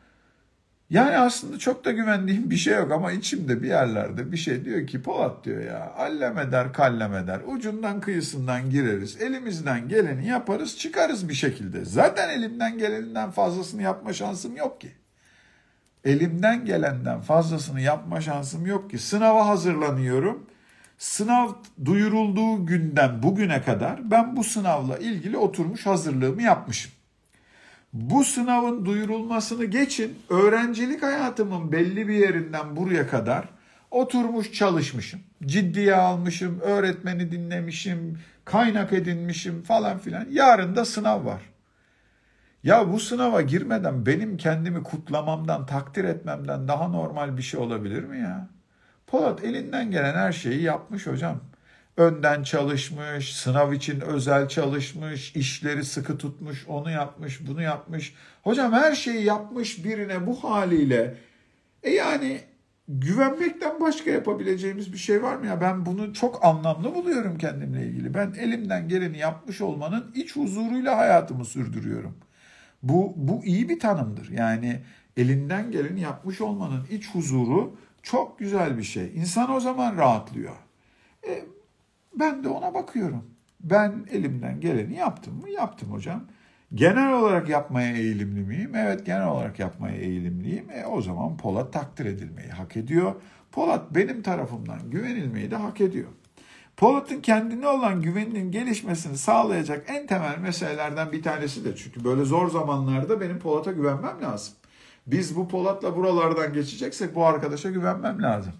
yani 0.92 1.18
aslında 1.18 1.60
çok 1.60 1.86
da 1.86 1.92
güvendiğim 1.92 2.50
bir 2.50 2.58
şey 2.58 2.76
yok 2.76 2.92
ama 2.92 3.12
içimde 3.12 3.62
bir 3.62 3.68
yerlerde 3.68 4.32
bir 4.32 4.38
şey 4.38 4.66
diyor 4.66 4.88
ki 4.88 5.02
Polat 5.02 5.46
diyor 5.46 5.64
ya 5.64 5.94
allem 5.98 6.38
eder 6.38 6.74
kallem 6.74 7.14
eder 7.16 7.42
ucundan 7.48 8.02
kıyısından 8.02 8.70
gireriz 8.70 9.22
elimizden 9.22 9.88
geleni 9.88 10.28
yaparız 10.28 10.78
çıkarız 10.78 11.30
bir 11.30 11.34
şekilde. 11.34 11.86
Zaten 11.86 12.30
elimden 12.30 12.78
geleninden 12.78 13.32
fazlasını 13.32 13.82
yapma 13.82 14.14
şansım 14.14 14.56
yok 14.56 14.82
ki 14.82 14.92
elimden 16.06 16.66
gelenden 16.66 17.22
fazlasını 17.22 17.82
yapma 17.82 18.22
şansım 18.22 18.66
yok 18.66 18.92
ki. 18.92 18.98
Sınava 18.98 19.48
hazırlanıyorum. 19.48 20.48
Sınav 20.98 21.50
duyurulduğu 21.86 22.66
günden 22.66 23.24
bugüne 23.24 23.62
kadar 23.62 24.12
ben 24.12 24.36
bu 24.36 24.44
sınavla 24.44 24.98
ilgili 24.98 25.38
oturmuş 25.38 25.86
hazırlığımı 25.86 26.42
yapmışım. 26.42 26.92
Bu 27.94 28.24
sınavın 28.24 28.86
duyurulmasını 28.86 29.66
geçin, 29.66 30.20
öğrencilik 30.30 31.04
hayatımın 31.04 31.72
belli 31.72 32.08
bir 32.08 32.14
yerinden 32.14 32.76
buraya 32.76 33.08
kadar 33.08 33.46
oturmuş 33.92 34.54
çalışmışım. 34.54 35.20
Ciddiye 35.46 35.96
almışım, 35.96 36.60
öğretmeni 36.60 37.32
dinlemişim, 37.32 38.20
kaynak 38.46 38.94
edinmişim 38.94 39.64
falan 39.64 39.98
filan. 39.98 40.26
Yarın 40.32 40.76
da 40.76 40.86
sınav 40.86 41.26
var. 41.26 41.42
Ya 42.64 42.92
bu 42.92 43.00
sınava 43.00 43.42
girmeden 43.42 44.06
benim 44.06 44.38
kendimi 44.38 44.84
kutlamamdan, 44.84 45.66
takdir 45.66 46.04
etmemden 46.04 46.68
daha 46.68 46.88
normal 46.88 47.38
bir 47.38 47.42
şey 47.42 47.60
olabilir 47.60 48.04
mi 48.04 48.20
ya? 48.20 48.48
Polat 49.08 49.44
elinden 49.44 49.92
gelen 49.92 50.14
her 50.14 50.32
şeyi 50.32 50.62
yapmış 50.62 51.08
hocam. 51.08 51.40
Önden 52.02 52.44
çalışmış, 52.44 53.36
sınav 53.36 53.72
için 53.72 54.00
özel 54.00 54.48
çalışmış, 54.48 55.36
işleri 55.36 55.86
sıkı 55.86 56.18
tutmuş, 56.18 56.66
onu 56.68 56.92
yapmış, 56.92 57.48
bunu 57.48 57.62
yapmış. 57.62 58.14
Hocam 58.44 58.74
her 58.74 58.96
şeyi 58.96 59.24
yapmış 59.24 59.86
birine 59.86 60.28
bu 60.28 60.44
haliyle. 60.44 61.18
E 61.84 61.90
yani 61.90 62.42
güvenmekten 62.88 63.82
başka 63.82 64.12
yapabileceğimiz 64.12 64.94
bir 64.94 64.98
şey 64.98 65.24
var 65.24 65.36
mı 65.36 65.48
ya? 65.48 65.62
Ben 65.62 65.86
bunu 65.86 66.14
çok 66.14 66.46
anlamlı 66.46 66.96
buluyorum 66.96 67.38
kendimle 67.38 67.86
ilgili. 67.86 68.14
Ben 68.14 68.34
elimden 68.40 68.90
geleni 68.90 69.18
yapmış 69.18 69.62
olmanın 69.62 70.12
iç 70.16 70.36
huzuruyla 70.36 70.98
hayatımı 70.98 71.46
sürdürüyorum.'' 71.46 72.32
Bu, 72.84 73.14
bu 73.16 73.46
iyi 73.46 73.70
bir 73.70 73.80
tanımdır. 73.80 74.30
Yani 74.30 74.80
elinden 75.18 75.72
geleni 75.72 76.02
yapmış 76.02 76.42
olmanın 76.42 76.88
iç 76.92 77.10
huzuru 77.10 77.76
çok 78.02 78.40
güzel 78.40 78.78
bir 78.78 78.84
şey. 78.84 79.12
İnsan 79.16 79.52
o 79.52 79.60
zaman 79.60 79.98
rahatlıyor. 79.98 80.56
E, 81.28 81.46
ben 82.20 82.44
de 82.44 82.50
ona 82.50 82.74
bakıyorum. 82.74 83.26
Ben 83.60 84.06
elimden 84.12 84.60
geleni 84.60 84.96
yaptım 84.96 85.42
mı? 85.42 85.50
Yaptım 85.50 85.92
hocam. 85.92 86.24
Genel 86.74 87.14
olarak 87.14 87.50
yapmaya 87.50 87.98
eğilimli 87.98 88.42
miyim? 88.42 88.76
Evet 88.76 89.06
genel 89.06 89.28
olarak 89.28 89.60
yapmaya 89.60 89.98
eğilimliyim. 89.98 90.72
E, 90.72 90.86
o 90.86 91.02
zaman 91.02 91.38
Polat 91.38 91.74
takdir 91.74 92.06
edilmeyi 92.06 92.50
hak 92.50 92.78
ediyor. 92.78 93.16
Polat 93.52 93.96
benim 93.96 94.22
tarafımdan 94.22 94.90
güvenilmeyi 94.90 95.52
de 95.52 95.56
hak 95.56 95.82
ediyor. 95.82 96.08
Polat'ın 96.78 97.22
kendine 97.22 97.68
olan 97.68 98.02
güveninin 98.02 98.52
gelişmesini 98.52 99.18
sağlayacak 99.18 99.84
en 99.88 100.08
temel 100.08 100.38
meselelerden 100.38 101.12
bir 101.12 101.24
tanesi 101.24 101.66
de 101.66 101.76
çünkü 101.76 102.04
böyle 102.04 102.26
zor 102.26 102.50
zamanlarda 102.50 103.22
benim 103.22 103.40
Polat'a 103.40 103.72
güvenmem 103.72 104.22
lazım. 104.22 104.54
Biz 105.08 105.36
bu 105.36 105.48
Polat'la 105.48 105.96
buralardan 105.96 106.54
geçeceksek 106.54 107.16
bu 107.16 107.26
arkadaşa 107.26 107.70
güvenmem 107.70 108.22
lazım. 108.22 108.54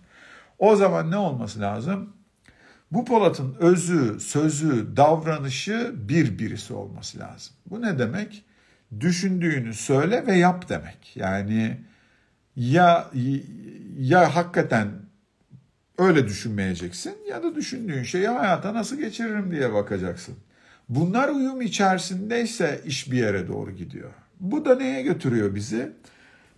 O 0.60 0.76
zaman 0.76 1.12
ne 1.12 1.18
olması 1.18 1.60
lazım? 1.60 2.14
Bu 2.92 3.06
Polat'ın 3.06 3.56
özü, 3.60 4.20
sözü, 4.20 4.98
davranışı 4.98 5.94
bir 5.96 6.40
birisi 6.40 6.74
olması 6.74 7.20
lazım. 7.20 7.54
Bu 7.70 7.82
ne 7.82 8.00
demek? 8.00 8.46
Düşündüğünü 9.00 9.74
söyle 9.74 10.28
ve 10.28 10.36
yap 10.36 10.70
demek. 10.70 11.16
Yani 11.16 11.78
ya 12.56 13.12
ya 14.00 14.36
hakikaten 14.36 14.88
öyle 15.98 16.28
düşünmeyeceksin 16.28 17.16
ya 17.30 17.44
da 17.44 17.56
düşündüğün 17.56 18.04
şeyi 18.04 18.28
hayata 18.28 18.74
nasıl 18.74 18.98
geçiririm 18.98 19.52
diye 19.52 19.74
bakacaksın. 19.74 20.36
Bunlar 20.90 21.30
uyum 21.30 21.62
içerisindeyse 21.62 22.82
iş 22.86 23.12
bir 23.12 23.18
yere 23.18 23.48
doğru 23.48 23.72
gidiyor. 23.72 24.12
Bu 24.40 24.66
da 24.66 24.76
neye 24.76 25.02
götürüyor 25.02 25.56
bizi? 25.56 25.92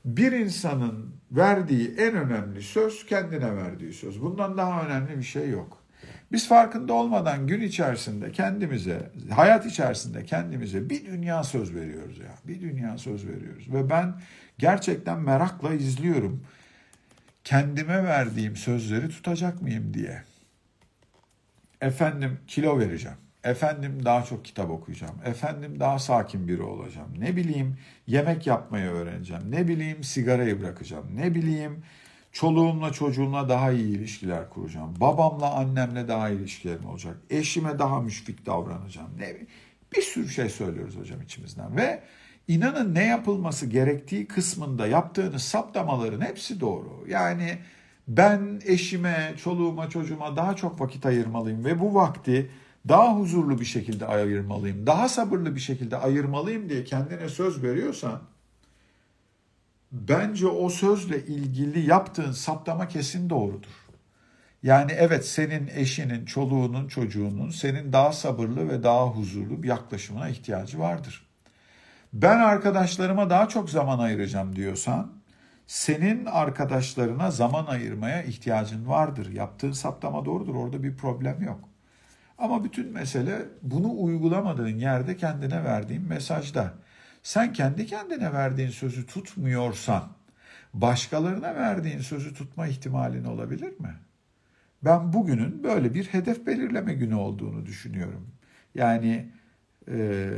Bir 0.05 0.31
insanın 0.31 1.15
verdiği 1.31 1.95
en 1.97 2.15
önemli 2.15 2.61
söz 2.61 3.05
kendine 3.05 3.55
verdiği 3.55 3.93
söz. 3.93 4.21
Bundan 4.21 4.57
daha 4.57 4.85
önemli 4.85 5.17
bir 5.17 5.23
şey 5.23 5.49
yok. 5.49 5.82
Biz 6.33 6.47
farkında 6.47 6.93
olmadan 6.93 7.47
gün 7.47 7.61
içerisinde 7.61 8.31
kendimize, 8.31 9.11
hayat 9.31 9.65
içerisinde 9.65 10.25
kendimize 10.25 10.89
bir 10.89 11.05
dünya 11.05 11.43
söz 11.43 11.75
veriyoruz 11.75 12.17
ya. 12.17 12.35
Bir 12.47 12.61
dünya 12.61 12.97
söz 12.97 13.27
veriyoruz. 13.27 13.73
Ve 13.73 13.89
ben 13.89 14.21
gerçekten 14.57 15.19
merakla 15.19 15.73
izliyorum. 15.73 16.43
Kendime 17.43 18.03
verdiğim 18.03 18.55
sözleri 18.55 19.09
tutacak 19.09 19.61
mıyım 19.61 19.93
diye. 19.93 20.23
Efendim 21.81 22.39
kilo 22.47 22.79
vereceğim. 22.79 23.17
Efendim 23.43 24.05
daha 24.05 24.23
çok 24.23 24.45
kitap 24.45 24.69
okuyacağım. 24.69 25.15
Efendim 25.25 25.79
daha 25.79 25.99
sakin 25.99 26.47
biri 26.47 26.61
olacağım. 26.61 27.13
Ne 27.17 27.35
bileyim 27.35 27.77
yemek 28.07 28.47
yapmayı 28.47 28.89
öğreneceğim. 28.89 29.43
Ne 29.49 29.67
bileyim 29.67 30.03
sigarayı 30.03 30.61
bırakacağım. 30.61 31.05
Ne 31.15 31.35
bileyim 31.35 31.83
çoluğumla 32.33 32.91
çocuğumla 32.91 33.49
daha 33.49 33.71
iyi 33.71 33.97
ilişkiler 33.97 34.49
kuracağım. 34.49 34.93
Babamla 34.99 35.53
annemle 35.53 36.07
daha 36.07 36.29
iyi 36.29 36.39
ilişkilerim 36.39 36.85
olacak. 36.85 37.17
Eşime 37.29 37.79
daha 37.79 38.01
müşfik 38.01 38.45
davranacağım. 38.45 39.09
Ne 39.19 39.35
bir 39.95 40.01
sürü 40.01 40.29
şey 40.29 40.49
söylüyoruz 40.49 40.97
hocam 40.97 41.21
içimizden 41.21 41.77
ve 41.77 42.03
inanın 42.47 42.95
ne 42.95 43.05
yapılması 43.05 43.65
gerektiği 43.65 44.27
kısmında 44.27 44.87
yaptığınız 44.87 45.43
saptamaların 45.43 46.21
hepsi 46.21 46.59
doğru. 46.59 47.05
Yani 47.07 47.57
ben 48.07 48.61
eşime, 48.65 49.33
çoluğuma, 49.43 49.89
çocuğuma 49.89 50.35
daha 50.35 50.55
çok 50.55 50.81
vakit 50.81 51.05
ayırmalıyım 51.05 51.65
ve 51.65 51.79
bu 51.79 51.95
vakti 51.95 52.51
daha 52.87 53.19
huzurlu 53.19 53.59
bir 53.59 53.65
şekilde 53.65 54.05
ayırmalıyım, 54.05 54.87
daha 54.87 55.09
sabırlı 55.09 55.55
bir 55.55 55.59
şekilde 55.59 55.97
ayırmalıyım 55.97 56.69
diye 56.69 56.83
kendine 56.83 57.29
söz 57.29 57.63
veriyorsan 57.63 58.21
bence 59.93 60.47
o 60.47 60.69
sözle 60.69 61.25
ilgili 61.25 61.89
yaptığın 61.89 62.31
saptama 62.31 62.87
kesin 62.87 63.29
doğrudur. 63.29 63.83
Yani 64.63 64.91
evet 64.91 65.25
senin 65.27 65.69
eşinin, 65.75 66.25
çoluğunun, 66.25 66.87
çocuğunun 66.87 67.49
senin 67.49 67.93
daha 67.93 68.13
sabırlı 68.13 68.69
ve 68.69 68.83
daha 68.83 69.07
huzurlu 69.07 69.63
bir 69.63 69.67
yaklaşımına 69.67 70.29
ihtiyacı 70.29 70.79
vardır. 70.79 71.25
Ben 72.13 72.39
arkadaşlarıma 72.39 73.29
daha 73.29 73.49
çok 73.49 73.69
zaman 73.69 73.99
ayıracağım 73.99 74.55
diyorsan 74.55 75.11
senin 75.67 76.25
arkadaşlarına 76.25 77.31
zaman 77.31 77.65
ayırmaya 77.65 78.23
ihtiyacın 78.23 78.87
vardır. 78.87 79.31
Yaptığın 79.31 79.71
saptama 79.71 80.25
doğrudur. 80.25 80.55
Orada 80.55 80.83
bir 80.83 80.97
problem 80.97 81.41
yok. 81.41 81.59
Ama 82.37 82.63
bütün 82.63 82.93
mesele 82.93 83.41
bunu 83.61 84.01
uygulamadığın 84.01 84.77
yerde 84.79 85.17
kendine 85.17 85.63
verdiğin 85.63 86.07
mesajda. 86.07 86.73
Sen 87.23 87.53
kendi 87.53 87.85
kendine 87.85 88.33
verdiğin 88.33 88.69
sözü 88.69 89.05
tutmuyorsan 89.05 90.03
başkalarına 90.73 91.55
verdiğin 91.55 91.99
sözü 91.99 92.33
tutma 92.33 92.67
ihtimalin 92.67 93.23
olabilir 93.23 93.79
mi? 93.79 93.95
Ben 94.81 95.13
bugünün 95.13 95.63
böyle 95.63 95.93
bir 95.93 96.05
hedef 96.05 96.47
belirleme 96.47 96.93
günü 96.93 97.15
olduğunu 97.15 97.65
düşünüyorum. 97.65 98.27
Yani 98.75 99.29
e, 99.91 100.29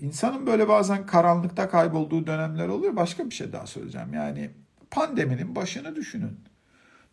insanın 0.00 0.46
böyle 0.46 0.68
bazen 0.68 1.06
karanlıkta 1.06 1.68
kaybolduğu 1.68 2.26
dönemler 2.26 2.68
oluyor. 2.68 2.96
Başka 2.96 3.26
bir 3.26 3.34
şey 3.34 3.52
daha 3.52 3.66
söyleyeceğim. 3.66 4.14
Yani 4.14 4.50
pandeminin 4.90 5.56
başını 5.56 5.96
düşünün. 5.96 6.40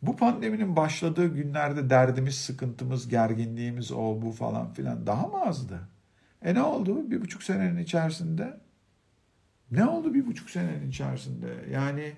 Bu 0.01 0.15
pandeminin 0.15 0.75
başladığı 0.75 1.27
günlerde 1.27 1.89
derdimiz, 1.89 2.35
sıkıntımız, 2.35 3.07
gerginliğimiz 3.07 3.91
o 3.91 4.21
bu 4.21 4.31
falan 4.31 4.73
filan 4.73 5.07
daha 5.07 5.27
mı 5.27 5.41
azdı? 5.41 5.79
E 6.41 6.53
ne 6.53 6.63
oldu 6.63 7.11
bir 7.11 7.21
buçuk 7.21 7.43
senenin 7.43 7.77
içerisinde? 7.77 8.66
Ne 9.71 9.85
oldu 9.85 10.13
bir 10.13 10.25
buçuk 10.25 10.49
senenin 10.49 10.89
içerisinde? 10.89 11.47
Yani 11.71 12.13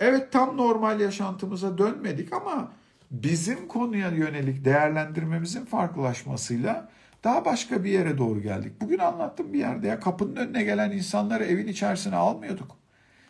evet 0.00 0.32
tam 0.32 0.56
normal 0.56 1.00
yaşantımıza 1.00 1.78
dönmedik 1.78 2.32
ama 2.32 2.72
bizim 3.10 3.68
konuya 3.68 4.08
yönelik 4.10 4.64
değerlendirmemizin 4.64 5.64
farklılaşmasıyla 5.64 6.88
daha 7.24 7.44
başka 7.44 7.84
bir 7.84 7.90
yere 7.90 8.18
doğru 8.18 8.40
geldik. 8.40 8.72
Bugün 8.80 8.98
anlattım 8.98 9.52
bir 9.52 9.58
yerde 9.58 9.86
ya 9.86 10.00
kapının 10.00 10.36
önüne 10.36 10.62
gelen 10.62 10.90
insanları 10.90 11.44
evin 11.44 11.66
içerisine 11.66 12.16
almıyorduk. 12.16 12.76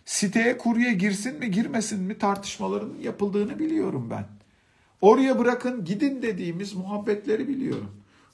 Siteye 0.05 0.59
kurye 0.59 0.93
girsin 0.93 1.39
mi 1.39 1.51
girmesin 1.51 2.01
mi 2.01 2.19
tartışmaların 2.19 2.95
yapıldığını 3.03 3.59
biliyorum 3.59 4.09
ben. 4.11 4.25
Oraya 5.01 5.39
bırakın 5.39 5.85
gidin 5.85 6.23
dediğimiz 6.23 6.75
muhabbetleri 6.75 7.49
biliyorum. 7.49 7.91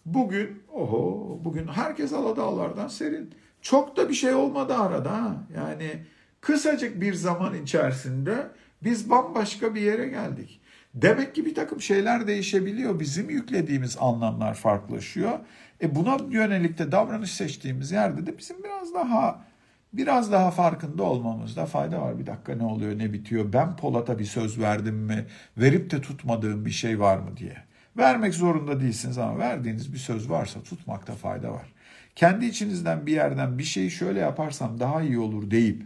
Bugün 0.06 0.62
oho 0.72 1.38
bugün 1.44 1.66
herkes 1.66 2.12
Aladağlardan 2.12 2.88
serin. 2.88 3.34
Çok 3.62 3.96
da 3.96 4.08
bir 4.08 4.14
şey 4.14 4.34
olmadı 4.34 4.74
arada. 4.74 5.36
Yani 5.56 6.04
kısacık 6.40 7.00
bir 7.00 7.14
zaman 7.14 7.62
içerisinde 7.62 8.46
biz 8.82 9.10
bambaşka 9.10 9.74
bir 9.74 9.80
yere 9.80 10.08
geldik. 10.08 10.60
Demek 10.94 11.34
ki 11.34 11.46
bir 11.46 11.54
takım 11.54 11.80
şeyler 11.80 12.26
değişebiliyor. 12.26 13.00
Bizim 13.00 13.30
yüklediğimiz 13.30 13.96
anlamlar 14.00 14.54
farklılaşıyor. 14.54 15.38
E 15.82 15.94
buna 15.94 16.16
yönelik 16.30 16.78
de 16.78 16.92
davranış 16.92 17.32
seçtiğimiz 17.32 17.90
yerde 17.90 18.26
de 18.26 18.38
bizim 18.38 18.64
biraz 18.64 18.94
daha 18.94 19.44
biraz 19.92 20.32
daha 20.32 20.50
farkında 20.50 21.02
olmamızda 21.02 21.66
fayda 21.66 22.02
var. 22.02 22.18
Bir 22.18 22.26
dakika 22.26 22.54
ne 22.54 22.64
oluyor 22.64 22.98
ne 22.98 23.12
bitiyor 23.12 23.52
ben 23.52 23.76
Polat'a 23.76 24.18
bir 24.18 24.24
söz 24.24 24.60
verdim 24.60 24.94
mi 24.94 25.26
verip 25.56 25.90
de 25.90 26.00
tutmadığım 26.00 26.64
bir 26.64 26.70
şey 26.70 27.00
var 27.00 27.18
mı 27.18 27.36
diye. 27.36 27.56
Vermek 27.96 28.34
zorunda 28.34 28.80
değilsiniz 28.80 29.18
ama 29.18 29.38
verdiğiniz 29.38 29.92
bir 29.92 29.98
söz 29.98 30.30
varsa 30.30 30.62
tutmakta 30.62 31.14
fayda 31.14 31.52
var. 31.52 31.72
Kendi 32.18 32.46
içinizden 32.46 33.06
bir 33.06 33.12
yerden 33.12 33.58
bir 33.58 33.64
şeyi 33.64 33.90
şöyle 33.90 34.20
yaparsam 34.20 34.80
daha 34.80 35.02
iyi 35.02 35.18
olur 35.18 35.50
deyip 35.50 35.82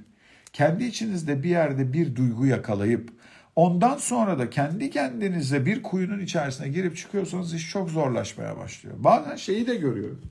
kendi 0.52 0.84
içinizde 0.84 1.42
bir 1.42 1.48
yerde 1.48 1.92
bir 1.92 2.16
duygu 2.16 2.46
yakalayıp 2.46 3.10
ondan 3.56 3.96
sonra 3.96 4.38
da 4.38 4.50
kendi 4.50 4.90
kendinize 4.90 5.66
bir 5.66 5.82
kuyunun 5.82 6.20
içerisine 6.20 6.68
girip 6.68 6.96
çıkıyorsanız 6.96 7.54
iş 7.54 7.70
çok 7.70 7.90
zorlaşmaya 7.90 8.56
başlıyor. 8.56 8.96
Bazen 8.98 9.36
şeyi 9.36 9.66
de 9.66 9.74
görüyorum. 9.74 10.22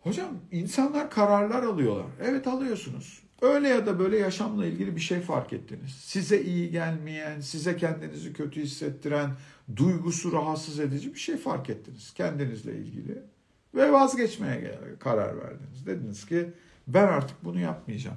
Hocam 0.00 0.28
insanlar 0.52 1.10
kararlar 1.10 1.62
alıyorlar. 1.62 2.06
Evet 2.22 2.46
alıyorsunuz. 2.46 3.22
Öyle 3.42 3.68
ya 3.68 3.86
da 3.86 3.98
böyle 3.98 4.18
yaşamla 4.18 4.66
ilgili 4.66 4.96
bir 4.96 5.00
şey 5.00 5.20
fark 5.20 5.52
ettiniz. 5.52 5.90
Size 5.90 6.42
iyi 6.42 6.70
gelmeyen, 6.70 7.40
size 7.40 7.76
kendinizi 7.76 8.32
kötü 8.32 8.62
hissettiren, 8.62 9.30
duygusu 9.76 10.32
rahatsız 10.32 10.80
edici 10.80 11.14
bir 11.14 11.18
şey 11.18 11.36
fark 11.36 11.70
ettiniz 11.70 12.14
kendinizle 12.14 12.76
ilgili. 12.76 13.35
Ve 13.76 13.92
vazgeçmeye 13.92 14.78
karar 15.00 15.38
verdiniz. 15.38 15.86
Dediniz 15.86 16.26
ki 16.26 16.50
ben 16.86 17.06
artık 17.06 17.44
bunu 17.44 17.60
yapmayacağım. 17.60 18.16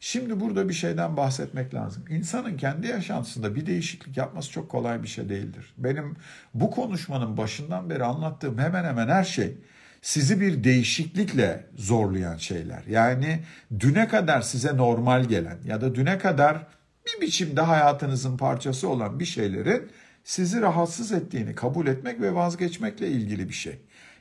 Şimdi 0.00 0.40
burada 0.40 0.68
bir 0.68 0.74
şeyden 0.74 1.16
bahsetmek 1.16 1.74
lazım. 1.74 2.04
İnsanın 2.10 2.56
kendi 2.56 2.86
yaşantısında 2.86 3.54
bir 3.54 3.66
değişiklik 3.66 4.16
yapması 4.16 4.50
çok 4.50 4.68
kolay 4.68 5.02
bir 5.02 5.08
şey 5.08 5.28
değildir. 5.28 5.74
Benim 5.78 6.16
bu 6.54 6.70
konuşmanın 6.70 7.36
başından 7.36 7.90
beri 7.90 8.04
anlattığım 8.04 8.58
hemen 8.58 8.84
hemen 8.84 9.08
her 9.08 9.24
şey 9.24 9.54
sizi 10.02 10.40
bir 10.40 10.64
değişiklikle 10.64 11.66
zorlayan 11.76 12.36
şeyler. 12.36 12.82
Yani 12.88 13.42
düne 13.80 14.08
kadar 14.08 14.40
size 14.40 14.76
normal 14.76 15.24
gelen 15.24 15.58
ya 15.64 15.80
da 15.80 15.94
düne 15.94 16.18
kadar 16.18 16.66
bir 17.06 17.20
biçimde 17.20 17.60
hayatınızın 17.60 18.36
parçası 18.36 18.88
olan 18.88 19.20
bir 19.20 19.24
şeylerin 19.24 19.90
sizi 20.24 20.60
rahatsız 20.60 21.12
ettiğini 21.12 21.54
kabul 21.54 21.86
etmek 21.86 22.20
ve 22.20 22.34
vazgeçmekle 22.34 23.08
ilgili 23.08 23.48
bir 23.48 23.54
şey. 23.54 23.78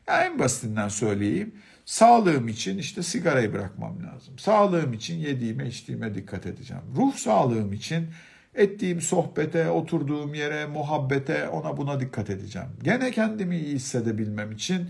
Yani 0.08 0.24
en 0.24 0.40
basitinden 0.40 0.88
söyleyeyim. 0.88 1.56
Sağlığım 1.86 2.48
için 2.48 2.78
işte 2.78 3.04
sigarayı 3.04 3.54
bırakmam 3.54 4.04
lazım. 4.04 4.40
Sağlığım 4.40 4.94
için 4.94 5.18
yediğime 5.18 5.68
içtiğime 5.68 6.16
dikkat 6.16 6.46
edeceğim. 6.46 6.84
Ruh 6.96 7.16
sağlığım 7.16 7.74
için 7.74 8.08
ettiğim 8.56 9.02
sohbete, 9.02 9.70
oturduğum 9.70 10.34
yere, 10.34 10.66
muhabbete 10.66 11.50
ona 11.50 11.78
buna 11.78 12.00
dikkat 12.00 12.30
edeceğim. 12.30 12.68
Gene 12.84 13.12
kendimi 13.12 13.58
iyi 13.58 13.76
hissedebilmem 13.76 14.52
için 14.52 14.90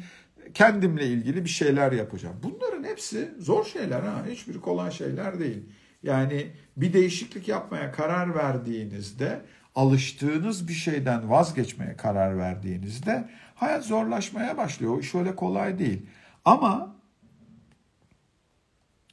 kendimle 0.53 1.07
ilgili 1.07 1.43
bir 1.43 1.49
şeyler 1.49 1.91
yapacağım. 1.91 2.35
Bunların 2.43 2.83
hepsi 2.83 3.29
zor 3.39 3.65
şeyler 3.65 4.01
ha. 4.01 4.25
Hiçbir 4.29 4.61
kolay 4.61 4.91
şeyler 4.91 5.39
değil. 5.39 5.63
Yani 6.03 6.47
bir 6.77 6.93
değişiklik 6.93 7.47
yapmaya 7.47 7.91
karar 7.91 8.35
verdiğinizde, 8.35 9.41
alıştığınız 9.75 10.67
bir 10.67 10.73
şeyden 10.73 11.29
vazgeçmeye 11.29 11.97
karar 11.97 12.37
verdiğinizde 12.37 13.29
hayat 13.55 13.85
zorlaşmaya 13.85 14.57
başlıyor. 14.57 14.97
O 14.97 14.99
iş 14.99 15.15
öyle 15.15 15.35
kolay 15.35 15.79
değil. 15.79 16.05
Ama 16.45 16.95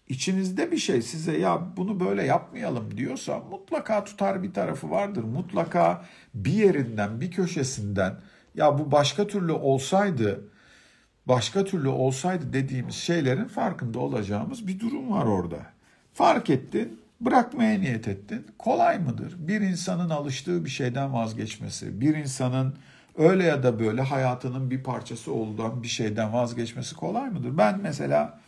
içinizde 0.09 0.73
bir 0.73 0.79
şey 0.79 1.03
size 1.03 1.39
ya 1.39 1.77
bunu 1.77 2.01
böyle 2.01 2.25
yapmayalım 2.25 2.97
diyorsa 2.97 3.39
mutlaka 3.39 4.05
tutar 4.05 4.43
bir 4.43 4.53
tarafı 4.53 4.91
vardır. 4.91 5.25
Mutlaka 5.25 6.05
bir 6.35 6.53
yerinden, 6.53 7.21
bir 7.21 7.31
köşesinden 7.31 8.21
ya 8.55 8.79
bu 8.79 8.93
başka 8.93 9.27
türlü 9.27 9.53
olsaydı, 9.53 10.49
başka 11.27 11.65
türlü 11.65 11.89
olsaydı 11.89 12.53
dediğimiz 12.53 12.95
şeylerin 12.95 13.49
farkında 13.49 13.99
olacağımız 13.99 14.67
bir 14.67 14.81
durum 14.81 15.11
var 15.11 15.27
orada. 15.27 15.59
Fark 16.15 16.51
ettin, 16.51 17.02
bırakmaya 17.25 17.79
niyet 17.79 18.09
ettin. 18.09 18.47
Kolay 18.59 18.99
mıdır? 18.99 19.35
Bir 19.39 19.61
insanın 19.61 20.11
alıştığı 20.11 20.65
bir 20.65 20.71
şeyden 20.71 21.13
vazgeçmesi, 21.13 22.01
bir 22.01 22.17
insanın 22.17 22.75
öyle 23.19 23.45
ya 23.45 23.63
da 23.63 23.81
böyle 23.81 24.03
hayatının 24.03 24.71
bir 24.71 24.83
parçası 24.83 25.33
olduğundan 25.33 25.83
bir 25.83 25.89
şeyden 25.89 26.33
vazgeçmesi 26.33 26.97
kolay 26.97 27.31
mıdır? 27.31 27.59
Ben 27.59 27.81
mesela 27.81 28.41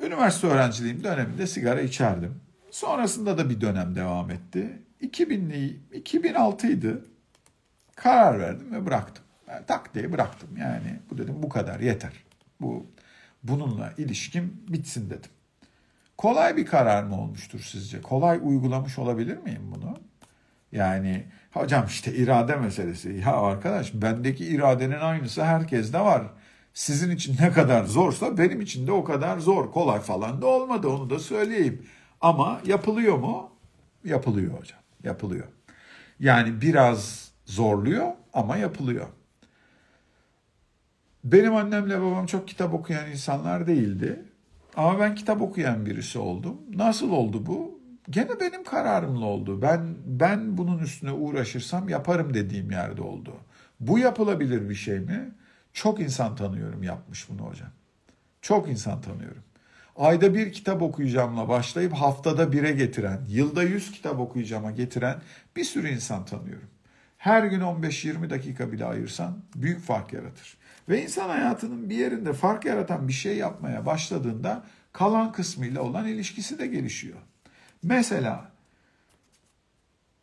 üniversite 0.00 0.46
öğrenciliğim 0.46 1.04
döneminde 1.04 1.46
sigara 1.46 1.80
içerdim. 1.80 2.34
Sonrasında 2.70 3.38
da 3.38 3.50
bir 3.50 3.60
dönem 3.60 3.94
devam 3.94 4.30
etti. 4.30 4.82
2000'li 5.02 5.80
2006 5.92 6.66
idi. 6.66 6.98
Karar 7.94 8.40
verdim 8.40 8.72
ve 8.72 8.86
bıraktım. 8.86 9.24
Yani 9.48 9.66
tak 9.66 9.94
diye 9.94 10.12
bıraktım. 10.12 10.48
Yani 10.56 11.00
bu 11.10 11.18
dedim 11.18 11.34
bu 11.42 11.48
kadar 11.48 11.80
yeter. 11.80 12.12
Bu 12.60 12.86
bununla 13.42 13.92
ilişkim 13.98 14.62
bitsin 14.68 15.10
dedim. 15.10 15.30
Kolay 16.18 16.56
bir 16.56 16.66
karar 16.66 17.02
mı 17.02 17.20
olmuştur 17.20 17.60
sizce? 17.60 18.00
Kolay 18.02 18.40
uygulamış 18.42 18.98
olabilir 18.98 19.36
miyim 19.36 19.72
bunu? 19.74 19.96
Yani 20.72 21.26
hocam 21.52 21.86
işte 21.86 22.14
irade 22.14 22.56
meselesi. 22.56 23.22
Ya 23.26 23.36
arkadaş 23.36 23.94
bendeki 23.94 24.44
iradenin 24.44 25.00
aynısı 25.00 25.44
herkeste 25.44 26.00
var. 26.00 26.22
Sizin 26.74 27.10
için 27.10 27.36
ne 27.40 27.52
kadar 27.52 27.84
zorsa 27.84 28.38
benim 28.38 28.60
için 28.60 28.86
de 28.86 28.92
o 28.92 29.04
kadar 29.04 29.38
zor. 29.38 29.72
Kolay 29.72 30.00
falan 30.00 30.42
da 30.42 30.46
olmadı 30.46 30.88
onu 30.88 31.10
da 31.10 31.18
söyleyeyim. 31.18 31.86
Ama 32.20 32.60
yapılıyor 32.66 33.18
mu? 33.18 33.50
Yapılıyor 34.04 34.60
hocam. 34.60 34.80
Yapılıyor. 35.04 35.46
Yani 36.20 36.60
biraz 36.60 37.30
zorluyor 37.46 38.12
ama 38.32 38.56
yapılıyor. 38.56 39.06
Benim 41.24 41.54
annemle 41.54 42.00
babam 42.00 42.26
çok 42.26 42.48
kitap 42.48 42.74
okuyan 42.74 43.10
insanlar 43.10 43.66
değildi. 43.66 44.24
Ama 44.76 45.00
ben 45.00 45.14
kitap 45.14 45.42
okuyan 45.42 45.86
birisi 45.86 46.18
oldum. 46.18 46.60
Nasıl 46.74 47.10
oldu 47.10 47.46
bu? 47.46 47.80
Gene 48.10 48.40
benim 48.40 48.64
kararımla 48.64 49.24
oldu. 49.24 49.62
Ben 49.62 49.94
ben 50.06 50.58
bunun 50.58 50.78
üstüne 50.78 51.12
uğraşırsam 51.12 51.88
yaparım 51.88 52.34
dediğim 52.34 52.70
yerde 52.70 53.02
oldu. 53.02 53.32
Bu 53.80 53.98
yapılabilir 53.98 54.68
bir 54.68 54.74
şey 54.74 55.00
mi? 55.00 55.34
Çok 55.72 56.00
insan 56.00 56.36
tanıyorum 56.36 56.82
yapmış 56.82 57.28
bunu 57.28 57.40
hocam. 57.40 57.68
Çok 58.42 58.68
insan 58.68 59.00
tanıyorum. 59.00 59.42
Ayda 59.96 60.34
bir 60.34 60.52
kitap 60.52 60.82
okuyacağımla 60.82 61.48
başlayıp 61.48 61.92
haftada 61.92 62.52
bire 62.52 62.72
getiren, 62.72 63.20
yılda 63.28 63.62
yüz 63.62 63.92
kitap 63.92 64.20
okuyacağıma 64.20 64.70
getiren 64.70 65.16
bir 65.56 65.64
sürü 65.64 65.88
insan 65.88 66.24
tanıyorum. 66.24 66.68
Her 67.18 67.44
gün 67.44 67.60
15-20 67.60 68.30
dakika 68.30 68.72
bile 68.72 68.84
ayırsan 68.84 69.38
büyük 69.54 69.80
fark 69.80 70.12
yaratır. 70.12 70.56
Ve 70.88 71.02
insan 71.02 71.28
hayatının 71.28 71.90
bir 71.90 71.96
yerinde 71.96 72.32
fark 72.32 72.64
yaratan 72.64 73.08
bir 73.08 73.12
şey 73.12 73.36
yapmaya 73.36 73.86
başladığında 73.86 74.64
kalan 74.92 75.32
kısmıyla 75.32 75.82
olan 75.82 76.06
ilişkisi 76.06 76.58
de 76.58 76.66
gelişiyor. 76.66 77.18
Mesela 77.82 78.52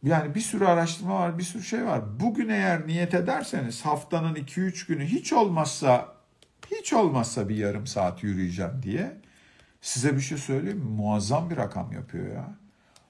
yani 0.03 0.35
bir 0.35 0.39
sürü 0.39 0.65
araştırma 0.65 1.19
var, 1.19 1.37
bir 1.37 1.43
sürü 1.43 1.63
şey 1.63 1.85
var. 1.85 2.19
Bugün 2.19 2.49
eğer 2.49 2.87
niyet 2.87 3.13
ederseniz 3.13 3.81
haftanın 3.81 4.35
2-3 4.35 4.87
günü 4.87 5.05
hiç 5.05 5.33
olmazsa 5.33 6.13
hiç 6.71 6.93
olmazsa 6.93 7.49
bir 7.49 7.55
yarım 7.55 7.87
saat 7.87 8.23
yürüyeceğim 8.23 8.83
diye 8.83 9.17
size 9.81 10.15
bir 10.15 10.21
şey 10.21 10.37
söyleyeyim 10.37 10.77
mi? 10.77 10.89
Muazzam 10.89 11.49
bir 11.49 11.57
rakam 11.57 11.91
yapıyor 11.91 12.35
ya. 12.35 12.55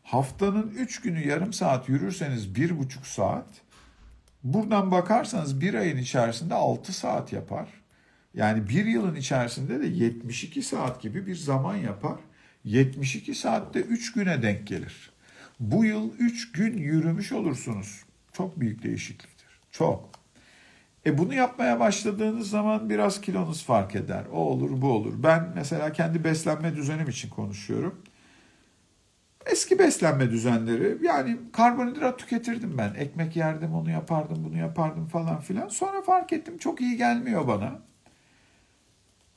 Haftanın 0.03 0.69
3 0.69 1.01
günü 1.01 1.27
yarım 1.27 1.53
saat 1.53 1.89
yürürseniz 1.89 2.47
1,5 2.47 2.87
saat. 3.03 3.47
Buradan 4.43 4.91
bakarsanız 4.91 5.61
bir 5.61 5.73
ayın 5.73 5.97
içerisinde 5.97 6.53
6 6.53 6.93
saat 6.93 7.33
yapar. 7.33 7.69
Yani 8.33 8.69
bir 8.69 8.85
yılın 8.85 9.15
içerisinde 9.15 9.81
de 9.81 9.87
72 9.87 10.63
saat 10.63 11.01
gibi 11.01 11.27
bir 11.27 11.35
zaman 11.35 11.75
yapar. 11.75 12.19
72 12.63 13.35
saatte 13.35 13.79
3 13.79 14.13
güne 14.13 14.41
denk 14.41 14.67
gelir. 14.67 15.11
Bu 15.59 15.85
yıl 15.85 16.11
3 16.19 16.51
gün 16.51 16.77
yürümüş 16.77 17.31
olursunuz. 17.31 18.03
Çok 18.33 18.59
büyük 18.59 18.83
değişikliktir. 18.83 19.47
Çok. 19.71 20.09
E 21.05 21.17
bunu 21.17 21.33
yapmaya 21.33 21.79
başladığınız 21.79 22.49
zaman 22.49 22.89
biraz 22.89 23.21
kilonuz 23.21 23.63
fark 23.63 23.95
eder. 23.95 24.23
O 24.31 24.37
olur, 24.37 24.81
bu 24.81 24.91
olur. 24.91 25.13
Ben 25.23 25.51
mesela 25.55 25.91
kendi 25.91 26.23
beslenme 26.23 26.75
düzenim 26.75 27.09
için 27.09 27.29
konuşuyorum. 27.29 28.01
Eski 29.45 29.79
beslenme 29.79 30.29
düzenleri 30.31 30.97
yani 31.01 31.37
karbonhidrat 31.53 32.19
tüketirdim 32.19 32.77
ben. 32.77 32.93
Ekmek 32.93 33.35
yerdim, 33.35 33.75
onu 33.75 33.91
yapardım, 33.91 34.45
bunu 34.45 34.57
yapardım 34.57 35.07
falan 35.07 35.39
filan. 35.39 35.67
Sonra 35.67 36.01
fark 36.01 36.33
ettim 36.33 36.57
çok 36.57 36.81
iyi 36.81 36.97
gelmiyor 36.97 37.47
bana. 37.47 37.79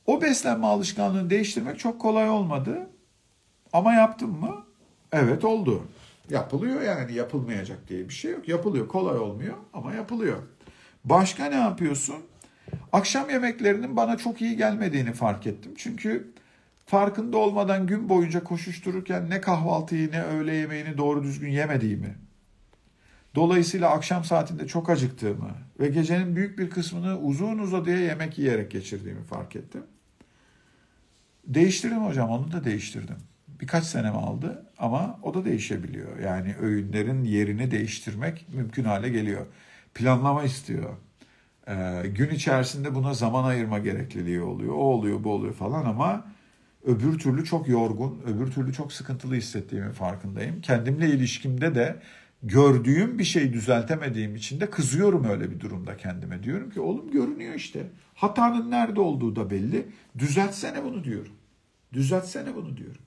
O 0.07 0.23
beslenme 0.23 0.67
alışkanlığını 0.67 1.31
değiştirmek 1.31 1.79
çok 1.79 2.01
kolay 2.01 2.29
olmadı. 2.31 2.91
Ama 3.73 3.93
yaptım 3.95 4.41
mı? 4.41 4.65
Evet 5.13 5.45
oldu. 5.45 5.83
Yapılıyor 6.31 6.83
yani 6.83 7.15
yapılmayacak 7.15 7.89
diye 7.89 8.09
bir 8.09 8.15
şey 8.15 8.33
yok. 8.33 8.49
Yapılıyor. 8.49 8.89
Kolay 8.89 9.19
olmuyor 9.19 9.55
ama 9.73 9.95
yapılıyor. 9.95 10.37
Başka 11.05 11.45
ne 11.47 11.55
yapıyorsun? 11.55 12.17
Akşam 12.93 13.31
yemeklerinin 13.31 13.97
bana 13.97 14.17
çok 14.17 14.43
iyi 14.43 14.57
gelmediğini 14.57 15.13
fark 15.13 15.47
ettim. 15.47 15.75
Çünkü 15.77 16.33
farkında 16.87 17.37
olmadan 17.37 17.87
gün 17.87 18.09
boyunca 18.09 18.45
koşuştururken 18.45 19.31
ne 19.31 19.41
kahvaltıyı 19.41 20.13
ne 20.13 20.23
öğle 20.23 20.55
yemeğini 20.55 20.99
doğru 20.99 21.23
düzgün 21.23 21.51
yemediğimi, 21.51 22.15
dolayısıyla 23.35 23.91
akşam 23.91 24.25
saatinde 24.25 24.67
çok 24.67 24.91
acıktığımı 24.91 25.51
ve 25.81 25.89
gecenin 25.89 26.37
büyük 26.37 26.59
bir 26.59 26.71
kısmını 26.71 27.19
uzun 27.19 27.59
uzadıya 27.59 27.99
yemek 27.99 28.39
yiyerek 28.39 28.71
geçirdiğimi 28.71 29.25
fark 29.25 29.57
ettim. 29.57 29.83
Değiştirdim 31.47 32.05
hocam, 32.05 32.31
onu 32.31 32.53
da 32.53 32.65
değiştirdim 32.65 33.17
birkaç 33.61 33.85
senemi 33.85 34.17
aldı 34.17 34.67
ama 34.79 35.19
o 35.23 35.35
da 35.35 35.45
değişebiliyor. 35.45 36.19
Yani 36.19 36.55
öğünlerin 36.61 37.25
yerini 37.25 37.71
değiştirmek 37.71 38.47
mümkün 38.53 38.85
hale 38.85 39.09
geliyor. 39.09 39.47
Planlama 39.95 40.45
istiyor. 40.45 40.97
Ee, 41.69 42.03
gün 42.15 42.31
içerisinde 42.31 42.95
buna 42.95 43.15
zaman 43.15 43.45
ayırma 43.45 43.79
gerekliliği 43.79 44.41
oluyor. 44.41 44.75
O 44.75 44.79
oluyor, 44.79 45.25
bu 45.25 45.33
oluyor 45.33 45.55
falan 45.55 45.85
ama 45.85 46.25
öbür 46.87 47.19
türlü 47.19 47.45
çok 47.45 47.69
yorgun, 47.69 48.21
öbür 48.27 48.51
türlü 48.51 48.73
çok 48.73 48.93
sıkıntılı 48.93 49.35
hissettiğimin 49.35 49.93
farkındayım. 49.93 50.61
Kendimle 50.61 51.09
ilişkimde 51.09 51.75
de 51.75 51.97
gördüğüm 52.43 53.19
bir 53.19 53.25
şey 53.25 53.53
düzeltemediğim 53.53 54.37
için 54.37 54.61
de 54.61 54.71
kızıyorum 54.71 55.25
öyle 55.25 55.51
bir 55.51 55.61
durumda 55.61 55.97
kendime. 55.97 56.43
Diyorum 56.43 56.71
ki 56.71 56.81
oğlum 56.81 57.11
görünüyor 57.11 57.55
işte. 57.55 57.87
Hatanın 58.15 58.71
nerede 58.71 59.01
olduğu 59.01 59.37
da 59.37 59.51
belli. 59.51 59.87
Düzeltsene 60.19 60.85
bunu 60.85 61.05
diyorum. 61.05 61.33
Düzeltsene 61.93 62.55
bunu 62.55 62.77
diyorum. 62.77 63.01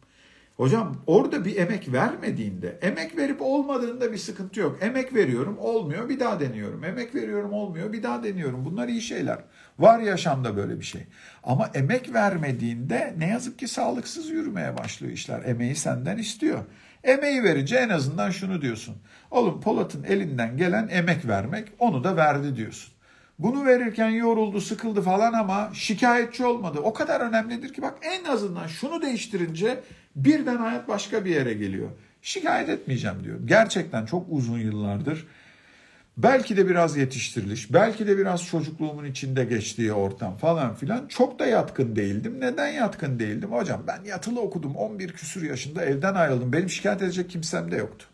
Hocam 0.58 0.96
orada 1.08 1.46
bir 1.46 1.56
emek 1.56 1.94
vermediğinde, 1.94 2.80
emek 2.82 3.18
verip 3.18 3.42
olmadığında 3.42 4.12
bir 4.12 4.18
sıkıntı 4.18 4.60
yok. 4.60 4.78
Emek 4.82 5.16
veriyorum, 5.16 5.58
olmuyor, 5.60 6.10
bir 6.10 6.20
daha 6.20 6.40
deniyorum. 6.40 6.84
Emek 6.84 7.16
veriyorum, 7.16 7.54
olmuyor, 7.54 7.94
bir 7.94 8.04
daha 8.04 8.24
deniyorum. 8.24 8.66
Bunlar 8.66 8.88
iyi 8.88 9.02
şeyler. 9.02 9.40
Var 9.80 10.00
yaşamda 10.00 10.58
böyle 10.58 10.80
bir 10.80 10.86
şey. 10.86 11.02
Ama 11.44 11.70
emek 11.74 12.14
vermediğinde 12.14 13.14
ne 13.18 13.28
yazık 13.28 13.60
ki 13.60 13.68
sağlıksız 13.68 14.30
yürümeye 14.30 14.78
başlıyor 14.78 15.14
işler. 15.14 15.44
Emeği 15.46 15.76
senden 15.76 16.18
istiyor. 16.18 16.60
Emeği 17.04 17.44
verince 17.44 17.76
en 17.76 17.90
azından 17.90 18.32
şunu 18.32 18.62
diyorsun. 18.62 18.96
Oğlum 19.32 19.62
Polat'ın 19.62 20.04
elinden 20.04 20.58
gelen 20.58 20.88
emek 20.92 21.28
vermek, 21.28 21.68
onu 21.80 22.04
da 22.04 22.16
verdi 22.16 22.56
diyorsun. 22.56 22.94
Bunu 23.40 23.66
verirken 23.66 24.10
yoruldu, 24.10 24.62
sıkıldı 24.62 25.02
falan 25.02 25.34
ama 25.34 25.70
şikayetçi 25.74 26.46
olmadı. 26.46 26.80
O 26.84 26.94
kadar 26.94 27.22
önemlidir 27.22 27.74
ki 27.74 27.82
bak 27.82 27.98
en 28.02 28.24
azından 28.24 28.68
şunu 28.68 29.02
değiştirince 29.02 29.80
birden 30.16 30.58
hayat 30.58 30.88
başka 30.88 31.26
bir 31.26 31.30
yere 31.32 31.54
geliyor. 31.54 31.90
Şikayet 32.22 32.70
etmeyeceğim 32.70 33.24
diyor. 33.24 33.40
Gerçekten 33.46 34.06
çok 34.06 34.26
uzun 34.30 34.60
yıllardır 34.60 35.28
belki 36.24 36.58
de 36.58 36.70
biraz 36.70 36.98
yetiştiriliş, 36.98 37.74
belki 37.74 38.08
de 38.08 38.18
biraz 38.18 38.46
çocukluğumun 38.46 39.06
içinde 39.06 39.46
geçtiği 39.46 39.94
ortam 39.94 40.38
falan 40.38 40.76
filan 40.76 41.08
çok 41.08 41.40
da 41.40 41.46
yatkın 41.46 41.96
değildim. 41.96 42.36
Neden 42.40 42.68
yatkın 42.68 43.20
değildim? 43.20 43.52
Hocam 43.52 43.84
ben 43.88 44.04
yatılı 44.04 44.42
okudum 44.42 44.76
11 44.76 45.14
küsur 45.14 45.44
yaşında 45.44 45.86
evden 45.86 46.14
ayrıldım. 46.14 46.54
Benim 46.54 46.70
şikayet 46.70 47.02
edecek 47.02 47.30
kimsem 47.30 47.72
de 47.72 47.76
yoktu. 47.76 48.06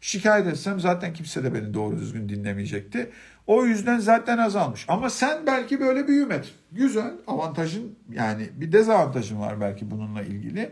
Şikayet 0.00 0.46
etsem 0.46 0.80
zaten 0.80 1.12
kimse 1.12 1.44
de 1.44 1.54
beni 1.54 1.74
doğru 1.74 1.98
düzgün 1.98 2.28
dinlemeyecekti. 2.28 3.10
O 3.46 3.64
yüzden 3.66 3.98
zaten 3.98 4.38
azalmış. 4.38 4.84
Ama 4.88 5.10
sen 5.10 5.46
belki 5.46 5.80
böyle 5.80 6.08
büyümedin. 6.08 6.50
Güzel. 6.72 7.12
Avantajın 7.26 7.98
yani 8.12 8.48
bir 8.54 8.72
dezavantajın 8.72 9.40
var 9.40 9.60
belki 9.60 9.90
bununla 9.90 10.22
ilgili. 10.22 10.70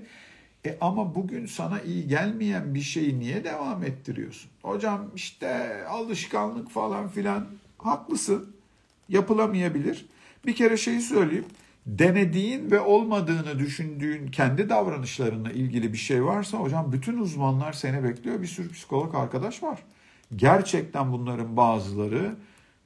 E 0.67 0.79
ama 0.81 1.15
bugün 1.15 1.47
sana 1.47 1.81
iyi 1.81 2.09
gelmeyen 2.09 2.75
bir 2.75 2.81
şeyi 2.81 3.21
niye 3.21 3.45
devam 3.45 3.85
ettiriyorsun? 3.85 4.51
Hocam 4.62 5.11
işte 5.15 5.85
alışkanlık 5.87 6.71
falan 6.71 7.09
filan 7.09 7.47
haklısın. 7.79 8.57
Yapılamayabilir. 9.09 10.07
Bir 10.47 10.55
kere 10.55 10.77
şeyi 10.77 11.01
söyleyeyim. 11.01 11.45
denediğin 11.87 12.71
ve 12.71 12.81
olmadığını 12.81 13.59
düşündüğün 13.59 14.29
kendi 14.31 14.69
davranışlarına 14.69 15.53
ilgili 15.53 15.93
bir 15.93 15.99
şey 15.99 16.25
varsa 16.25 16.59
hocam 16.59 16.93
bütün 16.93 17.19
uzmanlar 17.19 17.73
seni 17.73 18.05
bekliyor. 18.05 18.43
Bir 18.43 18.47
sürü 18.47 18.73
psikolog 18.73 19.15
arkadaş 19.15 19.62
var. 19.62 19.79
Gerçekten 20.37 21.12
bunların 21.12 21.57
bazıları 21.57 22.37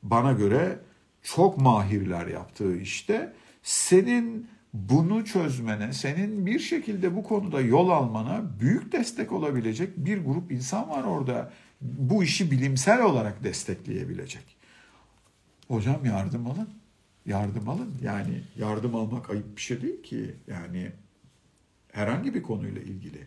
bana 0.02 0.32
göre 0.32 0.78
çok 1.22 1.58
mahirler 1.58 2.26
yaptığı 2.26 2.76
işte 2.76 3.32
senin 3.62 4.48
bunu 4.78 5.24
çözmene, 5.24 5.92
senin 5.92 6.46
bir 6.46 6.58
şekilde 6.58 7.16
bu 7.16 7.22
konuda 7.22 7.60
yol 7.60 7.88
almana 7.88 8.42
büyük 8.60 8.92
destek 8.92 9.32
olabilecek 9.32 9.96
bir 9.96 10.24
grup 10.24 10.52
insan 10.52 10.90
var 10.90 11.04
orada. 11.04 11.52
Bu 11.80 12.24
işi 12.24 12.50
bilimsel 12.50 13.02
olarak 13.02 13.44
destekleyebilecek. 13.44 14.56
Hocam 15.68 16.04
yardım 16.04 16.46
alın. 16.46 16.68
Yardım 17.26 17.68
alın. 17.68 17.94
Yani 18.02 18.42
yardım 18.58 18.94
almak 18.94 19.30
ayıp 19.30 19.56
bir 19.56 19.62
şey 19.62 19.82
değil 19.82 20.02
ki. 20.02 20.34
Yani 20.46 20.92
herhangi 21.92 22.34
bir 22.34 22.42
konuyla 22.42 22.82
ilgili. 22.82 23.26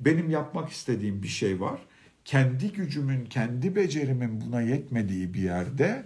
Benim 0.00 0.30
yapmak 0.30 0.70
istediğim 0.70 1.22
bir 1.22 1.28
şey 1.28 1.60
var. 1.60 1.80
Kendi 2.24 2.72
gücümün, 2.72 3.24
kendi 3.24 3.76
becerimin 3.76 4.40
buna 4.40 4.60
yetmediği 4.60 5.34
bir 5.34 5.42
yerde 5.42 6.04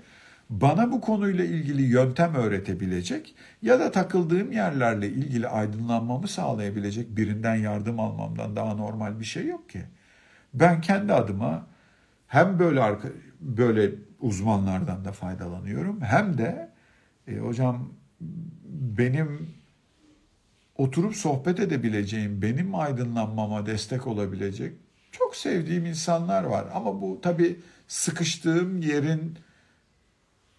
bana 0.61 0.93
bu 0.93 1.01
konuyla 1.01 1.45
ilgili 1.45 1.83
yöntem 1.83 2.35
öğretebilecek 2.35 3.35
ya 3.63 3.81
da 3.81 3.91
takıldığım 3.91 4.53
yerlerle 4.53 5.09
ilgili 5.09 5.49
aydınlanmamı 5.49 6.29
sağlayabilecek 6.29 7.17
birinden 7.17 7.55
yardım 7.55 8.01
almamdan 8.01 8.57
daha 8.57 8.75
normal 8.75 9.21
bir 9.21 9.25
şey 9.25 9.47
yok 9.47 9.71
ki. 9.71 9.83
Ben 10.55 10.81
kendi 10.81 11.13
adıma 11.13 11.67
hem 12.27 12.59
böyle 12.59 12.81
arka, 12.81 13.09
böyle 13.41 13.91
uzmanlardan 14.21 15.05
da 15.05 15.13
faydalanıyorum 15.13 16.01
hem 16.01 16.39
de 16.39 16.71
e, 17.29 17.37
hocam 17.37 17.93
benim 18.73 19.55
oturup 20.77 21.17
sohbet 21.17 21.61
edebileceğim, 21.61 22.43
benim 22.43 22.75
aydınlanmama 22.75 23.67
destek 23.67 24.07
olabilecek 24.07 24.73
çok 25.13 25.37
sevdiğim 25.37 25.87
insanlar 25.87 26.45
var. 26.45 26.67
Ama 26.75 27.01
bu 27.01 27.21
tabii 27.23 27.61
sıkıştığım 27.89 28.81
yerin 28.81 29.39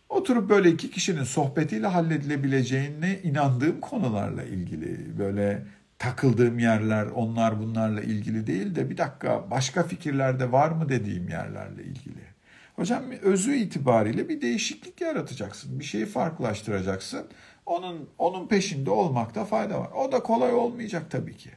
oturup 0.09 0.49
böyle 0.49 0.69
iki 0.69 0.91
kişinin 0.91 1.23
sohbetiyle 1.23 1.87
halledilebileceğine 1.87 3.19
inandığım 3.23 3.81
konularla 3.81 4.43
ilgili 4.43 5.19
böyle 5.19 5.65
takıldığım 5.99 6.59
yerler 6.59 7.05
onlar 7.05 7.59
bunlarla 7.59 8.01
ilgili 8.01 8.47
değil 8.47 8.75
de 8.75 8.89
bir 8.89 8.97
dakika 8.97 9.51
başka 9.51 9.83
fikirlerde 9.83 10.51
var 10.51 10.69
mı 10.69 10.89
dediğim 10.89 11.29
yerlerle 11.29 11.83
ilgili. 11.83 12.35
Hocam 12.75 13.03
özü 13.21 13.55
itibariyle 13.55 14.29
bir 14.29 14.41
değişiklik 14.41 15.01
yaratacaksın. 15.01 15.79
Bir 15.79 15.85
şeyi 15.85 16.05
farklılaştıracaksın. 16.05 17.27
Onun 17.65 18.09
onun 18.17 18.47
peşinde 18.47 18.89
olmakta 18.89 19.45
fayda 19.45 19.79
var. 19.79 19.89
O 19.91 20.11
da 20.11 20.19
kolay 20.23 20.53
olmayacak 20.53 21.11
tabii 21.11 21.37
ki. 21.37 21.49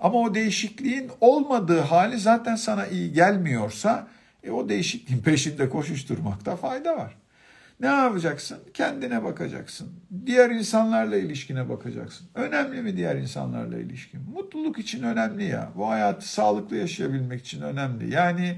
Ama 0.00 0.18
o 0.18 0.34
değişikliğin 0.34 1.10
olmadığı 1.20 1.80
hali 1.80 2.18
zaten 2.18 2.56
sana 2.56 2.86
iyi 2.86 3.12
gelmiyorsa 3.12 4.08
e, 4.42 4.50
o 4.50 4.68
değişikliğin 4.68 5.22
peşinde 5.22 5.68
koşuşturmakta 5.68 6.56
fayda 6.56 6.96
var. 6.96 7.16
Ne 7.80 7.86
yapacaksın? 7.86 8.58
Kendine 8.74 9.24
bakacaksın. 9.24 9.92
Diğer 10.26 10.50
insanlarla 10.50 11.16
ilişkine 11.16 11.68
bakacaksın. 11.68 12.28
Önemli 12.34 12.82
mi 12.82 12.96
diğer 12.96 13.16
insanlarla 13.16 13.78
ilişkin? 13.78 14.20
Mutluluk 14.34 14.78
için 14.78 15.02
önemli 15.02 15.44
ya. 15.44 15.70
Bu 15.76 15.88
hayatı 15.88 16.28
sağlıklı 16.28 16.76
yaşayabilmek 16.76 17.40
için 17.40 17.62
önemli. 17.62 18.14
Yani 18.14 18.56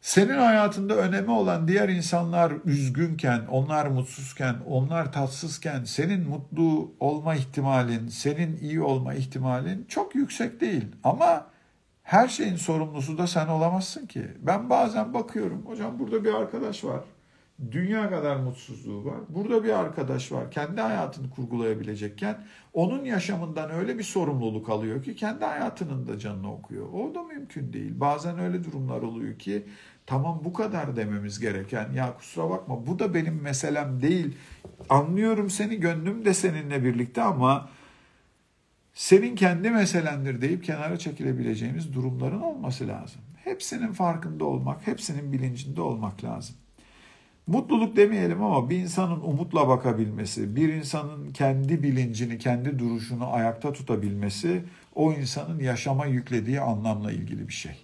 senin 0.00 0.38
hayatında 0.38 0.94
önemi 0.96 1.30
olan 1.30 1.68
diğer 1.68 1.88
insanlar 1.88 2.52
üzgünken, 2.64 3.40
onlar 3.50 3.86
mutsuzken, 3.86 4.54
onlar 4.66 5.12
tatsızken 5.12 5.84
senin 5.84 6.28
mutlu 6.28 6.94
olma 7.00 7.34
ihtimalin, 7.34 8.08
senin 8.08 8.56
iyi 8.56 8.80
olma 8.80 9.14
ihtimalin 9.14 9.84
çok 9.88 10.14
yüksek 10.14 10.60
değil. 10.60 10.86
Ama 11.04 11.46
her 12.02 12.28
şeyin 12.28 12.56
sorumlusu 12.56 13.18
da 13.18 13.26
sen 13.26 13.46
olamazsın 13.46 14.06
ki. 14.06 14.26
Ben 14.40 14.70
bazen 14.70 15.14
bakıyorum, 15.14 15.62
hocam 15.66 15.98
burada 15.98 16.24
bir 16.24 16.34
arkadaş 16.34 16.84
var 16.84 17.00
dünya 17.70 18.10
kadar 18.10 18.36
mutsuzluğu 18.36 19.04
var. 19.04 19.20
Burada 19.28 19.64
bir 19.64 19.78
arkadaş 19.78 20.32
var. 20.32 20.50
Kendi 20.50 20.80
hayatını 20.80 21.30
kurgulayabilecekken 21.30 22.44
onun 22.72 23.04
yaşamından 23.04 23.70
öyle 23.70 23.98
bir 23.98 24.02
sorumluluk 24.02 24.68
alıyor 24.68 25.02
ki 25.02 25.16
kendi 25.16 25.44
hayatının 25.44 26.06
da 26.06 26.18
canını 26.18 26.52
okuyor. 26.52 26.92
O 26.92 27.14
da 27.14 27.22
mümkün 27.22 27.72
değil. 27.72 28.00
Bazen 28.00 28.38
öyle 28.38 28.64
durumlar 28.64 29.02
oluyor 29.02 29.38
ki 29.38 29.66
tamam 30.06 30.40
bu 30.44 30.52
kadar 30.52 30.96
dememiz 30.96 31.40
gereken 31.40 31.92
ya 31.92 32.16
kusura 32.16 32.50
bakma 32.50 32.86
bu 32.86 32.98
da 32.98 33.14
benim 33.14 33.42
meselem 33.42 34.02
değil. 34.02 34.36
Anlıyorum 34.88 35.50
seni 35.50 35.80
gönlüm 35.80 36.24
de 36.24 36.34
seninle 36.34 36.84
birlikte 36.84 37.22
ama 37.22 37.68
senin 38.94 39.36
kendi 39.36 39.70
meselendir 39.70 40.40
deyip 40.40 40.64
kenara 40.64 40.98
çekilebileceğimiz 40.98 41.94
durumların 41.94 42.40
olması 42.40 42.88
lazım. 42.88 43.20
Hepsinin 43.44 43.92
farkında 43.92 44.44
olmak, 44.44 44.86
hepsinin 44.86 45.32
bilincinde 45.32 45.80
olmak 45.80 46.24
lazım. 46.24 46.56
Mutluluk 47.46 47.96
demeyelim 47.96 48.42
ama 48.42 48.70
bir 48.70 48.76
insanın 48.76 49.20
umutla 49.20 49.68
bakabilmesi, 49.68 50.56
bir 50.56 50.72
insanın 50.72 51.32
kendi 51.32 51.82
bilincini, 51.82 52.38
kendi 52.38 52.78
duruşunu 52.78 53.32
ayakta 53.32 53.72
tutabilmesi 53.72 54.62
o 54.94 55.12
insanın 55.12 55.60
yaşama 55.60 56.06
yüklediği 56.06 56.60
anlamla 56.60 57.12
ilgili 57.12 57.48
bir 57.48 57.52
şey. 57.52 57.76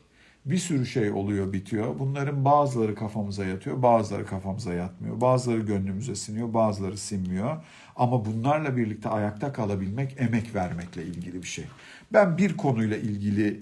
Bir 0.45 0.59
sürü 0.59 0.87
şey 0.87 1.11
oluyor, 1.11 1.53
bitiyor. 1.53 1.99
Bunların 1.99 2.45
bazıları 2.45 2.95
kafamıza 2.95 3.45
yatıyor, 3.45 3.83
bazıları 3.83 4.27
kafamıza 4.27 4.75
yatmıyor. 4.75 5.21
Bazıları 5.21 5.61
gönlümüze 5.61 6.15
siniyor, 6.15 6.55
bazıları 6.55 6.99
sinmiyor. 6.99 7.65
Ama 7.97 8.25
bunlarla 8.25 8.77
birlikte 8.77 9.09
ayakta 9.09 9.53
kalabilmek, 9.53 10.17
emek 10.21 10.55
vermekle 10.55 11.05
ilgili 11.05 11.43
bir 11.43 11.49
şey. 11.49 11.65
Ben 12.13 12.39
bir 12.39 12.57
konuyla 12.57 12.97
ilgili 12.97 13.61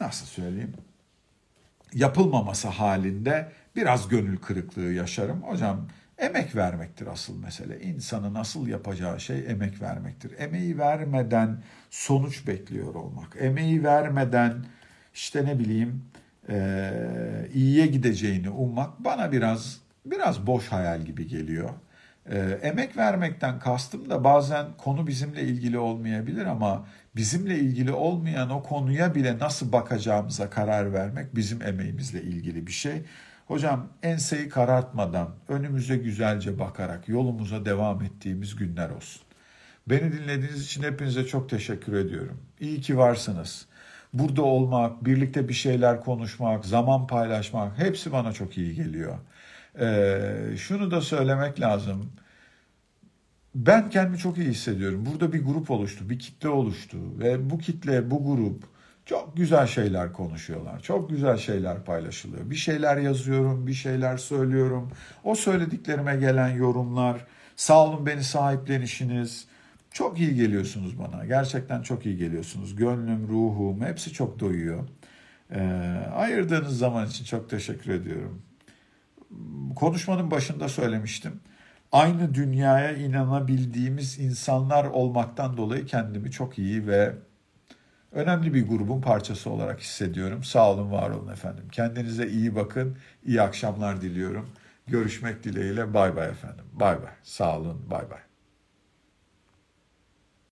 nasıl 0.00 0.26
söyleyeyim? 0.26 0.74
Yapılmaması 1.94 2.68
halinde 2.68 3.52
biraz 3.76 4.08
gönül 4.08 4.36
kırıklığı 4.36 4.92
yaşarım. 4.92 5.42
Hocam 5.42 5.88
emek 6.18 6.56
vermektir 6.56 7.06
asıl 7.06 7.38
mesele. 7.38 7.80
İnsanın 7.80 8.34
asıl 8.34 8.66
yapacağı 8.66 9.20
şey 9.20 9.44
emek 9.48 9.82
vermektir. 9.82 10.38
Emeği 10.38 10.78
vermeden 10.78 11.62
sonuç 11.90 12.46
bekliyor 12.46 12.94
olmak. 12.94 13.36
Emeği 13.40 13.84
vermeden 13.84 14.64
işte 15.14 15.44
ne 15.44 15.58
bileyim 15.58 16.04
e, 16.48 16.92
iyiye 17.54 17.86
gideceğini 17.86 18.50
ummak 18.50 19.04
bana 19.04 19.32
biraz 19.32 19.80
biraz 20.04 20.46
boş 20.46 20.68
hayal 20.68 21.02
gibi 21.02 21.26
geliyor. 21.26 21.70
E, 22.30 22.38
emek 22.62 22.96
vermekten 22.96 23.58
kastım 23.58 24.10
da 24.10 24.24
bazen 24.24 24.66
konu 24.78 25.06
bizimle 25.06 25.42
ilgili 25.42 25.78
olmayabilir 25.78 26.46
ama 26.46 26.86
bizimle 27.16 27.58
ilgili 27.58 27.92
olmayan 27.92 28.50
o 28.50 28.62
konuya 28.62 29.14
bile 29.14 29.38
nasıl 29.38 29.72
bakacağımıza 29.72 30.50
karar 30.50 30.92
vermek 30.92 31.34
bizim 31.34 31.62
emeğimizle 31.62 32.22
ilgili 32.22 32.66
bir 32.66 32.72
şey. 32.72 33.02
Hocam 33.46 33.88
enseyi 34.02 34.48
karartmadan 34.48 35.28
önümüze 35.48 35.96
güzelce 35.96 36.58
bakarak 36.58 37.08
yolumuza 37.08 37.64
devam 37.64 38.02
ettiğimiz 38.02 38.56
günler 38.56 38.90
olsun. 38.90 39.22
Beni 39.86 40.12
dinlediğiniz 40.12 40.64
için 40.64 40.82
hepinize 40.82 41.26
çok 41.26 41.50
teşekkür 41.50 41.92
ediyorum. 41.92 42.40
İyi 42.60 42.80
ki 42.80 42.98
varsınız. 42.98 43.66
Burada 44.12 44.42
olmak, 44.42 45.04
birlikte 45.04 45.48
bir 45.48 45.54
şeyler 45.54 46.00
konuşmak, 46.00 46.64
zaman 46.64 47.06
paylaşmak 47.06 47.78
hepsi 47.78 48.12
bana 48.12 48.32
çok 48.32 48.58
iyi 48.58 48.74
geliyor. 48.74 49.18
Ee, 49.80 50.54
şunu 50.56 50.90
da 50.90 51.00
söylemek 51.00 51.60
lazım. 51.60 52.12
Ben 53.54 53.90
kendimi 53.90 54.18
çok 54.18 54.38
iyi 54.38 54.48
hissediyorum. 54.48 55.06
Burada 55.06 55.32
bir 55.32 55.44
grup 55.44 55.70
oluştu, 55.70 56.10
bir 56.10 56.18
kitle 56.18 56.48
oluştu 56.48 56.98
ve 57.18 57.50
bu 57.50 57.58
kitle, 57.58 58.10
bu 58.10 58.24
grup 58.24 58.64
çok 59.06 59.36
güzel 59.36 59.66
şeyler 59.66 60.12
konuşuyorlar. 60.12 60.80
Çok 60.80 61.10
güzel 61.10 61.36
şeyler 61.36 61.84
paylaşılıyor. 61.84 62.50
Bir 62.50 62.56
şeyler 62.56 62.96
yazıyorum, 62.96 63.66
bir 63.66 63.74
şeyler 63.74 64.16
söylüyorum. 64.16 64.90
O 65.24 65.34
söylediklerime 65.34 66.16
gelen 66.16 66.48
yorumlar, 66.48 67.26
sağ 67.56 67.86
olun 67.86 68.06
beni 68.06 68.24
sahiplenişiniz. 68.24 69.46
Çok 69.90 70.20
iyi 70.20 70.34
geliyorsunuz 70.34 70.98
bana. 70.98 71.24
Gerçekten 71.24 71.82
çok 71.82 72.06
iyi 72.06 72.16
geliyorsunuz. 72.16 72.76
Gönlüm, 72.76 73.28
ruhum 73.28 73.80
hepsi 73.84 74.12
çok 74.12 74.40
doyuyor. 74.40 74.88
Ee, 75.54 75.60
ayırdığınız 76.14 76.78
zaman 76.78 77.06
için 77.06 77.24
çok 77.24 77.50
teşekkür 77.50 77.92
ediyorum. 77.92 78.42
Konuşmanın 79.76 80.30
başında 80.30 80.68
söylemiştim. 80.68 81.40
Aynı 81.92 82.34
dünyaya 82.34 82.96
inanabildiğimiz 82.96 84.18
insanlar 84.18 84.84
olmaktan 84.84 85.56
dolayı 85.56 85.86
kendimi 85.86 86.30
çok 86.30 86.58
iyi 86.58 86.86
ve 86.86 87.14
önemli 88.12 88.54
bir 88.54 88.68
grubun 88.68 89.00
parçası 89.00 89.50
olarak 89.50 89.80
hissediyorum. 89.80 90.44
Sağ 90.44 90.72
olun, 90.72 90.92
var 90.92 91.10
olun 91.10 91.32
efendim. 91.32 91.64
Kendinize 91.72 92.28
iyi 92.28 92.54
bakın. 92.54 92.96
İyi 93.26 93.42
akşamlar 93.42 94.00
diliyorum. 94.02 94.48
Görüşmek 94.86 95.44
dileğiyle. 95.44 95.94
Bay 95.94 96.16
bay 96.16 96.28
efendim. 96.28 96.64
Bay 96.72 97.02
bay. 97.02 97.12
Sağ 97.22 97.58
olun. 97.58 97.90
Bay 97.90 98.10
bay. 98.10 98.31